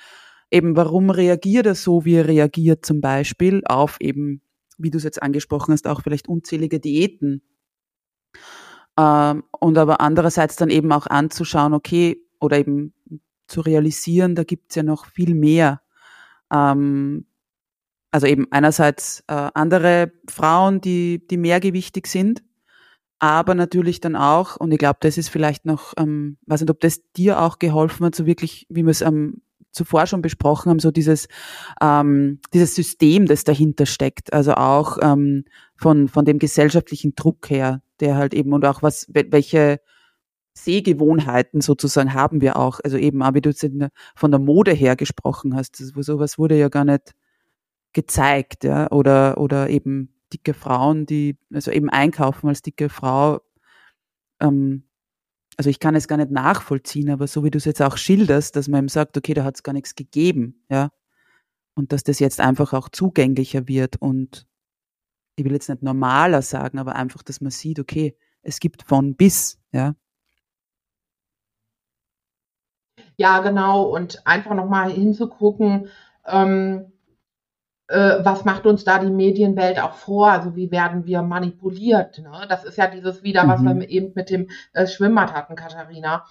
eben 0.51 0.75
warum 0.75 1.09
reagiert 1.09 1.65
er 1.65 1.75
so, 1.75 2.05
wie 2.05 2.15
er 2.15 2.27
reagiert 2.27 2.85
zum 2.85 3.01
Beispiel 3.01 3.61
auf 3.65 3.97
eben, 3.99 4.41
wie 4.77 4.91
du 4.91 4.97
es 4.97 5.03
jetzt 5.03 5.21
angesprochen 5.21 5.73
hast, 5.73 5.87
auch 5.87 6.01
vielleicht 6.01 6.27
unzählige 6.27 6.79
Diäten 6.79 7.41
ähm, 8.97 9.43
und 9.51 9.77
aber 9.77 10.01
andererseits 10.01 10.55
dann 10.55 10.69
eben 10.69 10.91
auch 10.91 11.07
anzuschauen, 11.07 11.73
okay, 11.73 12.19
oder 12.39 12.57
eben 12.57 12.93
zu 13.47 13.61
realisieren, 13.61 14.35
da 14.35 14.43
gibt's 14.43 14.75
ja 14.75 14.83
noch 14.83 15.05
viel 15.05 15.35
mehr. 15.35 15.81
Ähm, 16.51 17.25
also 18.11 18.25
eben 18.25 18.47
einerseits 18.51 19.23
äh, 19.27 19.49
andere 19.53 20.11
Frauen, 20.29 20.81
die, 20.81 21.25
die 21.27 21.37
mehrgewichtig 21.37 22.07
sind, 22.07 22.43
aber 23.19 23.53
natürlich 23.55 23.99
dann 24.01 24.15
auch, 24.15 24.57
und 24.57 24.71
ich 24.71 24.79
glaube, 24.79 24.97
das 25.01 25.17
ist 25.17 25.29
vielleicht 25.29 25.65
noch, 25.65 25.93
ähm, 25.97 26.37
weiß 26.47 26.61
nicht, 26.61 26.71
ob 26.71 26.79
das 26.79 27.11
dir 27.13 27.41
auch 27.41 27.59
geholfen 27.59 28.05
hat, 28.05 28.15
so 28.15 28.25
wirklich, 28.25 28.65
wie 28.69 28.83
wir 28.83 28.91
es 28.91 29.01
ähm, 29.01 29.41
zuvor 29.71 30.07
schon 30.07 30.21
besprochen 30.21 30.69
haben, 30.69 30.79
so 30.79 30.91
dieses, 30.91 31.27
ähm, 31.81 32.39
dieses 32.53 32.75
System, 32.75 33.25
das 33.25 33.43
dahinter 33.43 33.85
steckt. 33.85 34.33
Also 34.33 34.53
auch 34.53 34.97
ähm, 35.01 35.45
von, 35.75 36.07
von 36.07 36.25
dem 36.25 36.39
gesellschaftlichen 36.39 37.15
Druck 37.15 37.49
her, 37.49 37.81
der 37.99 38.15
halt 38.15 38.33
eben 38.33 38.53
und 38.53 38.65
auch 38.65 38.81
was, 38.81 39.07
welche 39.09 39.79
Sehgewohnheiten 40.53 41.61
sozusagen 41.61 42.13
haben 42.13 42.41
wir 42.41 42.57
auch. 42.57 42.79
Also 42.83 42.97
eben 42.97 43.21
auch, 43.21 43.33
wie 43.33 43.41
du 43.41 43.53
von 44.15 44.31
der 44.31 44.39
Mode 44.39 44.71
her 44.71 44.95
gesprochen 44.95 45.55
hast, 45.55 45.79
das, 45.79 45.89
sowas 46.05 46.37
wurde 46.37 46.57
ja 46.57 46.69
gar 46.69 46.85
nicht 46.85 47.13
gezeigt, 47.93 48.63
ja, 48.63 48.91
oder, 48.91 49.37
oder 49.37 49.69
eben 49.69 50.13
dicke 50.33 50.53
Frauen, 50.53 51.05
die, 51.05 51.37
also 51.53 51.71
eben 51.71 51.89
einkaufen 51.89 52.49
als 52.49 52.61
dicke 52.61 52.89
Frau, 52.89 53.39
ähm, 54.39 54.86
also 55.57 55.69
ich 55.71 55.79
kann 55.79 55.95
es 55.95 56.07
gar 56.07 56.17
nicht 56.17 56.31
nachvollziehen, 56.31 57.09
aber 57.09 57.27
so 57.27 57.43
wie 57.43 57.49
du 57.49 57.57
es 57.57 57.65
jetzt 57.65 57.81
auch 57.81 57.97
schilderst, 57.97 58.55
dass 58.55 58.67
man 58.67 58.85
ihm 58.85 58.89
sagt, 58.89 59.17
okay, 59.17 59.33
da 59.33 59.43
hat 59.43 59.55
es 59.55 59.63
gar 59.63 59.73
nichts 59.73 59.95
gegeben, 59.95 60.63
ja. 60.69 60.89
Und 61.75 61.91
dass 61.91 62.03
das 62.03 62.19
jetzt 62.19 62.39
einfach 62.39 62.73
auch 62.73 62.89
zugänglicher 62.89 63.67
wird 63.67 63.97
und 63.97 64.47
ich 65.35 65.45
will 65.45 65.53
jetzt 65.53 65.69
nicht 65.69 65.83
normaler 65.83 66.41
sagen, 66.41 66.79
aber 66.79 66.95
einfach, 66.95 67.23
dass 67.23 67.41
man 67.41 67.51
sieht, 67.51 67.79
okay, 67.79 68.15
es 68.41 68.59
gibt 68.59 68.83
von 68.83 69.15
bis, 69.15 69.59
ja. 69.71 69.95
Ja, 73.17 73.39
genau. 73.39 73.83
Und 73.83 74.25
einfach 74.27 74.53
nochmal 74.53 74.91
hinzugucken, 74.91 75.89
ähm, 76.25 76.91
äh, 77.87 78.23
was 78.23 78.45
macht 78.45 78.65
uns 78.65 78.83
da 78.83 78.99
die 78.99 79.09
Medienwelt 79.09 79.79
auch 79.79 79.93
vor? 79.93 80.31
Also 80.31 80.55
wie 80.55 80.71
werden 80.71 81.05
wir 81.05 81.21
manipuliert? 81.21 82.19
Ne? 82.19 82.45
Das 82.49 82.63
ist 82.63 82.77
ja 82.77 82.87
dieses 82.87 83.23
wieder, 83.23 83.43
mhm. 83.45 83.49
was 83.49 83.61
wir 83.63 83.73
mhm. 83.73 83.81
eben 83.81 84.11
mit 84.15 84.29
dem 84.29 84.49
äh, 84.73 84.87
Schwimmbad 84.87 85.33
hatten, 85.33 85.55
Katharina. 85.55 86.25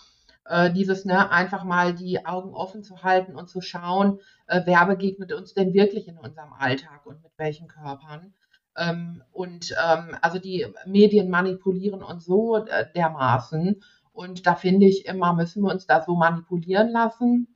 Äh, 0.45 0.73
dieses, 0.73 1.05
ne, 1.05 1.31
einfach 1.31 1.65
mal 1.65 1.95
die 1.95 2.25
Augen 2.25 2.55
offen 2.55 2.85
zu 2.85 3.03
halten 3.03 3.35
und 3.35 3.49
zu 3.49 3.61
schauen, 3.61 4.21
äh, 4.47 4.63
wer 4.65 4.87
begegnet 4.87 5.33
uns 5.33 5.55
denn 5.55 5.75
wirklich 5.75 6.07
in 6.07 6.19
unserem 6.19 6.53
Alltag 6.53 7.05
und 7.05 7.23
mit 7.23 7.33
welchen 7.37 7.67
Körpern. 7.69 8.33
Ähm, 8.77 9.23
und 9.33 9.75
ähm, 9.83 10.17
also 10.21 10.39
die 10.39 10.67
Medien 10.87 11.31
manipulieren 11.31 12.03
uns 12.03 12.27
so 12.27 12.57
äh, 12.57 12.87
dermaßen. 12.95 13.83
Und 14.13 14.47
da 14.47 14.55
finde 14.55 14.87
ich 14.87 15.07
immer, 15.07 15.33
müssen 15.33 15.63
wir 15.63 15.73
uns 15.73 15.87
da 15.87 16.03
so 16.03 16.15
manipulieren 16.15 16.91
lassen. 16.91 17.49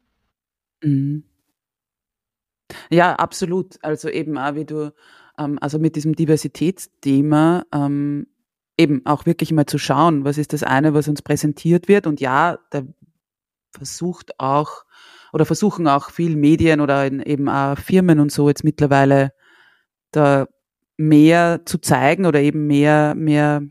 Mhm. 0.83 1.25
Ja, 2.91 3.15
absolut. 3.15 3.77
Also 3.83 4.09
eben 4.09 4.39
auch, 4.39 4.55
wie 4.55 4.65
du, 4.65 4.93
ähm, 5.39 5.59
also 5.61 5.79
mit 5.79 5.97
diesem 5.97 6.15
Diversitätsthema, 6.15 7.65
ähm, 7.73 8.27
eben 8.77 9.05
auch 9.05 9.27
wirklich 9.27 9.53
mal 9.53 9.67
zu 9.67 9.79
schauen, 9.79 10.25
was 10.25 10.39
ist 10.39 10.53
das 10.53 10.63
eine, 10.63 10.95
was 10.95 11.09
uns 11.09 11.23
präsentiert 11.23 11.89
wird. 11.89 12.07
Und 12.07 12.21
ja, 12.21 12.59
da 12.71 12.83
versucht 13.73 14.39
auch, 14.41 14.85
oder 15.33 15.45
versuchen 15.45 15.87
auch 15.87 16.11
viel 16.11 16.37
Medien 16.37 16.81
oder 16.81 17.05
eben 17.05 17.49
auch 17.49 17.79
Firmen 17.79 18.21
und 18.21 18.33
so 18.33 18.49
jetzt 18.49 18.65
mittlerweile 18.65 19.33
da 20.13 20.49
mehr 20.97 21.63
zu 21.65 21.79
zeigen 21.79 22.27
oder 22.27 22.41
eben 22.41 22.67
mehr, 22.67 23.15
mehr 23.15 23.63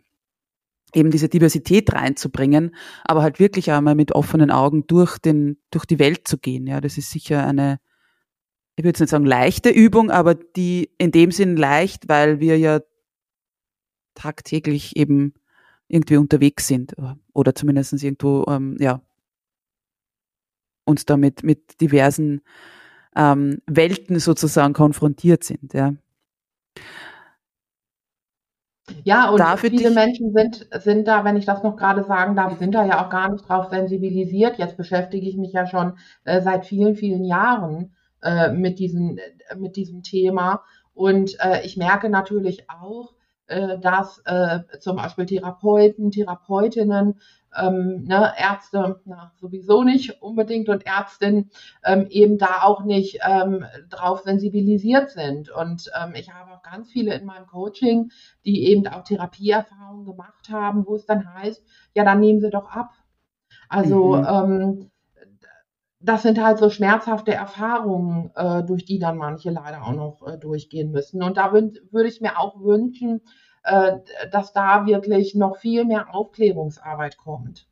eben 0.94 1.12
diese 1.12 1.30
Diversität 1.30 1.94
reinzubringen, 1.94 2.76
aber 3.04 3.22
halt 3.22 3.40
wirklich 3.40 3.72
einmal 3.72 3.96
mit 3.96 4.14
offenen 4.14 4.52
Augen 4.52 4.88
durch 4.88 5.18
den, 5.20 5.58
durch 5.70 5.86
die 5.86 6.00
Welt 6.00 6.28
zu 6.28 6.38
gehen. 6.38 6.66
Ja, 6.66 6.82
das 6.82 6.98
ist 6.98 7.12
sicher 7.12 7.46
eine, 7.46 7.80
ich 8.80 8.84
würde 8.84 8.92
jetzt 8.92 9.02
nicht 9.02 9.10
sagen 9.10 9.26
leichte 9.26 9.72
Übung, 9.72 10.10
aber 10.10 10.36
die 10.36 10.90
in 10.98 11.12
dem 11.12 11.32
Sinn 11.32 11.58
leicht, 11.58 12.08
weil 12.08 12.40
wir 12.40 12.58
ja 12.58 12.80
tagtäglich 14.16 14.96
eben 14.96 15.34
irgendwie 15.90 16.16
unterwegs 16.16 16.66
sind 16.68 16.96
oder 17.34 17.54
zumindest 17.54 18.02
irgendwo, 18.02 18.46
ähm, 18.48 18.78
ja, 18.80 19.02
uns 20.86 21.06
damit 21.06 21.44
mit 21.44 21.82
diversen 21.82 22.40
ähm, 23.18 23.62
Welten 23.68 24.18
sozusagen 24.18 24.74
konfrontiert 24.74 25.44
sind, 25.44 25.74
ja. 25.74 25.94
Ja, 29.04 29.30
und 29.30 29.40
Darf 29.40 29.60
viele 29.60 29.92
Menschen 29.92 30.32
sind, 30.32 30.70
sind 30.82 31.06
da, 31.06 31.26
wenn 31.26 31.36
ich 31.36 31.46
das 31.46 31.64
noch 31.64 31.76
gerade 31.76 32.06
sagen 32.06 32.38
darf, 32.38 32.58
sind 32.58 32.74
da 32.74 32.86
ja 32.86 33.06
auch 33.06 33.10
gar 33.10 33.30
nicht 33.30 33.46
drauf 33.50 33.70
sensibilisiert. 33.70 34.58
Jetzt 34.58 34.78
beschäftige 34.78 35.28
ich 35.28 35.36
mich 35.36 35.52
ja 35.52 35.68
schon 35.68 35.98
äh, 36.24 36.42
seit 36.42 36.66
vielen, 36.66 36.96
vielen 36.96 37.26
Jahren 37.26 37.94
äh, 38.22 38.52
mit, 38.52 38.80
diesen, 38.80 39.18
äh, 39.18 39.56
mit 39.56 39.76
diesem 39.76 40.04
Thema. 40.04 40.64
Und 40.94 41.38
äh, 41.40 41.66
ich 41.66 41.78
merke 41.78 42.10
natürlich 42.10 42.70
auch, 42.70 43.14
äh, 43.48 43.80
dass 43.80 44.22
äh, 44.26 44.60
zum 44.80 44.98
Beispiel 44.98 45.26
Therapeuten, 45.26 46.12
Therapeutinnen, 46.12 47.20
ähm, 47.58 48.04
ne, 48.04 48.34
Ärzte 48.38 49.02
na, 49.06 49.32
sowieso 49.40 49.84
nicht 49.84 50.22
unbedingt 50.22 50.70
und 50.70 50.86
Ärztinnen 50.86 51.50
ähm, 51.84 52.06
eben 52.10 52.38
da 52.38 52.62
auch 52.62 52.84
nicht 52.84 53.20
ähm, 53.28 53.66
drauf 53.90 54.22
sensibilisiert 54.22 55.10
sind. 55.10 55.50
Und 55.50 55.90
ähm, 56.00 56.14
ich 56.16 56.32
habe 56.32 56.52
auch 56.52 56.62
ganz 56.62 56.92
viele 56.92 57.16
in 57.16 57.26
meinem 57.26 57.48
Coaching, 57.48 58.12
die 58.46 58.68
eben 58.68 58.88
auch 58.88 59.04
Therapieerfahrungen 59.04 60.06
gemacht 60.06 60.50
haben, 60.52 60.86
wo 60.86 60.96
es 60.96 61.06
dann 61.06 61.34
heißt, 61.34 61.64
ja, 61.96 62.04
dann 62.04 62.20
nehmen 62.20 62.42
sie 62.42 62.52
doch 62.52 62.70
ab. 62.70 62.92
Also 63.68 64.16
mhm. 64.16 64.92
Das 66.00 66.24
sind 66.24 66.42
halt 66.42 66.58
so 66.58 66.70
schmerzhafte 66.70 67.34
Erfahrungen, 67.34 68.32
äh, 68.36 68.64
durch 68.64 68.86
die 68.86 69.00
dann 69.00 69.18
manche 69.18 69.50
leider 69.52 69.84
auch 69.84 69.94
noch 69.94 70.26
äh, 70.26 70.38
durchgehen 70.38 70.92
müssen. 70.92 71.22
Und 71.22 71.38
da 71.38 71.52
würde 71.52 72.08
ich 72.08 72.22
mir 72.22 72.40
auch 72.40 72.60
wünschen, 72.62 73.22
äh, 73.64 73.98
dass 74.32 74.54
da 74.54 74.86
wirklich 74.86 75.36
noch 75.36 75.58
viel 75.58 75.86
mehr 75.86 76.14
Aufklärungsarbeit 76.14 77.18
kommt. 77.18 77.68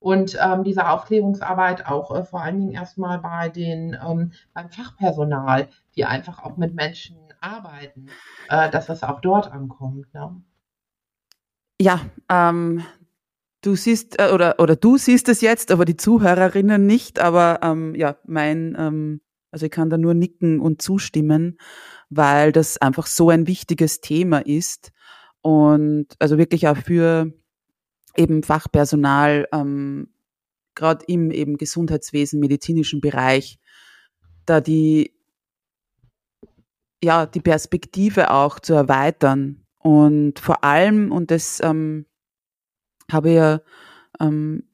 Und 0.00 0.38
ähm, 0.40 0.62
diese 0.62 0.88
Aufklärungsarbeit 0.88 1.86
auch 1.86 2.14
äh, 2.14 2.24
vor 2.24 2.42
allen 2.42 2.60
Dingen 2.60 2.72
erstmal 2.72 3.18
bei 3.18 3.48
den 3.48 3.96
ähm, 4.06 4.32
beim 4.54 4.70
Fachpersonal, 4.70 5.68
die 5.96 6.04
einfach 6.04 6.44
auch 6.44 6.56
mit 6.56 6.74
Menschen 6.74 7.16
arbeiten, 7.40 8.08
äh, 8.48 8.70
dass 8.70 8.88
es 8.88 9.02
auch 9.02 9.20
dort 9.20 9.50
ankommt. 9.50 10.12
Ne? 10.14 10.40
Ja, 11.80 12.00
ähm, 12.28 12.84
du 13.62 13.74
siehst 13.76 14.18
äh, 14.18 14.30
oder 14.32 14.56
oder 14.58 14.76
du 14.76 14.96
siehst 14.98 15.28
es 15.28 15.40
jetzt, 15.40 15.70
aber 15.70 15.84
die 15.84 15.96
Zuhörerinnen 15.96 16.86
nicht. 16.86 17.18
Aber 17.18 17.60
ähm, 17.62 17.94
ja, 17.94 18.16
mein 18.26 18.76
ähm, 18.78 19.20
also 19.50 19.66
ich 19.66 19.72
kann 19.72 19.90
da 19.90 19.96
nur 19.96 20.14
nicken 20.14 20.60
und 20.60 20.82
zustimmen, 20.82 21.58
weil 22.10 22.52
das 22.52 22.78
einfach 22.78 23.06
so 23.06 23.30
ein 23.30 23.46
wichtiges 23.46 24.00
Thema 24.00 24.44
ist 24.44 24.92
und 25.40 26.06
also 26.18 26.38
wirklich 26.38 26.68
auch 26.68 26.76
für 26.76 27.32
eben 28.16 28.42
Fachpersonal, 28.42 29.48
ähm, 29.52 30.12
gerade 30.74 31.04
im 31.06 31.30
eben 31.30 31.56
Gesundheitswesen, 31.56 32.40
medizinischen 32.40 33.00
Bereich, 33.00 33.58
da 34.44 34.60
die 34.60 35.12
ja, 37.02 37.26
die 37.26 37.40
Perspektive 37.40 38.32
auch 38.32 38.58
zu 38.58 38.74
erweitern. 38.74 39.64
Und 39.78 40.40
vor 40.40 40.64
allem, 40.64 41.12
und 41.12 41.30
das 41.30 41.60
ähm, 41.62 42.06
habe 43.10 43.30
ja, 43.30 43.60
ähm, 44.20 44.64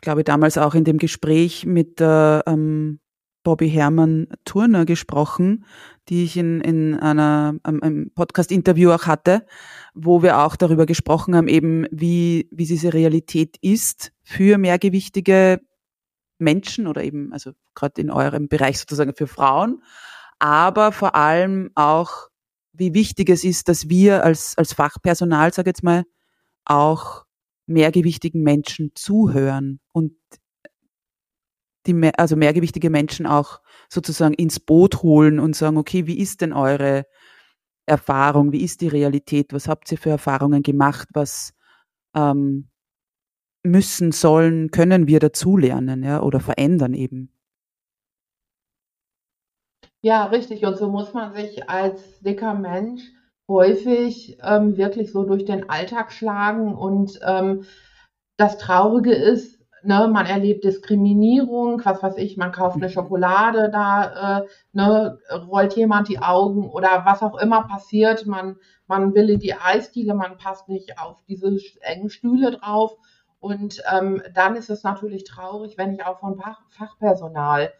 glaube 0.00 0.20
ich, 0.20 0.24
damals 0.24 0.58
auch 0.58 0.74
in 0.74 0.84
dem 0.84 0.98
Gespräch 0.98 1.66
mit 1.66 2.00
der 2.00 2.42
ähm, 2.46 3.00
Bobby 3.42 3.68
Hermann 3.68 4.28
Turner 4.44 4.84
gesprochen, 4.84 5.64
die 6.08 6.24
ich 6.24 6.36
in, 6.36 6.60
in 6.60 6.98
einer, 6.98 7.54
einem 7.62 8.10
Podcast-Interview 8.14 8.90
auch 8.90 9.06
hatte, 9.06 9.46
wo 9.94 10.22
wir 10.22 10.38
auch 10.38 10.56
darüber 10.56 10.86
gesprochen 10.86 11.34
haben, 11.34 11.48
eben 11.48 11.86
wie, 11.90 12.48
wie 12.52 12.66
diese 12.66 12.92
Realität 12.92 13.56
ist 13.60 14.12
für 14.22 14.58
mehrgewichtige 14.58 15.60
Menschen 16.38 16.86
oder 16.86 17.02
eben, 17.02 17.32
also 17.32 17.52
gerade 17.74 18.00
in 18.00 18.10
eurem 18.10 18.48
Bereich 18.48 18.78
sozusagen 18.78 19.14
für 19.14 19.26
Frauen, 19.26 19.82
aber 20.38 20.92
vor 20.92 21.14
allem 21.14 21.70
auch, 21.74 22.28
wie 22.72 22.94
wichtig 22.94 23.28
es 23.28 23.44
ist, 23.44 23.68
dass 23.68 23.88
wir 23.88 24.24
als, 24.24 24.56
als 24.56 24.72
Fachpersonal, 24.72 25.52
sage 25.52 25.70
jetzt 25.70 25.84
mal, 25.84 26.04
auch 26.64 27.24
mehrgewichtigen 27.66 28.42
Menschen 28.42 28.92
zuhören 28.94 29.80
und 29.92 30.12
die 31.86 31.94
mehr, 31.94 32.18
also 32.18 32.36
mehrgewichtige 32.36 32.90
Menschen 32.90 33.26
auch 33.26 33.60
sozusagen 33.88 34.34
ins 34.34 34.60
Boot 34.60 35.02
holen 35.02 35.40
und 35.40 35.56
sagen, 35.56 35.76
okay, 35.76 36.06
wie 36.06 36.18
ist 36.18 36.40
denn 36.40 36.52
eure 36.52 37.06
Erfahrung, 37.86 38.52
wie 38.52 38.62
ist 38.62 38.80
die 38.80 38.88
Realität, 38.88 39.52
was 39.52 39.68
habt 39.68 39.90
ihr 39.90 39.98
für 39.98 40.10
Erfahrungen 40.10 40.62
gemacht, 40.62 41.08
was 41.12 41.54
ähm, 42.14 42.68
müssen, 43.64 44.12
sollen, 44.12 44.70
können 44.70 45.06
wir 45.06 45.20
dazulernen, 45.20 46.02
ja, 46.02 46.22
oder 46.22 46.40
verändern 46.40 46.94
eben. 46.94 47.32
Ja, 50.00 50.26
richtig. 50.26 50.64
Und 50.64 50.76
so 50.76 50.90
muss 50.90 51.14
man 51.14 51.32
sich 51.32 51.68
als 51.68 52.20
dicker 52.20 52.54
Mensch 52.54 53.02
häufig 53.52 54.38
ähm, 54.42 54.76
wirklich 54.76 55.12
so 55.12 55.24
durch 55.24 55.44
den 55.44 55.68
Alltag 55.68 56.12
schlagen. 56.12 56.74
Und 56.74 57.20
ähm, 57.24 57.64
das 58.36 58.58
Traurige 58.58 59.12
ist, 59.12 59.60
ne, 59.82 60.08
man 60.08 60.26
erlebt 60.26 60.64
Diskriminierung, 60.64 61.80
was 61.84 62.02
weiß 62.02 62.16
ich, 62.16 62.36
man 62.36 62.52
kauft 62.52 62.76
eine 62.76 62.86
mhm. 62.86 62.92
Schokolade, 62.92 63.70
da 63.70 64.40
äh, 64.40 64.46
ne, 64.72 65.18
rollt 65.48 65.76
jemand 65.76 66.08
die 66.08 66.20
Augen 66.20 66.70
oder 66.70 67.02
was 67.04 67.22
auch 67.22 67.38
immer 67.38 67.62
passiert, 67.64 68.26
man, 68.26 68.56
man 68.86 69.14
will 69.14 69.30
in 69.30 69.40
die 69.40 69.54
Eisdiele, 69.54 70.14
man 70.14 70.38
passt 70.38 70.68
nicht 70.68 70.98
auf 70.98 71.22
diese 71.28 71.56
engen 71.80 72.10
Stühle 72.10 72.52
drauf. 72.52 72.96
Und 73.40 73.82
ähm, 73.92 74.22
dann 74.34 74.54
ist 74.54 74.70
es 74.70 74.84
natürlich 74.84 75.24
traurig, 75.24 75.76
wenn 75.76 75.94
ich 75.94 76.04
auch 76.04 76.20
von 76.20 76.36
Fach, 76.36 76.62
Fachpersonal 76.70 77.72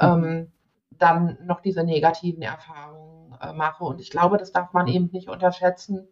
mhm. 0.00 0.24
ähm, 0.24 0.52
dann 0.90 1.38
noch 1.44 1.60
diese 1.60 1.82
negativen 1.82 2.42
Erfahrungen 2.42 3.19
äh, 3.40 3.52
mache. 3.52 3.84
Und 3.84 4.00
ich 4.00 4.10
glaube, 4.10 4.36
das 4.36 4.52
darf 4.52 4.72
man 4.72 4.86
mhm. 4.86 4.92
eben 4.92 5.10
nicht 5.12 5.28
unterschätzen. 5.28 6.08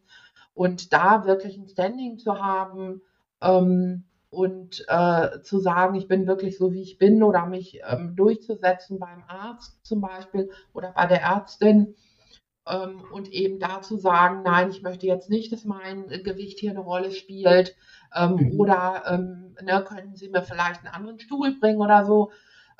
Und 0.54 0.92
da 0.92 1.24
wirklich 1.24 1.56
ein 1.56 1.68
Standing 1.68 2.18
zu 2.18 2.42
haben, 2.42 3.02
ähm, 3.40 4.04
und 4.30 4.84
äh, 4.88 5.40
zu 5.42 5.58
sagen, 5.58 5.94
ich 5.94 6.06
bin 6.06 6.26
wirklich 6.26 6.58
so, 6.58 6.72
wie 6.72 6.82
ich 6.82 6.98
bin 6.98 7.22
oder 7.22 7.46
mich 7.46 7.80
ähm, 7.88 8.14
durchzusetzen 8.14 8.98
beim 8.98 9.24
Arzt 9.26 9.84
zum 9.86 10.00
Beispiel 10.00 10.50
oder 10.74 10.92
bei 10.92 11.06
der 11.06 11.22
Ärztin 11.22 11.94
ähm, 12.66 13.02
und 13.10 13.32
eben 13.32 13.58
da 13.58 13.80
zu 13.80 13.96
sagen, 13.96 14.42
nein, 14.42 14.70
ich 14.70 14.82
möchte 14.82 15.06
jetzt 15.06 15.30
nicht, 15.30 15.52
dass 15.52 15.64
mein 15.64 16.08
Gewicht 16.08 16.58
hier 16.58 16.70
eine 16.70 16.80
Rolle 16.80 17.10
spielt 17.10 17.74
ähm, 18.14 18.36
mhm. 18.36 18.60
oder 18.60 19.04
ähm, 19.06 19.56
ne, 19.62 19.82
können 19.82 20.14
Sie 20.14 20.28
mir 20.28 20.42
vielleicht 20.42 20.84
einen 20.84 20.94
anderen 20.94 21.20
Stuhl 21.20 21.58
bringen 21.58 21.80
oder 21.80 22.04
so 22.04 22.30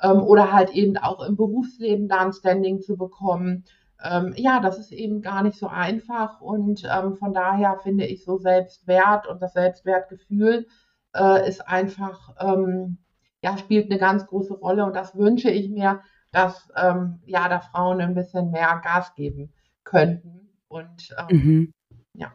ähm, 0.01 0.21
oder 0.21 0.51
halt 0.51 0.69
eben 0.71 0.97
auch 0.97 1.25
im 1.25 1.35
Berufsleben 1.35 2.07
da 2.07 2.19
ein 2.19 2.33
Standing 2.33 2.81
zu 2.81 2.95
bekommen. 2.95 3.65
Ähm, 4.01 4.33
ja, 4.37 4.59
das 4.59 4.79
ist 4.79 4.91
eben 4.91 5.21
gar 5.21 5.43
nicht 5.43 5.57
so 5.57 5.67
einfach 5.67 6.41
und 6.41 6.87
von 7.19 7.33
daher 7.33 7.79
finde 7.83 8.05
ich 8.05 8.23
so 8.23 8.37
Selbstwert 8.37 9.27
und 9.27 9.41
das 9.41 9.53
Selbstwertgefühl, 9.53 10.67
äh, 11.15 11.47
ist 11.47 11.67
einfach, 11.67 12.35
ähm, 12.39 12.97
ja, 13.41 13.57
spielt 13.57 13.91
eine 13.91 13.99
ganz 13.99 14.25
große 14.27 14.53
Rolle 14.53 14.85
und 14.85 14.95
das 14.95 15.15
wünsche 15.15 15.49
ich 15.49 15.69
mir, 15.69 16.01
dass 16.31 16.69
ähm, 16.75 17.19
ja, 17.25 17.49
da 17.49 17.59
Frauen 17.59 18.01
ein 18.01 18.13
bisschen 18.13 18.51
mehr 18.51 18.79
Gas 18.83 19.15
geben 19.15 19.53
könnten. 19.83 20.49
Und 20.67 21.15
ähm, 21.17 21.37
mhm. 21.37 21.73
ja. 22.13 22.31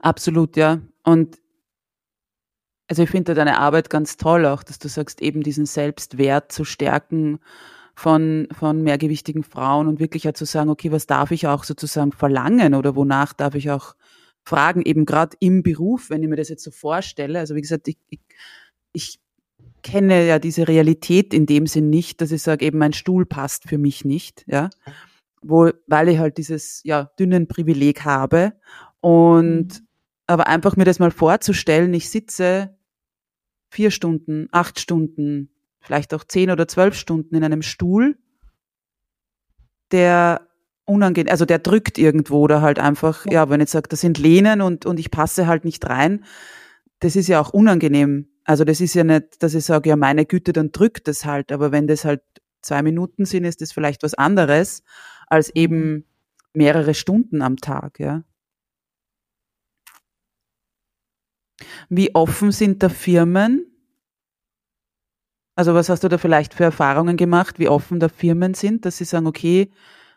Absolut, 0.00 0.56
ja. 0.56 0.80
Und 1.04 1.38
also 2.88 3.02
ich 3.02 3.10
finde 3.10 3.34
deine 3.34 3.58
Arbeit 3.58 3.88
ganz 3.88 4.18
toll 4.18 4.44
auch, 4.44 4.62
dass 4.62 4.78
du 4.78 4.88
sagst, 4.88 5.22
eben 5.22 5.42
diesen 5.42 5.64
Selbstwert 5.64 6.52
zu 6.52 6.64
stärken 6.64 7.40
von, 7.94 8.48
von 8.52 8.82
mehrgewichtigen 8.82 9.44
Frauen 9.44 9.86
und 9.86 10.00
wirklich 10.00 10.24
ja 10.24 10.34
zu 10.34 10.44
sagen, 10.44 10.70
okay, 10.70 10.90
was 10.90 11.06
darf 11.06 11.30
ich 11.30 11.46
auch 11.46 11.64
sozusagen 11.64 12.12
verlangen 12.12 12.74
oder 12.74 12.96
wonach 12.96 13.32
darf 13.32 13.54
ich 13.54 13.70
auch 13.70 13.94
Fragen 14.44 14.82
eben 14.82 15.06
gerade 15.06 15.36
im 15.40 15.62
Beruf, 15.62 16.10
wenn 16.10 16.22
ich 16.22 16.28
mir 16.28 16.36
das 16.36 16.48
jetzt 16.48 16.64
so 16.64 16.70
vorstelle. 16.70 17.38
Also 17.38 17.54
wie 17.54 17.62
gesagt, 17.62 17.88
ich, 17.88 17.96
ich, 18.10 18.20
ich 18.92 19.20
kenne 19.82 20.26
ja 20.26 20.38
diese 20.38 20.66
Realität 20.66 21.32
in 21.32 21.46
dem 21.46 21.66
Sinn 21.66 21.90
nicht, 21.90 22.20
dass 22.20 22.32
ich 22.32 22.42
sage, 22.42 22.64
eben 22.64 22.78
mein 22.78 22.92
Stuhl 22.92 23.26
passt 23.26 23.68
für 23.68 23.78
mich 23.78 24.04
nicht, 24.04 24.44
ja. 24.46 24.70
Wo, 25.42 25.70
weil 25.86 26.08
ich 26.08 26.18
halt 26.18 26.38
dieses 26.38 26.82
ja 26.84 27.10
dünnen 27.18 27.46
Privileg 27.46 28.04
habe. 28.04 28.54
Und 29.00 29.80
mhm. 29.80 29.86
aber 30.26 30.46
einfach 30.46 30.76
mir 30.76 30.86
das 30.86 30.98
mal 30.98 31.10
vorzustellen, 31.10 31.92
ich 31.92 32.08
sitze 32.08 32.76
vier 33.68 33.90
Stunden, 33.90 34.48
acht 34.52 34.80
Stunden, 34.80 35.50
vielleicht 35.84 36.14
auch 36.14 36.24
zehn 36.24 36.50
oder 36.50 36.66
zwölf 36.66 36.94
Stunden 36.94 37.34
in 37.34 37.44
einem 37.44 37.62
Stuhl, 37.62 38.16
der 39.92 40.48
unangenehm, 40.86 41.30
also 41.30 41.44
der 41.44 41.58
drückt 41.58 41.98
irgendwo 41.98 42.40
oder 42.40 42.62
halt 42.62 42.78
einfach, 42.78 43.26
ja, 43.26 43.32
ja 43.32 43.50
wenn 43.50 43.60
ich 43.60 43.70
sage, 43.70 43.88
das 43.88 44.00
sind 44.00 44.18
Lehnen 44.18 44.60
und, 44.62 44.86
und 44.86 44.98
ich 44.98 45.10
passe 45.10 45.46
halt 45.46 45.64
nicht 45.64 45.88
rein, 45.88 46.24
das 47.00 47.16
ist 47.16 47.28
ja 47.28 47.40
auch 47.40 47.50
unangenehm. 47.50 48.28
Also 48.44 48.64
das 48.64 48.80
ist 48.80 48.94
ja 48.94 49.04
nicht, 49.04 49.42
dass 49.42 49.54
ich 49.54 49.64
sage, 49.64 49.90
ja, 49.90 49.96
meine 49.96 50.26
Güte, 50.26 50.52
dann 50.52 50.72
drückt 50.72 51.06
das 51.06 51.24
halt, 51.24 51.52
aber 51.52 51.70
wenn 51.70 51.86
das 51.86 52.04
halt 52.04 52.22
zwei 52.62 52.82
Minuten 52.82 53.26
sind, 53.26 53.44
ist 53.44 53.60
das 53.60 53.72
vielleicht 53.72 54.02
was 54.02 54.14
anderes 54.14 54.82
als 55.26 55.48
mhm. 55.48 55.52
eben 55.54 56.04
mehrere 56.54 56.94
Stunden 56.94 57.42
am 57.42 57.56
Tag, 57.56 58.00
ja. 58.00 58.24
Wie 61.88 62.14
offen 62.14 62.52
sind 62.52 62.82
da 62.82 62.88
Firmen? 62.88 63.73
Also 65.56 65.74
was 65.74 65.88
hast 65.88 66.02
du 66.02 66.08
da 66.08 66.18
vielleicht 66.18 66.54
für 66.54 66.64
Erfahrungen 66.64 67.16
gemacht, 67.16 67.58
wie 67.58 67.68
offen 67.68 68.00
da 68.00 68.08
Firmen 68.08 68.54
sind, 68.54 68.84
dass 68.84 68.96
sie 68.96 69.04
sagen, 69.04 69.26
okay, 69.26 69.70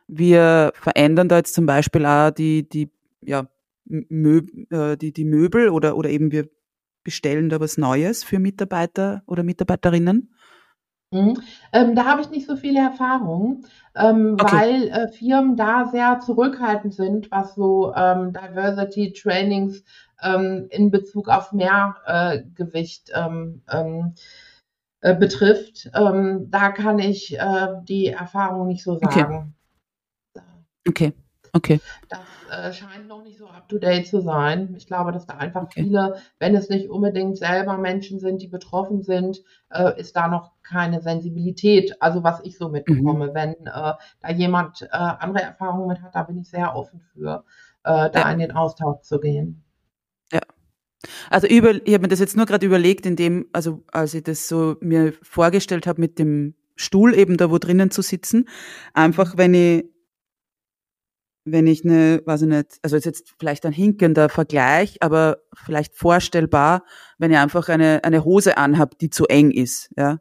wir 0.07 0.71
verändern 0.73 1.27
da 1.29 1.37
jetzt 1.37 1.53
zum 1.53 1.65
Beispiel 1.65 2.05
auch 2.05 2.31
die, 2.31 2.67
die, 2.67 2.89
ja, 3.21 3.47
Möb, 3.85 4.49
äh, 4.71 4.97
die, 4.97 5.13
die 5.13 5.25
Möbel 5.25 5.69
oder, 5.69 5.95
oder 5.95 6.09
eben 6.09 6.31
wir 6.31 6.49
bestellen 7.03 7.49
da 7.49 7.59
was 7.59 7.77
Neues 7.77 8.23
für 8.23 8.39
Mitarbeiter 8.39 9.23
oder 9.27 9.43
Mitarbeiterinnen? 9.43 10.33
Mhm. 11.11 11.41
Ähm, 11.71 11.95
da 11.95 12.03
habe 12.03 12.21
ich 12.21 12.29
nicht 12.29 12.47
so 12.47 12.57
viele 12.57 12.79
Erfahrungen, 12.79 13.65
ähm, 13.95 14.35
okay. 14.39 14.55
weil 14.55 14.87
äh, 14.89 15.07
Firmen 15.07 15.55
da 15.55 15.87
sehr 15.89 16.19
zurückhaltend 16.19 16.93
sind, 16.93 17.31
was 17.31 17.55
so 17.55 17.93
ähm, 17.95 18.33
Diversity 18.33 19.13
Trainings 19.13 19.85
ähm, 20.21 20.67
in 20.69 20.91
Bezug 20.91 21.29
auf 21.29 21.53
Mehrgewicht 21.53 23.09
äh, 23.11 23.19
ähm, 23.21 23.61
ähm, 23.71 24.15
äh, 25.01 25.15
betrifft. 25.15 25.89
da 25.93 26.71
kann 26.71 26.99
ich 26.99 27.37
äh, 27.37 27.67
die 27.83 28.07
Erfahrung 28.07 28.67
nicht 28.67 28.83
so 28.83 28.97
sagen. 28.97 29.53
Okay. 30.33 30.43
Okay, 30.87 31.13
okay. 31.51 31.81
Das 32.07 32.19
äh, 32.49 32.71
scheint 32.71 33.09
noch 33.09 33.21
nicht 33.23 33.37
so 33.37 33.47
up-to-date 33.47 34.07
zu 34.07 34.21
sein. 34.21 34.73
Ich 34.77 34.87
glaube, 34.87 35.11
dass 35.11 35.27
da 35.27 35.35
einfach 35.35 35.63
okay. 35.63 35.83
viele, 35.83 36.15
wenn 36.39 36.55
es 36.55 36.69
nicht 36.69 36.89
unbedingt 36.89 37.37
selber 37.37 37.77
Menschen 37.77 38.19
sind, 38.19 38.41
die 38.41 38.47
betroffen 38.47 39.03
sind, 39.03 39.43
äh, 39.69 39.99
ist 39.99 40.15
da 40.15 40.29
noch 40.29 40.53
keine 40.63 41.01
Sensibilität. 41.01 42.01
Also 42.01 42.23
was 42.23 42.39
ich 42.43 42.57
so 42.57 42.69
mitbekomme, 42.69 43.27
mhm. 43.27 43.33
wenn 43.33 43.55
da 43.65 43.97
jemand 44.33 44.91
andere 44.91 45.43
Erfahrungen 45.43 45.87
mit 45.87 46.01
hat, 46.01 46.15
da 46.15 46.23
bin 46.23 46.39
ich 46.39 46.49
sehr 46.49 46.75
offen 46.75 47.01
für, 47.13 47.43
da 47.83 48.11
ja. 48.13 48.31
in 48.31 48.39
den 48.39 48.51
Austausch 48.51 49.01
zu 49.01 49.19
gehen. 49.19 49.63
Also 51.29 51.47
über, 51.47 51.75
ich 51.85 51.93
habe 51.93 52.03
mir 52.03 52.07
das 52.07 52.19
jetzt 52.19 52.35
nur 52.35 52.45
gerade 52.45 52.65
überlegt, 52.65 53.05
indem, 53.05 53.47
also 53.53 53.83
als 53.91 54.13
ich 54.13 54.23
das 54.23 54.47
so 54.47 54.77
mir 54.81 55.13
vorgestellt 55.21 55.87
habe 55.87 56.01
mit 56.01 56.19
dem 56.19 56.55
Stuhl 56.75 57.15
eben 57.15 57.37
da 57.37 57.51
wo 57.51 57.57
drinnen 57.57 57.91
zu 57.91 58.01
sitzen, 58.01 58.47
einfach 58.93 59.37
wenn 59.37 59.53
ich 59.53 59.85
wenn 61.49 61.65
ich 61.65 61.85
eine, 61.85 62.21
weiß 62.25 62.41
ich 62.41 62.49
nicht, 62.49 62.77
also 62.81 62.97
ist 62.97 63.05
jetzt 63.05 63.33
vielleicht 63.39 63.65
ein 63.65 63.71
hinkender 63.71 64.27
Vergleich, 64.27 65.01
aber 65.01 65.37
vielleicht 65.53 65.95
vorstellbar, 65.95 66.83
wenn 67.17 67.31
ich 67.31 67.37
einfach 67.37 67.69
eine, 67.69 68.03
eine 68.03 68.25
Hose 68.25 68.57
anhab, 68.57 68.99
die 68.99 69.09
zu 69.09 69.27
eng 69.27 69.51
ist, 69.51 69.89
ja. 69.95 70.19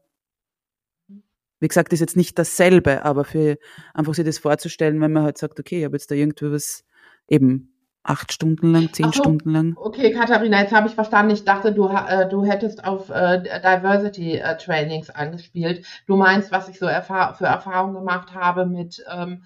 Wie 1.58 1.68
gesagt, 1.68 1.92
ist 1.92 2.00
jetzt 2.00 2.16
nicht 2.16 2.38
dasselbe, 2.38 3.04
aber 3.04 3.24
für 3.24 3.58
einfach 3.92 4.14
sich 4.14 4.24
das 4.24 4.38
vorzustellen, 4.38 5.00
wenn 5.00 5.12
man 5.12 5.24
halt 5.24 5.38
sagt, 5.38 5.58
okay, 5.58 5.78
ich 5.78 5.84
habe 5.84 5.96
jetzt 5.96 6.10
da 6.10 6.14
irgendwie 6.14 6.52
was 6.52 6.84
eben 7.28 7.75
acht 8.08 8.32
Stunden 8.32 8.72
lang, 8.72 8.92
zehn 8.92 9.06
so, 9.06 9.22
Stunden 9.22 9.50
lang. 9.50 9.76
Okay, 9.76 10.12
Katharina, 10.12 10.60
jetzt 10.60 10.74
habe 10.74 10.88
ich 10.88 10.94
verstanden. 10.94 11.32
Ich 11.32 11.44
dachte, 11.44 11.72
du, 11.72 11.88
äh, 11.88 12.28
du 12.28 12.44
hättest 12.44 12.84
auf 12.84 13.10
äh, 13.10 13.42
Diversity 13.42 14.38
äh, 14.38 14.56
Trainings 14.56 15.10
angespielt. 15.10 15.84
Du 16.06 16.16
meinst, 16.16 16.52
was 16.52 16.68
ich 16.68 16.78
so 16.78 16.86
erfahr 16.86 17.34
für 17.34 17.46
Erfahrungen 17.46 17.94
gemacht 17.94 18.34
habe 18.34 18.66
mit 18.66 19.04
ähm, 19.10 19.42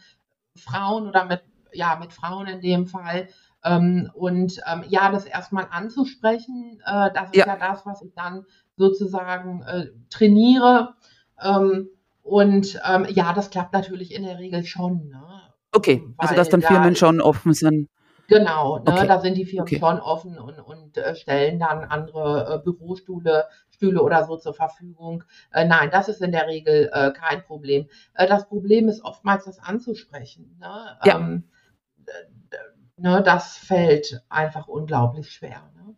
Frauen 0.56 1.08
oder 1.08 1.24
mit, 1.24 1.42
ja, 1.72 1.96
mit 2.00 2.12
Frauen 2.12 2.46
in 2.46 2.60
dem 2.60 2.86
Fall. 2.86 3.28
Ähm, 3.64 4.10
und 4.14 4.60
ähm, 4.70 4.84
ja, 4.88 5.10
das 5.10 5.26
erstmal 5.26 5.66
anzusprechen, 5.70 6.80
äh, 6.84 7.10
das 7.12 7.30
ist 7.30 7.36
ja. 7.36 7.46
ja. 7.46 7.56
das, 7.56 7.84
was 7.84 8.02
ich 8.02 8.12
dann 8.14 8.44
sozusagen 8.76 9.62
äh, 9.62 9.86
trainiere. 10.08 10.94
Ähm, 11.42 11.88
und 12.22 12.80
ähm, 12.88 13.06
ja, 13.08 13.32
das 13.32 13.50
klappt 13.50 13.72
natürlich 13.72 14.14
in 14.14 14.22
der 14.22 14.38
Regel 14.38 14.64
schon. 14.64 15.08
Ne? 15.08 15.22
Okay, 15.72 16.02
also 16.16 16.34
dass 16.34 16.48
dann 16.48 16.62
Firmen 16.62 16.96
schon 16.96 17.20
offen 17.20 17.54
sind. 17.54 17.88
Genau, 18.30 18.78
ne, 18.78 18.92
okay. 18.92 19.08
da 19.08 19.18
sind 19.18 19.36
die 19.36 19.44
Firmen 19.44 19.62
okay. 19.62 19.80
schon 19.80 19.98
offen 19.98 20.38
und, 20.38 20.60
und 20.60 20.96
äh, 20.96 21.16
stellen 21.16 21.58
dann 21.58 21.82
andere 21.82 22.54
äh, 22.54 22.64
Bürostühle 22.64 23.46
Stühle 23.70 24.02
oder 24.02 24.24
so 24.24 24.36
zur 24.36 24.54
Verfügung. 24.54 25.24
Äh, 25.52 25.64
nein, 25.66 25.90
das 25.90 26.08
ist 26.08 26.22
in 26.22 26.30
der 26.30 26.46
Regel 26.46 26.90
äh, 26.92 27.10
kein 27.10 27.42
Problem. 27.42 27.88
Äh, 28.14 28.28
das 28.28 28.46
Problem 28.46 28.88
ist 28.88 29.02
oftmals 29.02 29.46
das 29.46 29.58
anzusprechen. 29.58 30.56
Ne? 30.60 30.98
Ja. 31.04 31.18
Ähm, 31.18 31.42
ne, 32.96 33.20
das 33.24 33.56
fällt 33.56 34.22
einfach 34.28 34.68
unglaublich 34.68 35.32
schwer. 35.32 35.68
Ne? 35.74 35.96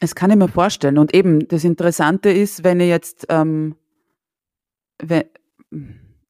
Das 0.00 0.16
kann 0.16 0.30
ich 0.30 0.36
mir 0.36 0.48
vorstellen. 0.48 0.98
Und 0.98 1.14
eben, 1.14 1.46
das 1.46 1.62
Interessante 1.62 2.30
ist, 2.30 2.64
wenn 2.64 2.80
ihr 2.80 2.88
jetzt, 2.88 3.26
ähm, 3.28 3.76
wenn, 4.98 5.24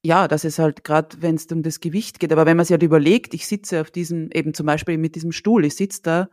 ja, 0.02 0.28
das 0.28 0.44
ist 0.44 0.58
halt 0.58 0.84
gerade, 0.84 1.20
wenn 1.20 1.34
es 1.34 1.46
um 1.46 1.62
das 1.62 1.80
Gewicht 1.80 2.20
geht, 2.20 2.32
aber 2.32 2.46
wenn 2.46 2.56
man 2.56 2.64
sich 2.64 2.72
halt 2.72 2.82
überlegt, 2.82 3.34
ich 3.34 3.46
sitze 3.46 3.80
auf 3.80 3.90
diesem, 3.90 4.30
eben 4.32 4.54
zum 4.54 4.66
Beispiel 4.66 4.96
mit 4.98 5.14
diesem 5.14 5.32
Stuhl, 5.32 5.64
ich 5.64 5.76
sitze 5.76 6.02
da 6.02 6.28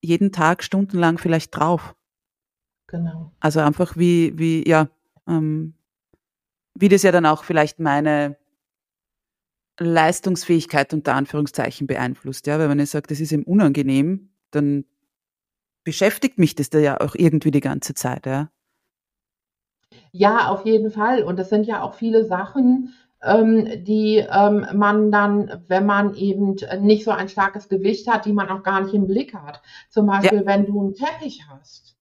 jeden 0.00 0.32
Tag 0.32 0.62
stundenlang 0.62 1.18
vielleicht 1.18 1.56
drauf. 1.56 1.94
Genau. 2.88 3.32
Also 3.40 3.60
einfach 3.60 3.96
wie, 3.96 4.38
wie, 4.38 4.68
ja, 4.68 4.90
ähm, 5.26 5.74
wie 6.74 6.88
das 6.88 7.02
ja 7.02 7.12
dann 7.12 7.26
auch 7.26 7.44
vielleicht 7.44 7.78
meine 7.78 8.36
Leistungsfähigkeit 9.78 10.92
unter 10.92 11.14
Anführungszeichen 11.14 11.86
beeinflusst. 11.86 12.46
Ja, 12.46 12.58
weil 12.58 12.68
wenn 12.68 12.78
ich 12.78 12.90
sage, 12.90 13.06
das 13.08 13.20
ist 13.20 13.32
ihm 13.32 13.44
unangenehm, 13.44 14.30
dann 14.50 14.84
beschäftigt 15.84 16.38
mich 16.38 16.54
das 16.54 16.70
da 16.70 16.78
ja 16.78 17.00
auch 17.00 17.14
irgendwie 17.14 17.50
die 17.50 17.60
ganze 17.60 17.94
Zeit, 17.94 18.26
ja. 18.26 18.50
Ja, 20.12 20.48
auf 20.48 20.64
jeden 20.64 20.90
Fall. 20.90 21.22
Und 21.22 21.38
das 21.38 21.48
sind 21.48 21.66
ja 21.66 21.82
auch 21.82 21.94
viele 21.94 22.24
Sachen, 22.24 22.94
ähm, 23.22 23.84
die 23.84 24.16
ähm, 24.18 24.66
man 24.74 25.10
dann, 25.10 25.62
wenn 25.68 25.86
man 25.86 26.14
eben 26.14 26.56
nicht 26.80 27.04
so 27.04 27.10
ein 27.10 27.28
starkes 27.28 27.68
Gewicht 27.68 28.08
hat, 28.08 28.26
die 28.26 28.32
man 28.32 28.48
auch 28.48 28.62
gar 28.62 28.80
nicht 28.82 28.94
im 28.94 29.06
Blick 29.06 29.34
hat. 29.34 29.62
Zum 29.88 30.06
Beispiel, 30.06 30.40
ja. 30.40 30.46
wenn 30.46 30.66
du 30.66 30.80
einen 30.80 30.94
Teppich 30.94 31.46
hast. 31.48 31.96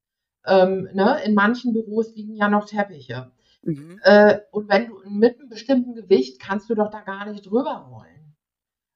Ähm, 0.45 0.89
ne? 0.93 1.19
In 1.23 1.35
manchen 1.35 1.73
Büros 1.73 2.15
liegen 2.15 2.35
ja 2.35 2.49
noch 2.49 2.65
Teppiche. 2.65 3.31
Mhm. 3.63 3.99
Äh, 4.03 4.39
und 4.51 4.69
wenn 4.69 4.87
du 4.87 4.99
mit 5.05 5.39
einem 5.39 5.49
bestimmten 5.49 5.93
Gewicht 5.93 6.39
kannst 6.39 6.69
du 6.69 6.75
doch 6.75 6.89
da 6.89 7.01
gar 7.01 7.27
nicht 7.27 7.45
drüber 7.45 7.87
rollen, 7.91 8.35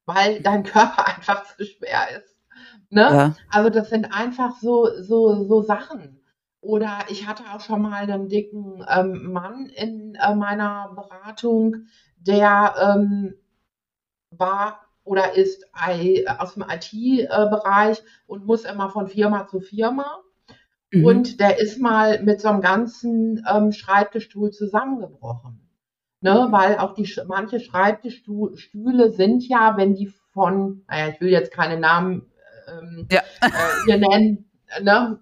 weil 0.06 0.42
dein 0.42 0.64
Körper 0.64 1.08
einfach 1.08 1.44
zu 1.56 1.66
schwer 1.66 2.18
ist. 2.18 2.36
Ne? 2.90 3.02
Ja. 3.02 3.36
Also 3.50 3.70
das 3.70 3.90
sind 3.90 4.06
einfach 4.06 4.58
so, 4.60 4.90
so, 5.02 5.44
so 5.46 5.62
Sachen. 5.62 6.22
Oder 6.66 7.06
ich 7.10 7.28
hatte 7.28 7.44
auch 7.54 7.62
schon 7.62 7.84
mal 7.84 8.10
einen 8.10 8.28
dicken 8.28 8.84
ähm, 8.90 9.32
Mann 9.32 9.68
in 9.68 10.16
äh, 10.16 10.34
meiner 10.34 10.92
Beratung, 10.96 11.86
der 12.18 12.74
ähm, 12.82 13.36
war 14.32 14.80
oder 15.04 15.36
ist 15.36 15.64
I, 15.88 16.28
aus 16.28 16.56
dem 16.56 16.64
IT-Bereich 16.68 18.02
und 18.26 18.48
muss 18.48 18.66
immer 18.66 18.90
von 18.90 19.08
Firma 19.08 19.48
zu 19.48 19.60
Firma. 19.60 20.24
Mhm. 20.92 21.06
Und 21.06 21.40
der 21.40 21.60
ist 21.60 21.80
mal 21.80 22.24
mit 22.24 22.42
so 22.42 22.48
einem 22.48 22.62
ganzen 22.62 23.46
ähm, 23.48 23.72
Schreibtischstuhl 23.72 24.50
zusammengebrochen. 24.50 25.62
Ne, 26.22 26.46
mhm. 26.48 26.52
weil 26.52 26.78
auch 26.80 26.96
die 26.96 27.08
manche 27.28 27.60
Schreibtischstühle 27.60 29.12
sind 29.12 29.48
ja, 29.48 29.78
wenn 29.78 29.94
die 29.94 30.12
von, 30.34 30.84
naja, 30.88 31.10
ich 31.10 31.22
will 31.22 31.30
jetzt 31.30 31.52
keine 31.52 31.80
Namen 31.80 32.26
ähm, 32.68 33.08
ja. 33.12 33.22
äh, 33.42 33.50
hier 33.86 33.98
nennen, 34.00 34.50
ne, 34.82 35.20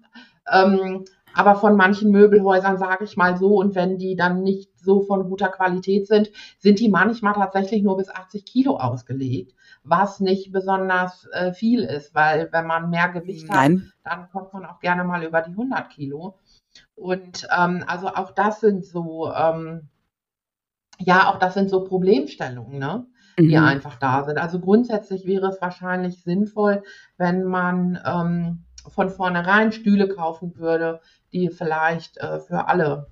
ähm, 0.50 1.04
aber 1.34 1.56
von 1.56 1.76
manchen 1.76 2.10
Möbelhäusern 2.10 2.78
sage 2.78 3.04
ich 3.04 3.16
mal 3.16 3.36
so, 3.36 3.56
und 3.56 3.74
wenn 3.74 3.98
die 3.98 4.16
dann 4.16 4.42
nicht 4.42 4.70
so 4.78 5.02
von 5.02 5.28
guter 5.28 5.48
Qualität 5.48 6.06
sind, 6.06 6.30
sind 6.58 6.78
die 6.80 6.88
manchmal 6.88 7.34
tatsächlich 7.34 7.82
nur 7.82 7.96
bis 7.96 8.08
80 8.08 8.44
Kilo 8.44 8.76
ausgelegt 8.76 9.54
was 9.84 10.18
nicht 10.18 10.50
besonders 10.50 11.28
äh, 11.32 11.52
viel 11.52 11.84
ist, 11.84 12.14
weil 12.14 12.48
wenn 12.52 12.66
man 12.66 12.90
mehr 12.90 13.10
Gewicht 13.10 13.48
Nein. 13.48 13.92
hat, 14.02 14.12
dann 14.12 14.30
kommt 14.30 14.52
man 14.54 14.64
auch 14.64 14.80
gerne 14.80 15.04
mal 15.04 15.22
über 15.22 15.42
die 15.42 15.50
100 15.50 15.90
Kilo. 15.90 16.38
Und 16.94 17.46
ähm, 17.56 17.84
also 17.86 18.08
auch 18.08 18.30
das 18.32 18.60
sind 18.60 18.84
so, 18.84 19.30
ähm, 19.32 19.88
ja, 20.98 21.28
auch 21.28 21.38
das 21.38 21.54
sind 21.54 21.68
so 21.68 21.84
Problemstellungen, 21.84 22.78
ne? 22.78 23.06
die 23.38 23.56
mhm. 23.56 23.64
einfach 23.64 23.96
da 23.98 24.24
sind. 24.24 24.38
Also 24.38 24.58
grundsätzlich 24.58 25.26
wäre 25.26 25.48
es 25.48 25.60
wahrscheinlich 25.60 26.22
sinnvoll, 26.22 26.82
wenn 27.18 27.44
man 27.44 28.00
ähm, 28.06 28.64
von 28.88 29.10
vornherein 29.10 29.72
Stühle 29.72 30.08
kaufen 30.08 30.56
würde, 30.56 31.00
die 31.32 31.50
vielleicht 31.50 32.18
äh, 32.18 32.40
für 32.40 32.68
alle, 32.68 33.08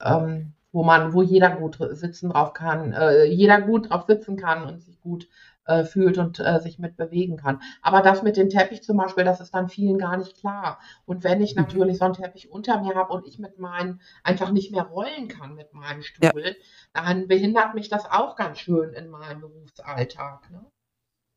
ähm, 0.00 0.54
wo 0.72 0.82
man, 0.82 1.12
wo 1.12 1.22
jeder 1.22 1.50
gut 1.50 1.78
sitzen 1.90 2.30
drauf 2.30 2.52
kann, 2.52 2.92
äh, 2.92 3.24
jeder 3.24 3.60
gut 3.60 3.90
drauf 3.90 4.04
sitzen 4.06 4.36
kann 4.36 4.64
und 4.64 4.80
sich 4.80 5.00
gut 5.00 5.28
äh, 5.64 5.84
fühlt 5.84 6.18
und 6.18 6.40
äh, 6.40 6.58
sich 6.60 6.78
mit 6.78 6.96
bewegen 6.96 7.36
kann. 7.36 7.60
Aber 7.82 8.02
das 8.02 8.22
mit 8.22 8.36
dem 8.36 8.48
Teppich 8.48 8.82
zum 8.82 8.96
Beispiel, 8.96 9.24
das 9.24 9.40
ist 9.40 9.54
dann 9.54 9.68
vielen 9.68 9.98
gar 9.98 10.16
nicht 10.16 10.36
klar. 10.36 10.80
Und 11.04 11.24
wenn 11.24 11.40
ich 11.40 11.54
mhm. 11.54 11.62
natürlich 11.62 11.98
so 11.98 12.04
einen 12.04 12.14
Teppich 12.14 12.50
unter 12.50 12.80
mir 12.80 12.94
habe 12.94 13.12
und 13.12 13.26
ich 13.26 13.38
mit 13.38 13.58
meinen 13.58 14.00
einfach 14.24 14.50
nicht 14.50 14.72
mehr 14.72 14.84
rollen 14.84 15.28
kann 15.28 15.54
mit 15.54 15.72
meinem 15.72 16.02
Stuhl, 16.02 16.44
ja. 16.44 16.52
dann 16.92 17.28
behindert 17.28 17.74
mich 17.74 17.88
das 17.88 18.06
auch 18.10 18.36
ganz 18.36 18.58
schön 18.58 18.92
in 18.92 19.08
meinem 19.08 19.40
Berufsalltag. 19.40 20.50
Ne? 20.50 20.64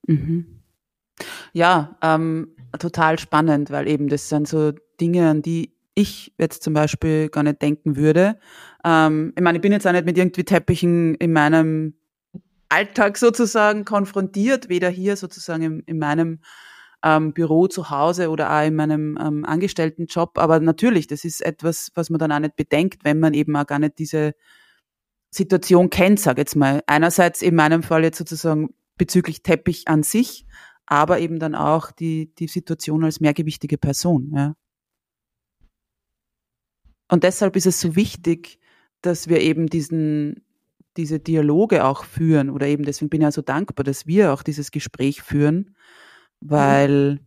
Mhm. 0.08 0.62
Ja, 1.54 1.96
ähm, 2.02 2.55
total 2.78 3.20
spannend, 3.20 3.72
weil 3.72 3.88
eben 3.88 4.08
das 4.08 4.30
sind 4.30 4.48
so 4.48 4.72
Dinge, 5.00 5.30
an 5.30 5.42
die 5.42 5.76
ich 5.96 6.34
jetzt 6.38 6.62
zum 6.64 6.74
Beispiel 6.74 7.30
gar 7.30 7.44
nicht 7.44 7.62
denken 7.62 7.96
würde. 7.96 8.38
Ähm, 8.84 9.34
ich 9.36 9.42
meine, 9.42 9.58
ich 9.58 9.62
bin 9.62 9.72
jetzt 9.72 9.88
auch 9.88 9.94
nicht 9.94 10.06
mit 10.06 10.18
irgendwie 10.18 10.44
Teppichen 10.44 11.16
in 11.16 11.32
meinem 11.32 11.96
Alltag 12.70 13.18
sozusagen 13.18 13.86
konfrontiert, 13.86 14.70
weder 14.70 14.90
hier 14.90 15.16
sozusagen 15.16 15.64
in, 15.64 15.80
in 15.82 16.00
meinem 16.00 16.40
ähm, 17.04 17.34
Büro 17.34 17.68
zu 17.68 17.90
Hause 17.90 18.30
oder 18.30 18.52
auch 18.52 18.66
in 18.66 18.76
meinem 18.76 19.18
ähm, 19.22 19.46
Angestelltenjob. 19.46 20.38
Aber 20.38 20.60
natürlich, 20.60 21.08
das 21.08 21.24
ist 21.24 21.42
etwas, 21.42 21.92
was 21.96 22.10
man 22.10 22.20
dann 22.20 22.32
auch 22.32 22.40
nicht 22.40 22.56
bedenkt, 22.56 23.06
wenn 23.06 23.20
man 23.20 23.34
eben 23.34 23.56
auch 23.56 23.66
gar 23.66 23.80
nicht 23.80 24.00
diese 24.00 24.34
Situation 25.30 25.90
kennt, 25.90 26.20
sag 26.20 26.38
jetzt 26.38 26.56
mal. 26.56 26.82
Einerseits 26.88 27.42
in 27.42 27.56
meinem 27.56 27.84
Fall 27.84 28.04
jetzt 28.04 28.18
sozusagen 28.18 28.74
bezüglich 28.98 29.44
Teppich 29.44 29.88
an 29.88 30.04
sich, 30.04 30.46
aber 30.86 31.20
eben 31.20 31.40
dann 31.40 31.56
auch 31.56 31.92
die, 31.92 32.34
die 32.36 32.48
Situation 32.48 33.04
als 33.04 33.20
mehrgewichtige 33.20 33.78
Person, 33.78 34.32
ja. 34.36 34.56
Und 37.08 37.24
deshalb 37.24 37.56
ist 37.56 37.68
es 37.68 37.80
so 37.80 37.96
wichtig, 37.96 38.60
dass 39.02 39.28
wir 39.28 39.40
eben 39.42 39.68
diesen, 39.68 40.44
diese 40.98 41.20
Dialoge 41.20 41.86
auch 41.86 42.04
führen 42.04 42.50
oder 42.50 42.68
eben 42.68 42.84
deswegen 42.84 43.10
bin 43.10 43.22
ich 43.22 43.26
ja 43.26 43.32
so 43.32 43.42
dankbar, 43.42 43.84
dass 43.84 44.08
wir 44.08 44.34
auch 44.34 44.42
dieses 44.44 44.72
Gespräch 44.72 45.22
führen, 45.22 45.76
weil 46.40 47.20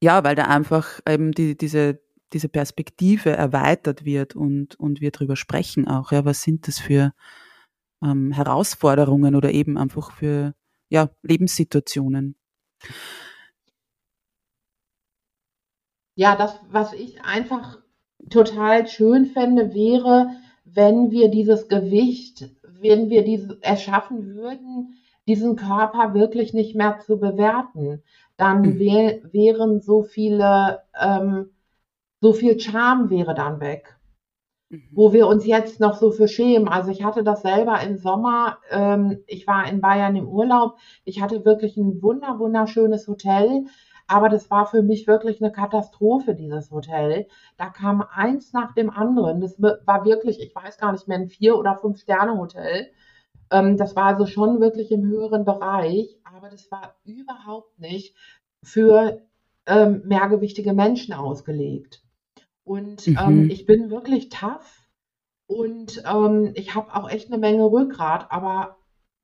ja, 0.00 0.22
weil 0.24 0.36
da 0.36 0.44
einfach 0.44 1.00
eben 1.08 1.32
die, 1.32 1.56
diese 1.56 2.00
diese 2.32 2.48
Perspektive 2.48 3.30
erweitert 3.30 4.04
wird 4.04 4.36
und 4.36 4.76
und 4.78 5.00
wir 5.00 5.10
darüber 5.10 5.36
sprechen 5.36 5.88
auch, 5.88 6.12
ja, 6.12 6.24
was 6.24 6.42
sind 6.42 6.68
das 6.68 6.78
für 6.78 7.12
ähm, 8.02 8.32
Herausforderungen 8.32 9.34
oder 9.34 9.50
eben 9.52 9.78
einfach 9.78 10.12
für 10.12 10.54
ja 10.88 11.10
Lebenssituationen. 11.22 12.36
Ja, 16.14 16.36
das, 16.36 16.58
was 16.70 16.92
ich 16.92 17.22
einfach 17.22 17.78
total 18.30 18.88
schön 18.88 19.26
fände, 19.26 19.74
wäre, 19.74 20.30
wenn 20.64 21.10
wir 21.10 21.30
dieses 21.30 21.68
Gewicht, 21.68 22.50
wenn 22.62 23.10
wir 23.10 23.24
dieses 23.24 23.58
erschaffen 23.60 24.34
würden, 24.34 24.94
diesen 25.26 25.56
Körper 25.56 26.14
wirklich 26.14 26.54
nicht 26.54 26.74
mehr 26.74 27.00
zu 27.00 27.18
bewerten, 27.18 28.02
dann 28.36 28.62
mhm. 28.62 28.78
wär, 28.78 29.32
wären 29.32 29.80
so 29.80 30.02
viele, 30.02 30.82
ähm, 30.98 31.50
so 32.20 32.32
viel 32.32 32.58
Charme 32.58 33.10
wäre 33.10 33.34
dann 33.34 33.60
weg. 33.60 33.97
Mhm. 34.70 34.88
Wo 34.92 35.12
wir 35.12 35.26
uns 35.26 35.46
jetzt 35.46 35.80
noch 35.80 35.96
so 35.96 36.10
für 36.10 36.28
schämen. 36.28 36.68
Also 36.68 36.90
ich 36.90 37.04
hatte 37.04 37.24
das 37.24 37.42
selber 37.42 37.80
im 37.82 37.96
Sommer. 37.96 38.58
Ähm, 38.70 39.22
ich 39.26 39.46
war 39.46 39.68
in 39.68 39.80
Bayern 39.80 40.16
im 40.16 40.28
Urlaub. 40.28 40.76
Ich 41.04 41.20
hatte 41.22 41.44
wirklich 41.44 41.76
ein 41.76 42.02
wunder, 42.02 42.38
wunderschönes 42.38 43.08
Hotel. 43.08 43.64
Aber 44.06 44.28
das 44.30 44.50
war 44.50 44.66
für 44.66 44.82
mich 44.82 45.06
wirklich 45.06 45.42
eine 45.42 45.52
Katastrophe, 45.52 46.34
dieses 46.34 46.70
Hotel. 46.70 47.26
Da 47.58 47.66
kam 47.68 48.02
eins 48.02 48.52
nach 48.54 48.72
dem 48.74 48.88
anderen. 48.90 49.40
Das 49.42 49.60
war 49.60 50.04
wirklich, 50.06 50.40
ich 50.40 50.54
weiß 50.54 50.78
gar 50.78 50.92
nicht 50.92 51.08
mehr, 51.08 51.18
ein 51.18 51.28
Vier- 51.28 51.58
oder 51.58 51.76
Fünf-Sterne-Hotel. 51.76 52.90
Ähm, 53.50 53.76
das 53.76 53.96
war 53.96 54.04
also 54.06 54.26
schon 54.26 54.60
wirklich 54.60 54.90
im 54.92 55.04
höheren 55.06 55.44
Bereich, 55.44 56.18
aber 56.24 56.48
das 56.48 56.70
war 56.70 56.94
überhaupt 57.04 57.78
nicht 57.78 58.14
für 58.62 59.20
ähm, 59.66 60.02
mehrgewichtige 60.06 60.72
Menschen 60.72 61.14
ausgelegt. 61.14 62.02
Und 62.68 63.08
ähm, 63.08 63.14
mhm. 63.14 63.18
ähm, 63.18 63.50
ich 63.50 63.64
bin 63.64 63.90
wirklich 63.90 64.28
tough 64.28 64.86
und 65.46 66.02
ähm, 66.06 66.52
ich 66.54 66.74
habe 66.74 66.94
auch 66.94 67.08
echt 67.08 67.32
eine 67.32 67.38
Menge 67.38 67.64
Rückgrat, 67.64 68.30
aber 68.30 68.76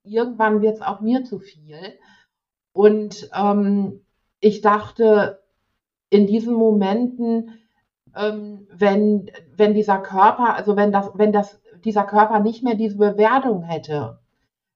irgendwann 0.03 0.62
wird 0.62 0.76
es 0.76 0.80
auch 0.82 1.03
mir 1.03 1.24
zu 1.24 1.38
viel. 1.38 1.76
Und 2.72 3.28
ähm, 3.34 4.01
ich 4.40 4.62
dachte, 4.62 5.42
in 6.09 6.26
diesen 6.26 6.55
Momenten, 6.55 7.59
ähm, 8.16 8.66
wenn, 8.70 9.30
wenn 9.55 9.74
dieser 9.74 9.99
Körper, 9.99 10.55
also 10.55 10.74
wenn 10.76 10.90
das, 10.90 11.11
wenn 11.14 11.32
das, 11.32 11.61
dieser 11.84 12.05
Körper 12.05 12.40
nicht 12.40 12.64
mehr 12.64 12.76
diese 12.76 12.97
Bewertung 12.97 13.62
hätte, 13.62 14.20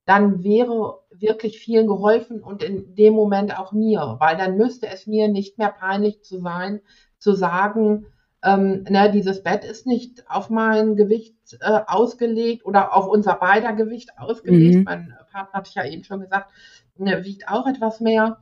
dann 0.04 0.44
wäre 0.44 0.98
wirklich 1.10 1.58
vielen 1.58 1.86
geholfen 1.86 2.42
und 2.42 2.62
in 2.62 2.94
dem 2.96 3.14
Moment 3.14 3.58
auch 3.58 3.72
mir, 3.72 4.16
weil 4.20 4.36
dann 4.36 4.58
müsste 4.58 4.88
es 4.88 5.06
mir 5.06 5.28
nicht 5.28 5.56
mehr 5.56 5.70
peinlich 5.70 6.22
zu 6.22 6.38
sein, 6.38 6.82
zu 7.18 7.32
sagen, 7.32 8.06
ähm, 8.42 8.84
ne, 8.88 9.10
dieses 9.10 9.42
Bett 9.42 9.64
ist 9.64 9.86
nicht 9.86 10.28
auf 10.30 10.48
mein 10.50 10.96
Gewicht 10.96 11.34
äh, 11.60 11.80
ausgelegt 11.86 12.64
oder 12.64 12.94
auf 12.94 13.08
unser 13.08 13.34
beider 13.34 13.72
Gewicht 13.72 14.16
ausgelegt. 14.16 14.76
Mhm. 14.76 14.84
Mein 14.84 15.14
Partner 15.32 15.58
hat 15.58 15.74
ja 15.74 15.84
eben 15.84 16.04
schon 16.04 16.20
gesagt, 16.20 16.50
ne, 16.96 17.24
wiegt 17.24 17.48
auch 17.48 17.66
etwas 17.66 18.00
mehr. 18.00 18.38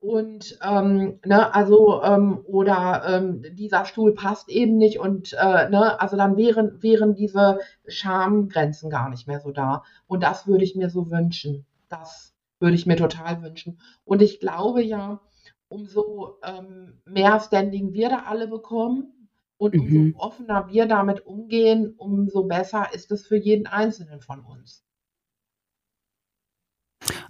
Und 0.00 0.58
ähm, 0.62 1.20
ne, 1.26 1.54
also 1.54 2.02
ähm, 2.02 2.40
oder 2.44 3.02
ähm, 3.06 3.42
dieser 3.52 3.84
Stuhl 3.84 4.14
passt 4.14 4.48
eben 4.48 4.78
nicht 4.78 4.98
und 4.98 5.34
äh, 5.34 5.68
ne, 5.68 6.00
also 6.00 6.16
dann 6.16 6.38
wären 6.38 6.82
wären 6.82 7.14
diese 7.14 7.58
Schamgrenzen 7.86 8.88
gar 8.88 9.10
nicht 9.10 9.26
mehr 9.26 9.40
so 9.40 9.50
da. 9.50 9.84
Und 10.06 10.22
das 10.22 10.46
würde 10.46 10.64
ich 10.64 10.74
mir 10.74 10.88
so 10.88 11.10
wünschen. 11.10 11.66
Das 11.90 12.34
würde 12.60 12.76
ich 12.76 12.86
mir 12.86 12.96
total 12.96 13.42
wünschen. 13.42 13.78
Und 14.04 14.22
ich 14.22 14.40
glaube 14.40 14.82
ja, 14.82 15.20
umso 15.68 16.38
ähm, 16.44 17.00
mehr 17.04 17.38
Standing 17.40 17.92
wir 17.92 18.08
da 18.08 18.22
alle 18.26 18.48
bekommen 18.48 19.19
und 19.60 19.74
umso 19.76 19.98
mhm. 19.98 20.14
offener 20.16 20.68
wir 20.68 20.86
damit 20.86 21.26
umgehen, 21.26 21.94
umso 21.98 22.44
besser 22.44 22.94
ist 22.94 23.12
es 23.12 23.26
für 23.26 23.36
jeden 23.36 23.66
Einzelnen 23.66 24.22
von 24.22 24.40
uns. 24.40 24.86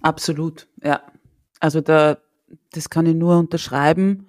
Absolut, 0.01 0.69
ja. 0.81 1.03
Also 1.59 1.81
da 1.81 2.17
das 2.71 2.89
kann 2.89 3.05
ich 3.05 3.15
nur 3.15 3.37
unterschreiben, 3.37 4.27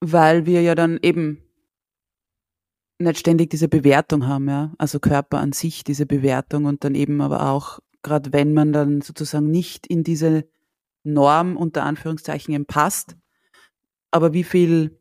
weil 0.00 0.46
wir 0.46 0.62
ja 0.62 0.74
dann 0.74 0.98
eben 1.02 1.42
nicht 2.98 3.18
ständig 3.18 3.50
diese 3.50 3.68
Bewertung 3.68 4.26
haben, 4.26 4.48
ja. 4.48 4.74
Also 4.76 5.00
Körper 5.00 5.38
an 5.38 5.52
sich, 5.52 5.84
diese 5.84 6.04
Bewertung 6.04 6.66
und 6.66 6.84
dann 6.84 6.94
eben 6.94 7.22
aber 7.22 7.50
auch, 7.50 7.78
gerade 8.02 8.32
wenn 8.32 8.52
man 8.52 8.72
dann 8.72 9.00
sozusagen 9.00 9.50
nicht 9.50 9.86
in 9.86 10.04
diese 10.04 10.46
Norm 11.02 11.56
unter 11.56 11.84
Anführungszeichen 11.84 12.66
passt, 12.66 13.16
aber 14.10 14.34
wie 14.34 14.44
viel 14.44 15.00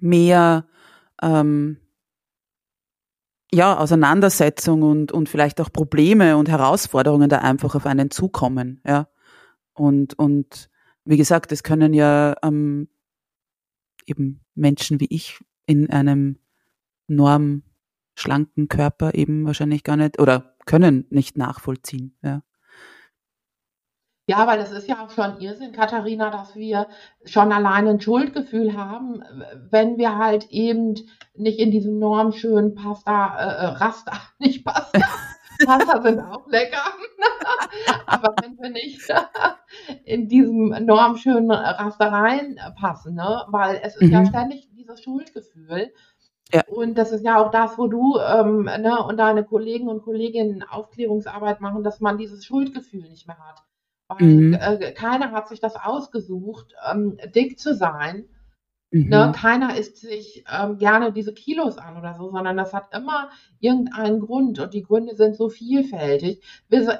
mehr 0.00 0.68
ähm, 1.22 1.78
ja, 3.52 3.78
Auseinandersetzung 3.78 4.82
und, 4.82 5.12
und 5.12 5.28
vielleicht 5.28 5.60
auch 5.60 5.72
Probleme 5.72 6.36
und 6.36 6.48
Herausforderungen 6.48 7.28
da 7.28 7.38
einfach 7.38 7.74
auf 7.74 7.86
einen 7.86 8.10
zukommen, 8.10 8.80
ja. 8.86 9.08
Und, 9.72 10.18
und 10.18 10.70
wie 11.04 11.16
gesagt, 11.16 11.52
es 11.52 11.62
können 11.62 11.94
ja 11.94 12.34
ähm, 12.42 12.88
eben 14.06 14.40
Menschen 14.54 15.00
wie 15.00 15.06
ich 15.10 15.38
in 15.66 15.90
einem 15.90 16.38
norm 17.08 17.62
schlanken 18.14 18.68
Körper 18.68 19.14
eben 19.14 19.44
wahrscheinlich 19.44 19.84
gar 19.84 19.96
nicht 19.96 20.18
oder 20.18 20.56
können 20.64 21.06
nicht 21.10 21.36
nachvollziehen. 21.36 22.16
Ja. 22.22 22.42
Ja, 24.28 24.48
weil 24.48 24.58
es 24.58 24.72
ist 24.72 24.88
ja 24.88 25.04
auch 25.04 25.10
schon 25.10 25.38
Irrsinn, 25.38 25.70
Katharina, 25.70 26.30
dass 26.30 26.56
wir 26.56 26.88
schon 27.24 27.52
alleine 27.52 27.90
ein 27.90 28.00
Schuldgefühl 28.00 28.76
haben, 28.76 29.22
wenn 29.70 29.98
wir 29.98 30.18
halt 30.18 30.50
eben 30.50 30.96
nicht 31.34 31.60
in 31.60 31.70
diesem 31.70 32.00
normschönen 32.00 32.74
Pasta, 32.74 33.38
äh, 33.38 33.64
äh 33.64 33.66
Raster, 33.66 34.18
nicht 34.40 34.64
Pasta, 34.64 34.98
Pasta 35.64 36.02
sind 36.02 36.20
auch 36.20 36.44
lecker. 36.48 36.82
Aber 38.06 38.34
wenn 38.42 38.58
wir 38.58 38.70
nicht 38.70 39.00
in 40.04 40.28
diesem 40.28 40.74
normschönen 40.84 41.52
Raster 41.52 42.10
reinpassen, 42.10 43.14
ne? 43.14 43.44
weil 43.48 43.80
es 43.82 43.94
ist 43.94 44.08
mhm. 44.08 44.12
ja 44.12 44.26
ständig 44.26 44.68
dieses 44.72 45.02
Schuldgefühl. 45.02 45.92
Ja. 46.52 46.62
Und 46.66 46.96
das 46.98 47.12
ist 47.12 47.24
ja 47.24 47.40
auch 47.40 47.50
das, 47.52 47.78
wo 47.78 47.86
du 47.86 48.18
ähm, 48.18 48.64
ne, 48.64 49.02
und 49.04 49.18
deine 49.18 49.44
Kollegen 49.44 49.88
und 49.88 50.02
Kolleginnen 50.02 50.62
Aufklärungsarbeit 50.62 51.60
machen, 51.60 51.82
dass 51.82 52.00
man 52.00 52.18
dieses 52.18 52.44
Schuldgefühl 52.44 53.08
nicht 53.08 53.26
mehr 53.26 53.38
hat. 53.38 53.62
Weil 54.08 54.26
mhm. 54.26 54.54
äh, 54.54 54.92
keiner 54.92 55.32
hat 55.32 55.48
sich 55.48 55.60
das 55.60 55.76
ausgesucht, 55.76 56.74
ähm, 56.90 57.18
dick 57.34 57.58
zu 57.58 57.74
sein 57.74 58.26
Ne, 58.92 59.02
mhm. 59.02 59.08
Ne, 59.08 59.32
keiner 59.34 59.76
isst 59.76 59.96
sich 59.98 60.44
ähm, 60.50 60.78
gerne 60.78 61.12
diese 61.12 61.34
Kilos 61.34 61.76
an 61.76 61.98
oder 61.98 62.14
so, 62.14 62.30
sondern 62.30 62.56
das 62.56 62.72
hat 62.72 62.94
immer 62.94 63.30
irgendeinen 63.58 64.20
Grund 64.20 64.60
und 64.60 64.74
die 64.74 64.82
Gründe 64.82 65.16
sind 65.16 65.36
so 65.36 65.48
vielfältig. 65.48 66.40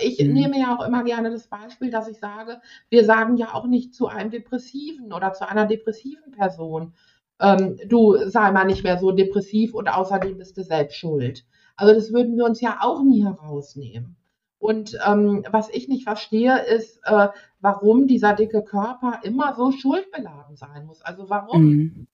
Ich 0.00 0.24
mhm. 0.24 0.32
nehme 0.32 0.58
ja 0.58 0.76
auch 0.76 0.84
immer 0.84 1.04
gerne 1.04 1.30
das 1.30 1.46
Beispiel, 1.46 1.90
dass 1.90 2.08
ich 2.08 2.18
sage, 2.18 2.60
wir 2.90 3.04
sagen 3.04 3.36
ja 3.36 3.54
auch 3.54 3.66
nicht 3.66 3.94
zu 3.94 4.08
einem 4.08 4.30
Depressiven 4.30 5.12
oder 5.12 5.32
zu 5.32 5.48
einer 5.48 5.66
depressiven 5.66 6.32
Person, 6.32 6.94
ähm, 7.40 7.78
du 7.86 8.16
sei 8.28 8.50
mal 8.50 8.64
nicht 8.64 8.82
mehr 8.82 8.98
so 8.98 9.12
depressiv 9.12 9.72
und 9.72 9.88
außerdem 9.88 10.38
bist 10.38 10.56
du 10.56 10.64
selbst 10.64 10.96
schuld. 10.96 11.44
Also 11.76 11.94
das 11.94 12.12
würden 12.12 12.36
wir 12.36 12.46
uns 12.46 12.60
ja 12.60 12.78
auch 12.80 13.02
nie 13.02 13.24
herausnehmen. 13.24 14.16
Und 14.58 14.98
ähm, 15.06 15.44
was 15.50 15.68
ich 15.70 15.88
nicht 15.88 16.04
verstehe, 16.04 16.58
ist, 16.64 17.00
äh, 17.04 17.28
warum 17.60 18.06
dieser 18.06 18.34
dicke 18.34 18.62
Körper 18.62 19.20
immer 19.22 19.54
so 19.54 19.70
schuldbeladen 19.70 20.56
sein 20.56 20.86
muss. 20.86 21.02
Also 21.02 21.28
warum? 21.28 21.62
Mhm. 21.62 22.06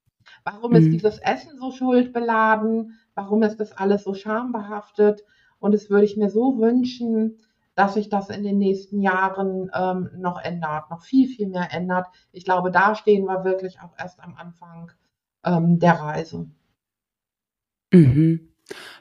Warum 0.44 0.74
ist 0.74 0.86
mhm. 0.86 0.92
dieses 0.92 1.18
Essen 1.18 1.58
so 1.58 1.70
schuldbeladen? 1.70 2.98
Warum 3.14 3.42
ist 3.42 3.58
das 3.58 3.72
alles 3.72 4.02
so 4.02 4.14
schambehaftet? 4.14 5.24
Und 5.58 5.74
es 5.74 5.90
würde 5.90 6.04
ich 6.04 6.16
mir 6.16 6.30
so 6.30 6.58
wünschen, 6.58 7.38
dass 7.74 7.94
sich 7.94 8.08
das 8.08 8.28
in 8.28 8.42
den 8.42 8.58
nächsten 8.58 9.00
Jahren 9.00 9.70
ähm, 9.74 10.10
noch 10.16 10.42
ändert, 10.42 10.90
noch 10.90 11.02
viel, 11.02 11.28
viel 11.28 11.48
mehr 11.48 11.72
ändert. 11.72 12.06
Ich 12.32 12.44
glaube, 12.44 12.70
da 12.70 12.94
stehen 12.94 13.24
wir 13.24 13.44
wirklich 13.44 13.80
auch 13.80 13.96
erst 13.98 14.20
am 14.20 14.34
Anfang 14.34 14.90
ähm, 15.44 15.78
der 15.78 15.94
Reise. 15.94 16.48
Mhm. 17.92 18.51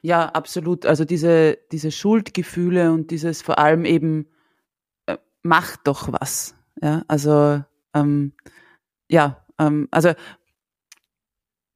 Ja, 0.02 0.28
absolut. 0.30 0.86
Also 0.86 1.06
diese, 1.06 1.58
diese 1.72 1.92
Schuldgefühle 1.92 2.92
und 2.92 3.12
dieses 3.12 3.42
vor 3.42 3.60
allem 3.60 3.86
eben, 3.86 4.28
äh, 5.08 5.18
macht 5.44 5.82
doch 5.86 6.12
was. 6.12 6.56
Ja, 6.82 7.04
also, 7.08 7.64
ähm, 7.94 8.34
ja, 9.10 9.46
ähm, 9.60 9.88
also 9.92 10.14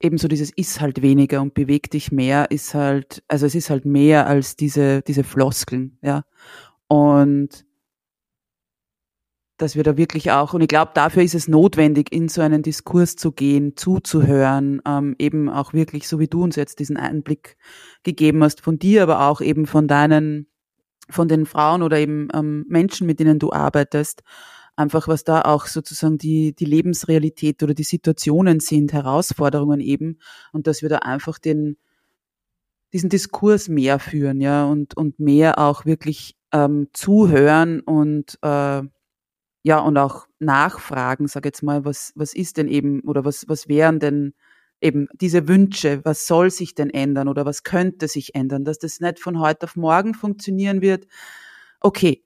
eben 0.02 0.18
so 0.18 0.28
dieses 0.28 0.52
ist 0.52 0.82
halt 0.82 1.02
weniger 1.02 1.42
und 1.42 1.54
bewegt 1.54 1.94
dich 1.94 2.12
mehr 2.12 2.52
ist 2.52 2.74
halt, 2.74 3.24
also 3.28 3.46
es 3.46 3.56
ist 3.56 3.70
halt 3.70 3.86
mehr 3.86 4.28
als 4.28 4.56
diese, 4.56 5.02
diese 5.02 5.24
Floskeln, 5.24 5.98
ja. 6.02 6.24
Und 6.88 7.66
dass 9.58 9.76
wir 9.76 9.84
da 9.84 9.96
wirklich 9.96 10.32
auch, 10.32 10.54
und 10.54 10.62
ich 10.62 10.68
glaube, 10.68 10.92
dafür 10.94 11.24
ist 11.24 11.36
es 11.36 11.48
notwendig, 11.48 12.12
in 12.12 12.28
so 12.28 12.42
einen 12.42 12.62
Diskurs 12.62 13.16
zu 13.16 13.32
gehen, 13.32 13.78
zuzuhören, 13.78 14.82
ähm, 14.86 15.16
eben 15.18 15.50
auch 15.50 15.74
wirklich, 15.74 16.08
so 16.08 16.20
wie 16.20 16.28
du 16.28 16.44
uns 16.44 16.56
jetzt 16.58 16.80
diesen 16.80 16.98
Einblick 16.98 17.58
gegeben 18.04 18.44
hast, 18.44 18.62
von 18.62 18.78
dir, 18.78 19.04
aber 19.04 19.28
auch 19.28 19.40
eben 19.40 19.66
von 19.66 19.88
deinen, 19.88 20.48
von 21.10 21.28
den 21.28 21.46
Frauen 21.46 21.84
oder 21.84 21.98
eben 21.98 22.28
ähm, 22.34 22.66
Menschen, 22.68 23.08
mit 23.08 23.20
denen 23.20 23.40
du 23.40 23.54
arbeitest, 23.54 24.24
einfach 24.76 25.08
was 25.08 25.24
da 25.24 25.44
auch 25.44 25.68
sozusagen 25.68 26.18
die, 26.18 26.54
die 26.54 26.66
Lebensrealität 26.66 27.64
oder 27.64 27.74
die 27.74 27.84
Situationen 27.84 28.60
sind, 28.60 28.92
Herausforderungen 28.92 29.80
eben, 29.80 30.20
und 30.52 30.68
dass 30.68 30.82
wir 30.82 30.90
da 30.90 30.98
einfach 30.98 31.40
den, 31.40 31.78
diesen 32.92 33.10
Diskurs 33.10 33.70
mehr 33.70 34.00
führen, 34.00 34.42
ja, 34.42 34.66
und, 34.66 34.98
und 34.98 35.18
mehr 35.18 35.60
auch 35.60 35.86
wirklich 35.86 36.36
ähm, 36.52 36.90
zuhören 36.92 37.80
und 37.80 38.38
äh, 38.42 38.82
ja, 39.66 39.80
und 39.80 39.98
auch 39.98 40.28
nachfragen, 40.38 41.28
sag 41.28 41.44
jetzt 41.44 41.64
mal, 41.64 41.86
was, 41.86 42.14
was 42.14 42.36
ist 42.36 42.58
denn 42.58 42.68
eben 42.68 43.02
oder 43.02 43.26
was, 43.26 43.50
was 43.50 43.68
wären 43.68 43.98
denn 44.00 44.36
eben 44.80 45.08
diese 45.14 45.48
Wünsche, 45.48 46.06
was 46.06 46.28
soll 46.28 46.52
sich 46.52 46.76
denn 46.76 46.92
ändern 46.92 47.28
oder 47.28 47.48
was 47.48 47.64
könnte 47.64 48.08
sich 48.08 48.36
ändern, 48.36 48.64
dass 48.64 48.78
das 48.78 49.00
nicht 49.00 49.20
von 49.20 49.40
heute 49.40 49.64
auf 49.64 49.76
morgen 49.76 50.14
funktionieren 50.14 50.82
wird. 50.82 51.08
Okay, 51.82 52.24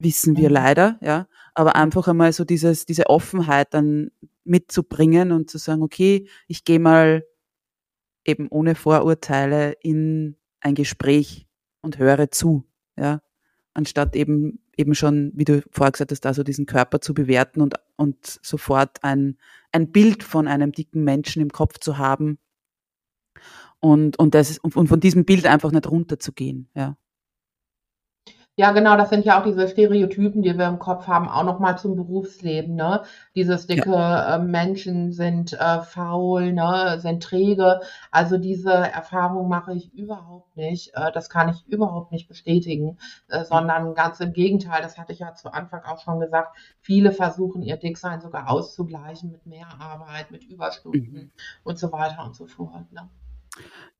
wissen 0.00 0.36
wir 0.36 0.48
mhm. 0.48 0.54
leider, 0.54 0.98
ja, 1.02 1.28
aber 1.54 1.76
einfach 1.76 2.08
einmal 2.08 2.32
so 2.32 2.44
dieses, 2.44 2.84
diese 2.84 3.06
Offenheit 3.06 3.72
dann 3.72 4.10
mitzubringen 4.42 5.30
und 5.30 5.50
zu 5.50 5.58
sagen, 5.58 5.82
okay, 5.82 6.26
ich 6.48 6.64
gehe 6.64 6.80
mal 6.80 7.24
eben 8.24 8.48
ohne 8.48 8.74
Vorurteile 8.74 9.76
in 9.82 10.36
ein 10.58 10.74
Gespräch 10.74 11.46
und 11.80 11.98
höre 11.98 12.32
zu, 12.32 12.64
ja, 12.96 13.20
anstatt 13.74 14.16
eben 14.16 14.60
eben 14.80 14.94
schon, 14.94 15.30
wie 15.34 15.44
du 15.44 15.62
vorher 15.70 15.92
gesagt 15.92 16.10
hast, 16.10 16.26
also 16.26 16.42
diesen 16.42 16.66
Körper 16.66 17.00
zu 17.00 17.14
bewerten 17.14 17.60
und, 17.60 17.74
und 17.96 18.40
sofort 18.42 19.04
ein, 19.04 19.36
ein 19.72 19.92
Bild 19.92 20.24
von 20.24 20.48
einem 20.48 20.72
dicken 20.72 21.04
Menschen 21.04 21.42
im 21.42 21.50
Kopf 21.50 21.78
zu 21.78 21.98
haben 21.98 22.38
und, 23.78 24.18
und, 24.18 24.34
das, 24.34 24.58
und 24.58 24.72
von 24.72 25.00
diesem 25.00 25.24
Bild 25.24 25.46
einfach 25.46 25.70
nicht 25.70 25.90
runterzugehen, 25.90 26.68
ja. 26.74 26.96
Ja, 28.56 28.72
genau, 28.72 28.96
das 28.96 29.08
sind 29.10 29.24
ja 29.24 29.40
auch 29.40 29.44
diese 29.44 29.68
Stereotypen, 29.68 30.42
die 30.42 30.58
wir 30.58 30.66
im 30.66 30.78
Kopf 30.78 31.06
haben, 31.06 31.28
auch 31.28 31.44
noch 31.44 31.60
mal 31.60 31.78
zum 31.78 31.96
Berufsleben, 31.96 32.74
ne? 32.74 33.02
Dieses 33.34 33.66
Ja. 33.68 33.76
dicke, 33.76 33.94
äh, 33.94 34.38
Menschen 34.38 35.12
sind, 35.12 35.52
äh, 35.54 35.80
faul, 35.80 36.52
ne, 36.52 36.98
sind 37.00 37.22
träge. 37.22 37.80
Also, 38.10 38.36
diese 38.38 38.72
Erfahrung 38.72 39.48
mache 39.48 39.72
ich 39.72 39.94
überhaupt 39.94 40.56
nicht. 40.56 40.92
Äh, 40.94 41.12
das 41.12 41.30
kann 41.30 41.48
ich 41.48 41.64
überhaupt 41.68 42.12
nicht 42.12 42.28
bestätigen, 42.28 42.98
äh, 43.28 43.44
sondern 43.44 43.94
ganz 43.94 44.20
im 44.20 44.32
Gegenteil, 44.32 44.82
das 44.82 44.98
hatte 44.98 45.12
ich 45.12 45.20
ja 45.20 45.32
zu 45.34 45.52
Anfang 45.52 45.82
auch 45.84 46.00
schon 46.00 46.20
gesagt, 46.20 46.54
viele 46.80 47.12
versuchen, 47.12 47.62
ihr 47.62 47.76
Dicksein 47.76 48.20
sogar 48.20 48.50
auszugleichen 48.50 49.30
mit 49.30 49.46
mehr 49.46 49.68
Arbeit, 49.78 50.30
mit 50.32 50.42
Mhm. 50.42 50.54
Überstunden 50.54 51.32
und 51.62 51.78
so 51.78 51.92
weiter 51.92 52.24
und 52.26 52.34
so 52.34 52.46
fort, 52.46 52.92
ne? 52.92 53.08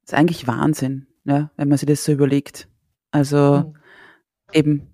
Ist 0.04 0.12
eigentlich 0.12 0.46
Wahnsinn, 0.46 1.06
ja, 1.24 1.50
wenn 1.56 1.68
man 1.68 1.78
sich 1.78 1.86
das 1.88 2.04
so 2.04 2.12
überlegt. 2.12 2.68
Also 3.12 3.64
Mhm. 3.68 3.79
Eben, 4.52 4.92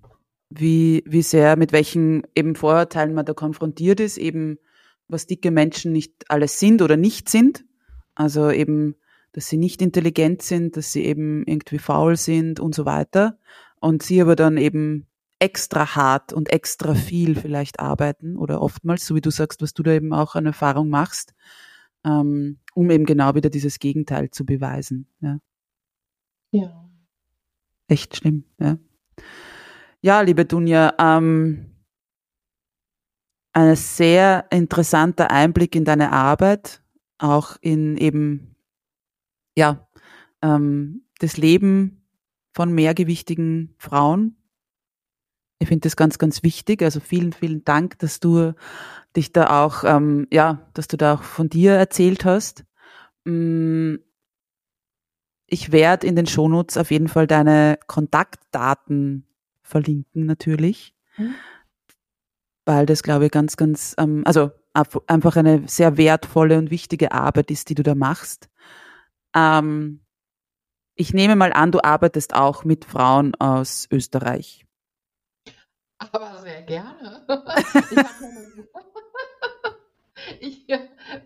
wie, 0.51 1.03
wie 1.07 1.23
sehr, 1.23 1.57
mit 1.57 1.73
welchen 1.73 2.23
eben 2.35 2.55
Vorurteilen 2.55 3.15
man 3.15 3.27
da 3.27 3.35
konfrontiert 3.35 4.01
ist, 4.01 4.17
eben 4.17 4.59
was 5.09 5.27
dicke 5.27 5.51
Menschen 5.51 5.93
nicht 5.93 6.25
alles 6.29 6.59
sind 6.59 6.83
oder 6.83 6.97
nicht 6.97 7.29
sind. 7.29 7.65
Also 8.15 8.51
eben, 8.51 8.97
dass 9.33 9.49
sie 9.49 9.57
nicht 9.57 9.83
intelligent 9.83 10.43
sind, 10.43 10.77
dass 10.77 10.93
sie 10.93 11.05
eben 11.05 11.45
irgendwie 11.47 11.79
faul 11.79 12.17
sind 12.17 12.61
und 12.61 12.75
so 12.75 12.87
weiter. 12.87 13.39
Und 13.81 14.03
sie 14.03 14.21
aber 14.21 14.37
dann 14.37 14.57
eben 14.57 15.07
extra 15.39 15.95
hart 15.95 16.33
und 16.33 16.51
extra 16.51 16.95
viel 16.95 17.37
vielleicht 17.37 17.79
arbeiten 17.81 18.37
oder 18.37 18.63
oftmals, 18.63 19.07
so 19.07 19.15
wie 19.15 19.21
du 19.21 19.31
sagst, 19.31 19.61
was 19.61 19.75
du 19.75 19.83
da 19.83 19.93
eben 19.93 20.13
auch 20.13 20.35
an 20.35 20.47
Erfahrung 20.47 20.89
machst, 20.89 21.35
ähm, 22.05 22.59
um 22.75 22.91
eben 22.91 23.05
genau 23.05 23.35
wieder 23.35 23.51
dieses 23.51 23.79
Gegenteil 23.79 24.31
zu 24.31 24.47
beweisen. 24.47 25.09
Ja. 25.21 25.39
Ja. 26.53 26.89
Echt 27.89 28.17
schlimm, 28.17 28.45
ja. 28.59 28.79
Ja, 30.07 30.21
liebe 30.21 30.45
Dunja, 30.45 30.95
ähm, 31.01 31.67
ein 33.53 33.75
sehr 33.75 34.47
interessanter 34.53 35.33
Einblick 35.33 35.75
in 35.75 35.85
deine 35.85 36.13
Arbeit, 36.13 36.81
auch 37.19 37.57
in 37.61 37.97
eben, 37.97 38.55
ja, 39.59 39.89
ähm, 40.43 41.03
das 41.19 41.39
Leben 41.39 42.07
von 42.55 42.73
mehrgewichtigen 42.73 43.75
Frauen. 43.79 44.37
Ich 45.59 45.67
finde 45.67 45.89
das 45.89 45.97
ganz, 45.97 46.19
ganz 46.19 46.45
wichtig. 46.45 46.83
Also 46.83 47.01
vielen, 47.01 47.33
vielen 47.33 47.65
Dank, 47.65 47.99
dass 47.99 48.21
du 48.21 48.53
dich 49.17 49.33
da 49.33 49.65
auch, 49.65 49.83
ähm, 49.83 50.29
ja, 50.33 50.71
dass 50.75 50.87
du 50.87 50.97
da 50.97 51.15
auch 51.15 51.25
von 51.25 51.49
dir 51.49 51.73
erzählt 51.73 52.25
hast. 52.25 52.65
Mm, 53.25 53.97
Ich 55.49 55.71
werde 55.73 56.07
in 56.07 56.17
den 56.17 56.27
Shownotes 56.27 56.77
auf 56.77 56.91
jeden 56.91 57.09
Fall 57.09 57.27
deine 57.27 57.79
Kontaktdaten 57.87 59.26
verlinken, 59.67 60.27
natürlich, 60.27 60.95
Mhm. 61.17 61.35
weil 62.65 62.87
das, 62.87 63.03
glaube 63.03 63.27
ich, 63.27 63.31
ganz, 63.31 63.57
ganz, 63.57 63.95
ähm, 63.99 64.23
also 64.27 64.51
einfach 65.07 65.37
eine 65.37 65.67
sehr 65.69 65.97
wertvolle 65.97 66.59
und 66.59 66.71
wichtige 66.71 67.13
Arbeit 67.13 67.51
ist, 67.51 67.71
die 67.71 67.75
du 67.75 67.83
da 67.83 67.95
machst. 67.95 68.51
Ähm, 69.35 70.01
ich 70.95 71.15
nehme 71.15 71.37
mal 71.37 71.53
an, 71.53 71.73
du 71.73 71.83
arbeitest 71.83 72.35
auch 72.35 72.65
mit 72.65 72.85
Frauen 72.85 73.35
aus 73.37 73.89
Österreich. 73.91 74.67
Aber 75.99 76.39
sehr 76.39 76.63
gerne. 76.63 77.27
Ich 80.41 80.67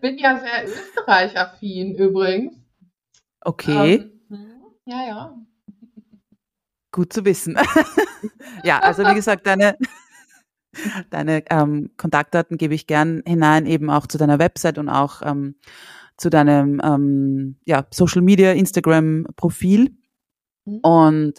bin 0.01 0.17
ja 0.17 0.39
sehr 0.39 0.65
Österreich-affin 0.67 1.95
übrigens. 1.95 2.55
Okay, 3.41 3.97
Ähm, 3.97 4.21
hm, 4.29 4.61
ja, 4.85 5.07
ja. 5.07 5.37
Gut 6.91 7.13
zu 7.13 7.25
wissen. 7.25 7.57
ja, 8.63 8.79
also 8.79 9.03
wie 9.03 9.15
gesagt, 9.15 9.47
deine, 9.47 9.77
deine 11.09 11.43
ähm, 11.49 11.91
Kontaktdaten 11.97 12.57
gebe 12.57 12.73
ich 12.73 12.87
gern 12.87 13.23
hinein, 13.25 13.65
eben 13.65 13.89
auch 13.89 14.07
zu 14.07 14.17
deiner 14.17 14.39
Website 14.39 14.77
und 14.77 14.89
auch 14.89 15.21
ähm, 15.23 15.55
zu 16.17 16.29
deinem 16.29 16.81
ähm, 16.83 17.57
ja, 17.65 17.87
Social 17.91 18.21
Media, 18.21 18.51
Instagram-Profil. 18.51 19.95
Mhm. 20.65 20.79
Und 20.79 21.33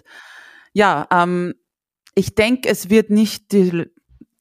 ja, 0.73 1.07
ähm, 1.11 1.55
ich 2.15 2.35
denke, 2.35 2.69
es 2.69 2.91
wird 2.91 3.11
nicht 3.11 3.53
die, 3.53 3.87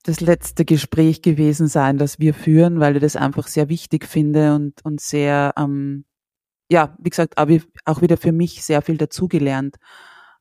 das 0.04 0.20
letzte 0.20 0.66
Gespräch 0.66 1.22
gewesen 1.22 1.68
sein, 1.68 1.98
das 1.98 2.20
wir 2.20 2.34
führen, 2.34 2.80
weil 2.80 2.96
ich 2.96 3.02
das 3.02 3.16
einfach 3.16 3.48
sehr 3.48 3.70
wichtig 3.70 4.06
finde 4.06 4.56
und, 4.56 4.84
und 4.84 5.00
sehr, 5.00 5.54
ähm, 5.58 6.06
ja, 6.70 6.96
wie 7.00 7.10
gesagt, 7.10 7.38
auch 7.38 8.02
wieder 8.02 8.18
für 8.18 8.32
mich 8.32 8.64
sehr 8.64 8.82
viel 8.82 8.98
dazugelernt 8.98 9.76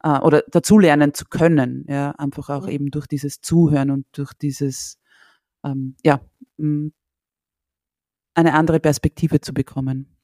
äh, 0.03 0.19
oder 0.21 0.43
dazulernen 0.51 1.15
zu 1.15 1.25
können, 1.27 1.85
ja, 1.89 2.13
einfach 2.13 2.49
auch 2.51 2.65
Mhm. 2.67 2.73
eben 2.73 2.91
durch 2.91 3.07
dieses 3.07 3.41
Zuhören 3.41 3.91
und 3.91 4.07
durch 4.13 4.33
dieses, 4.35 4.99
ähm, 5.65 5.97
ja, 6.05 6.21
mh, 6.59 6.91
eine 8.35 8.55
andere 8.55 8.81
Perspektive 8.81 9.41
zu 9.41 9.53
bekommen. 9.53 10.17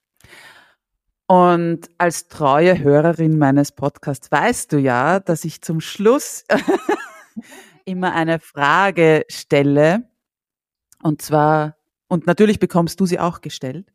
Und 1.28 1.90
als 1.98 2.28
treue 2.28 2.78
Hörerin 2.78 3.36
meines 3.38 3.72
Podcasts 3.72 4.30
weißt 4.30 4.72
du 4.72 4.78
ja, 4.78 5.18
dass 5.18 5.44
ich 5.44 5.60
zum 5.60 5.80
Schluss 5.80 6.44
immer 7.84 8.12
eine 8.14 8.38
Frage 8.38 9.24
stelle. 9.28 10.08
Und 11.02 11.22
zwar, 11.22 11.76
und 12.08 12.26
natürlich 12.26 12.60
bekommst 12.60 13.00
du 13.00 13.06
sie 13.06 13.18
auch 13.18 13.40
gestellt. 13.40 13.92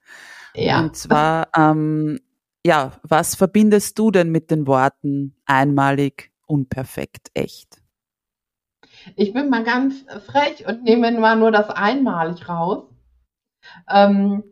Ja. 0.55 0.81
Und 0.81 0.97
zwar, 0.97 1.47
ähm, 1.55 2.19
ja, 2.65 2.91
was 3.03 3.35
verbindest 3.35 3.97
du 3.97 4.11
denn 4.11 4.29
mit 4.29 4.51
den 4.51 4.67
Worten 4.67 5.35
einmalig, 5.45 6.31
unperfekt, 6.45 7.29
echt? 7.33 7.81
Ich 9.15 9.33
bin 9.33 9.49
mal 9.49 9.63
ganz 9.63 10.05
frech 10.27 10.67
und 10.67 10.83
nehme 10.83 11.11
mal 11.19 11.35
nur 11.35 11.51
das 11.51 11.69
einmalig 11.69 12.47
raus, 12.47 12.83
ähm, 13.89 14.43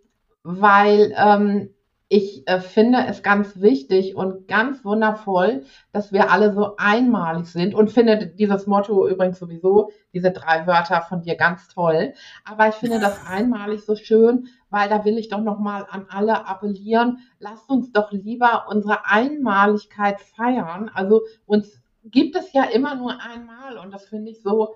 weil 0.44 1.14
ähm, 1.16 1.70
ich 2.12 2.48
äh, 2.48 2.60
finde 2.60 3.06
es 3.08 3.22
ganz 3.22 3.62
wichtig 3.62 4.16
und 4.16 4.48
ganz 4.48 4.84
wundervoll, 4.84 5.64
dass 5.92 6.12
wir 6.12 6.32
alle 6.32 6.54
so 6.54 6.76
einmalig 6.78 7.46
sind 7.46 7.76
und 7.76 7.92
finde 7.92 8.26
dieses 8.26 8.66
Motto 8.66 9.08
übrigens 9.08 9.38
sowieso, 9.38 9.92
diese 10.12 10.32
drei 10.32 10.66
Wörter 10.66 11.02
von 11.02 11.22
dir 11.22 11.36
ganz 11.36 11.68
toll. 11.68 12.14
Aber 12.44 12.68
ich 12.68 12.76
finde 12.76 13.00
das 13.00 13.20
einmalig 13.28 13.82
so 13.86 13.96
schön, 13.96 14.48
weil 14.70 14.90
da 14.90 15.06
will 15.06 15.18
ich 15.18 15.30
doch 15.30 15.42
nochmal 15.42 15.86
an 15.90 16.06
alle 16.10 16.46
appellieren, 16.48 17.20
lasst 17.40 17.70
uns 17.70 17.92
doch 17.92 18.12
lieber 18.12 18.66
unsere 18.70 19.06
Einmaligkeit 19.06 20.22
feiern. 20.22 20.90
Also 20.94 21.22
uns 21.46 21.82
gibt 22.04 22.36
es 22.36 22.54
ja 22.54 22.64
immer 22.64 22.96
nur 22.96 23.22
einmal 23.22 23.78
und 23.78 23.92
das 23.92 24.06
finde 24.06 24.32
ich 24.32 24.42
so, 24.42 24.76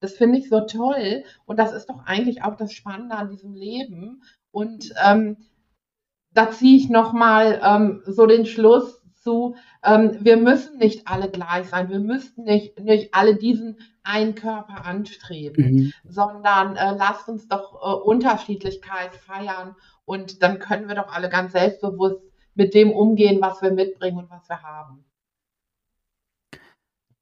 das 0.00 0.14
finde 0.14 0.38
ich 0.38 0.48
so 0.48 0.60
toll 0.60 1.24
und 1.44 1.58
das 1.58 1.72
ist 1.72 1.86
doch 1.86 2.04
eigentlich 2.06 2.42
auch 2.42 2.56
das 2.56 2.72
Spannende 2.72 3.16
an 3.16 3.30
diesem 3.30 3.54
Leben 3.54 4.22
und 4.50 4.92
ähm, 5.04 5.36
da 6.34 6.50
ziehe 6.50 6.76
ich 6.76 6.88
nochmal 6.88 7.60
ähm, 7.62 8.02
so 8.06 8.26
den 8.26 8.46
Schluss 8.46 9.02
zu, 9.22 9.54
ähm, 9.84 10.18
wir 10.20 10.36
müssen 10.36 10.78
nicht 10.78 11.06
alle 11.06 11.30
gleich 11.30 11.68
sein, 11.68 11.88
wir 11.90 12.00
müssten 12.00 12.44
nicht, 12.44 12.80
nicht 12.80 13.14
alle 13.14 13.36
diesen 13.36 13.78
einen 14.04 14.34
Körper 14.34 14.84
anstreben, 14.84 15.64
Mhm. 15.64 15.92
sondern 16.04 16.76
äh, 16.76 16.94
lasst 16.96 17.28
uns 17.28 17.48
doch 17.48 17.74
äh, 17.74 17.94
Unterschiedlichkeit 18.02 19.14
feiern 19.14 19.76
und 20.04 20.42
dann 20.42 20.58
können 20.58 20.88
wir 20.88 20.94
doch 20.94 21.12
alle 21.12 21.28
ganz 21.28 21.52
selbstbewusst 21.52 22.20
mit 22.54 22.74
dem 22.74 22.90
umgehen, 22.92 23.40
was 23.40 23.62
wir 23.62 23.70
mitbringen 23.72 24.18
und 24.18 24.30
was 24.30 24.48
wir 24.48 24.62
haben. 24.62 25.04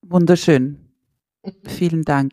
Wunderschön. 0.03 0.93
Vielen 1.67 2.03
Dank. 2.05 2.33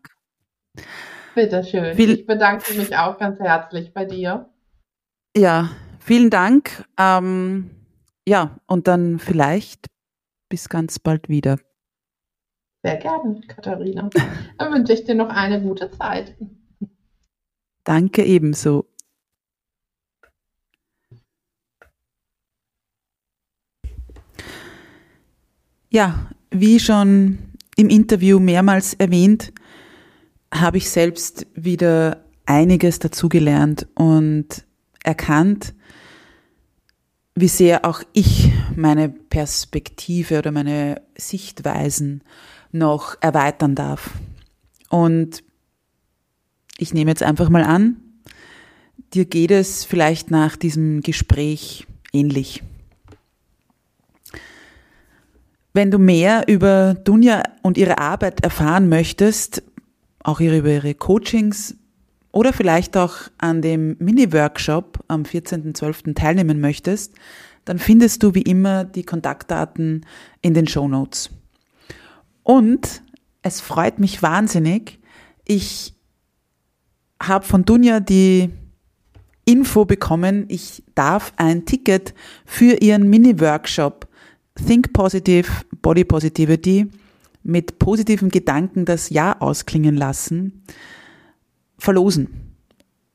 Bitteschön. 1.35 1.95
Viel- 1.95 2.11
Ich 2.11 2.25
bedanke 2.25 2.73
mich 2.73 2.95
auch 2.97 3.17
ganz 3.17 3.39
herzlich 3.39 3.93
bei 3.93 4.05
dir. 4.05 4.49
Ja, 5.35 5.69
vielen 5.99 6.29
Dank. 6.31 6.85
Ähm, 6.97 7.69
ja, 8.27 8.57
und 8.65 8.87
dann 8.87 9.19
vielleicht 9.19 9.87
bis 10.49 10.67
ganz 10.69 10.97
bald 10.99 11.29
wieder. 11.29 11.59
Sehr 12.87 12.95
gerne, 12.95 13.41
Katharina. 13.49 14.09
Dann 14.57 14.73
wünsche 14.73 14.93
ich 14.93 15.03
dir 15.03 15.13
noch 15.13 15.27
eine 15.27 15.61
gute 15.61 15.91
Zeit. 15.91 16.37
Danke 17.83 18.23
ebenso. 18.23 18.85
Ja, 25.89 26.29
wie 26.49 26.79
schon 26.79 27.39
im 27.75 27.89
Interview 27.89 28.39
mehrmals 28.39 28.93
erwähnt, 28.93 29.51
habe 30.53 30.77
ich 30.77 30.89
selbst 30.89 31.45
wieder 31.55 32.23
einiges 32.45 32.99
dazugelernt 32.99 33.85
und 33.95 34.65
erkannt, 35.03 35.73
wie 37.35 37.49
sehr 37.49 37.83
auch 37.83 38.01
ich 38.13 38.49
meine 38.77 39.09
Perspektive 39.09 40.37
oder 40.37 40.53
meine 40.53 41.01
Sichtweisen 41.17 42.23
noch 42.71 43.15
erweitern 43.21 43.75
darf. 43.75 44.11
Und 44.89 45.43
ich 46.77 46.93
nehme 46.93 47.11
jetzt 47.11 47.23
einfach 47.23 47.49
mal 47.49 47.63
an, 47.63 47.97
dir 49.13 49.25
geht 49.25 49.51
es 49.51 49.83
vielleicht 49.83 50.31
nach 50.31 50.55
diesem 50.55 51.01
Gespräch 51.01 51.87
ähnlich. 52.13 52.63
Wenn 55.73 55.91
du 55.91 55.99
mehr 55.99 56.47
über 56.47 56.95
Dunja 56.95 57.43
und 57.61 57.77
ihre 57.77 57.99
Arbeit 57.99 58.43
erfahren 58.43 58.89
möchtest, 58.89 59.61
auch 60.23 60.39
über 60.39 60.69
ihre 60.69 60.95
Coachings 60.95 61.75
oder 62.31 62.51
vielleicht 62.51 62.97
auch 62.97 63.15
an 63.37 63.61
dem 63.61 63.95
Mini-Workshop 63.99 65.03
am 65.07 65.23
14.12. 65.23 66.15
teilnehmen 66.15 66.59
möchtest, 66.59 67.13
dann 67.65 67.79
findest 67.79 68.23
du 68.23 68.33
wie 68.33 68.41
immer 68.41 68.85
die 68.85 69.03
Kontaktdaten 69.03 70.05
in 70.41 70.53
den 70.53 70.67
Show 70.67 70.87
Notes. 70.87 71.29
Und 72.47 73.01
es 73.41 73.59
freut 73.59 73.99
mich 73.99 74.23
wahnsinnig. 74.23 74.99
Ich 75.43 75.93
habe 77.21 77.45
von 77.45 77.65
Dunja 77.65 77.99
die 77.99 78.51
Info 79.43 79.83
bekommen, 79.83 80.45
ich 80.47 80.81
darf 80.95 81.33
ein 81.35 81.65
Ticket 81.65 82.13
für 82.45 82.81
ihren 82.81 83.09
Mini-Workshop 83.09 84.07
Think 84.65 84.93
Positive 84.93 85.51
Body 85.81 86.05
Positivity 86.05 86.89
mit 87.43 87.79
positiven 87.79 88.29
Gedanken 88.29 88.85
das 88.85 89.09
Jahr 89.09 89.41
ausklingen 89.41 89.97
lassen, 89.97 90.63
verlosen. 91.77 92.29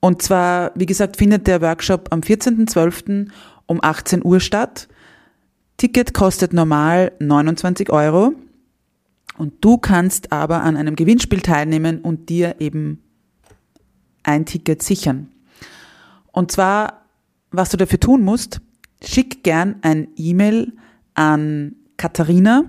Und 0.01 0.21
zwar, 0.21 0.73
wie 0.75 0.85
gesagt, 0.85 1.17
findet 1.17 1.47
der 1.47 1.63
Workshop 1.63 2.09
am 2.11 2.21
14.12. 2.21 3.31
um 3.65 3.79
18 3.83 4.23
Uhr 4.27 4.41
statt. 4.41 4.89
Ticket 5.79 6.13
kostet 6.13 6.53
normal 6.53 7.13
29 7.19 7.89
Euro. 7.89 8.35
Und 9.39 9.65
du 9.65 9.79
kannst 9.79 10.33
aber 10.33 10.63
an 10.63 10.77
einem 10.77 10.97
Gewinnspiel 10.97 11.41
teilnehmen 11.41 12.01
und 12.01 12.29
dir 12.29 12.57
eben 12.61 13.03
ein 14.23 14.47
Ticket 14.47 14.83
sichern. 14.83 15.29
Und 16.33 16.53
zwar, 16.53 17.07
was 17.51 17.71
du 17.71 17.77
dafür 17.77 18.01
tun 18.01 18.23
musst, 18.23 18.61
schick 19.03 19.43
gern 19.43 19.77
ein 19.83 20.09
E-Mail 20.17 20.73
an 21.15 21.77
Katharina 21.97 22.65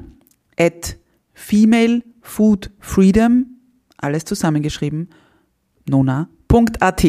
at 0.57 0.97
femalefoodfreedom, 1.33 3.45
alles 3.97 4.25
zusammengeschrieben, 4.25 5.09
nona.at. 5.87 7.05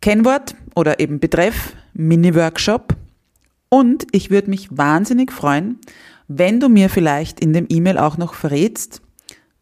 Kennwort 0.00 0.54
oder 0.74 0.98
eben 1.00 1.20
Betreff 1.20 1.74
Mini-Workshop. 1.92 2.96
Und 3.68 4.06
ich 4.12 4.30
würde 4.30 4.48
mich 4.50 4.76
wahnsinnig 4.76 5.32
freuen, 5.32 5.78
wenn 6.32 6.60
du 6.60 6.68
mir 6.68 6.88
vielleicht 6.88 7.40
in 7.40 7.52
dem 7.52 7.66
E-Mail 7.68 7.98
auch 7.98 8.16
noch 8.16 8.34
verrätst, 8.34 9.02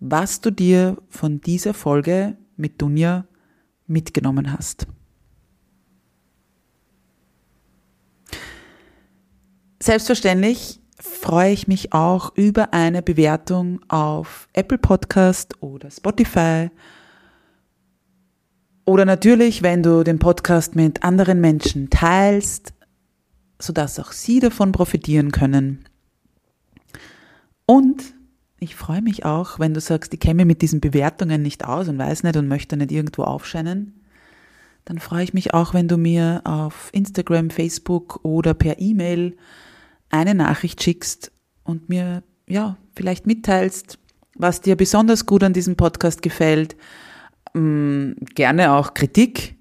was 0.01 0.43
du 0.43 0.51
dir 0.51 0.99
von 1.09 1.41
dieser 1.41 1.73
Folge 1.73 2.37
mit 2.59 2.83
Dunja 2.83 3.25
mitgenommen 3.87 4.53
hast. 4.53 4.87
Selbstverständlich 9.83 10.83
freue 11.01 11.53
ich 11.53 11.69
mich 11.69 11.95
auch 11.95 12.37
über 12.37 12.75
eine 12.75 13.01
Bewertung 13.01 13.81
auf 13.89 14.47
Apple 14.53 14.77
Podcast 14.77 15.63
oder 15.63 15.91
Spotify. 15.91 16.69
Oder 18.85 19.07
natürlich, 19.07 19.63
wenn 19.63 19.83
du 19.83 20.05
den 20.05 20.19
Podcast 20.19 20.77
mit 20.77 21.03
anderen 21.03 21.41
Menschen 21.41 21.89
teilst, 21.89 22.75
sodass 23.59 23.99
auch 23.99 24.13
sie 24.13 24.41
davon 24.41 24.73
profitieren 24.73 25.33
können. 25.33 25.89
Und 27.71 28.15
ich 28.61 28.75
freue 28.75 29.03
mich 29.03 29.27
auch, 29.27 29.59
wenn 29.59 29.75
du 29.75 29.81
sagst, 29.81 30.15
ich 30.15 30.21
kenne 30.21 30.37
mich 30.37 30.47
mit 30.47 30.63
diesen 30.63 30.81
Bewertungen 30.81 31.43
nicht 31.43 31.67
aus 31.67 31.87
und 31.87 31.99
weiß 31.99 32.23
nicht 32.23 32.39
und 32.39 32.49
möchte 32.49 32.79
nicht 32.79 32.91
irgendwo 32.91 33.25
aufscheinen. 33.25 34.01
Dann 34.87 34.99
freue 34.99 35.23
ich 35.23 35.35
mich 35.35 35.53
auch, 35.53 35.75
wenn 35.75 35.87
du 35.87 35.99
mir 35.99 36.41
auf 36.45 36.89
Instagram, 36.93 37.51
Facebook 37.51 38.21
oder 38.25 38.55
per 38.55 38.81
E-Mail 38.81 39.37
eine 40.09 40.35
Nachricht 40.35 40.83
schickst 40.83 41.31
und 41.63 41.91
mir, 41.91 42.23
ja, 42.49 42.79
vielleicht 42.97 43.27
mitteilst, 43.27 43.99
was 44.35 44.63
dir 44.63 44.75
besonders 44.75 45.27
gut 45.27 45.45
an 45.45 45.53
diesem 45.53 45.77
Podcast 45.77 46.23
gefällt. 46.23 46.75
Ähm, 47.55 48.17
gerne 48.35 48.73
auch 48.73 48.95
Kritik 48.95 49.57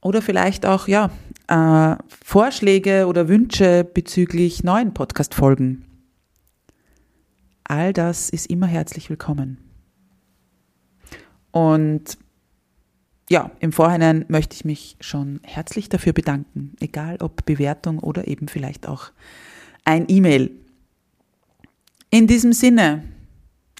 oder 0.00 0.22
vielleicht 0.22 0.66
auch, 0.66 0.88
ja, 0.88 1.10
äh, 1.46 1.94
Vorschläge 2.24 3.06
oder 3.06 3.28
Wünsche 3.28 3.84
bezüglich 3.84 4.64
neuen 4.64 4.92
Podcast-Folgen. 4.92 5.84
All 7.64 7.92
das 7.92 8.28
ist 8.30 8.46
immer 8.46 8.66
herzlich 8.66 9.10
willkommen. 9.10 9.58
Und 11.50 12.18
ja, 13.30 13.50
im 13.60 13.72
Vorhinein 13.72 14.24
möchte 14.28 14.54
ich 14.54 14.64
mich 14.64 14.96
schon 15.00 15.40
herzlich 15.42 15.88
dafür 15.88 16.12
bedanken, 16.12 16.74
egal 16.80 17.18
ob 17.20 17.46
Bewertung 17.46 17.98
oder 17.98 18.28
eben 18.28 18.48
vielleicht 18.48 18.86
auch 18.86 19.10
ein 19.84 20.06
E-Mail. 20.08 20.50
In 22.10 22.26
diesem 22.26 22.52
Sinne, 22.52 23.04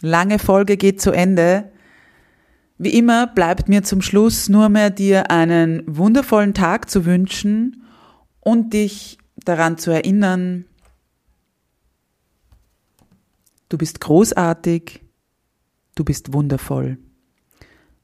lange 0.01 0.39
Folge 0.39 0.77
geht 0.77 1.01
zu 1.01 1.11
Ende. 1.11 1.71
Wie 2.79 2.97
immer 2.97 3.27
bleibt 3.27 3.69
mir 3.69 3.83
zum 3.83 4.01
Schluss 4.01 4.49
nur 4.49 4.69
mehr 4.69 4.91
dir 4.91 5.31
einen 5.31 5.83
wundervollen 5.87 6.55
Tag 6.55 6.89
zu 6.89 7.05
wünschen 7.05 7.85
und 8.41 8.73
dich 8.73 9.19
daran 9.37 9.77
zu 9.77 9.91
erinnern, 9.91 10.65
du 13.73 13.79
bist 13.79 14.01
großartig, 14.01 15.01
du 15.95 16.05
bist 16.05 16.35
wundervoll, 16.35 16.99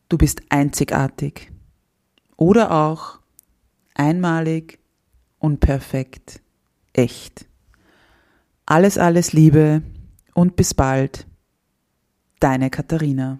du 0.08 0.16
bist 0.16 0.40
einzigartig 0.48 1.52
oder 2.38 2.72
auch 2.72 3.18
einmalig, 3.94 4.78
unperfekt, 5.38 6.40
echt. 6.94 7.46
Alles, 8.64 8.96
alles 8.96 9.34
Liebe 9.34 9.82
und 10.32 10.56
bis 10.56 10.72
bald. 10.72 11.26
Deine 12.40 12.70
Katharina. 12.70 13.38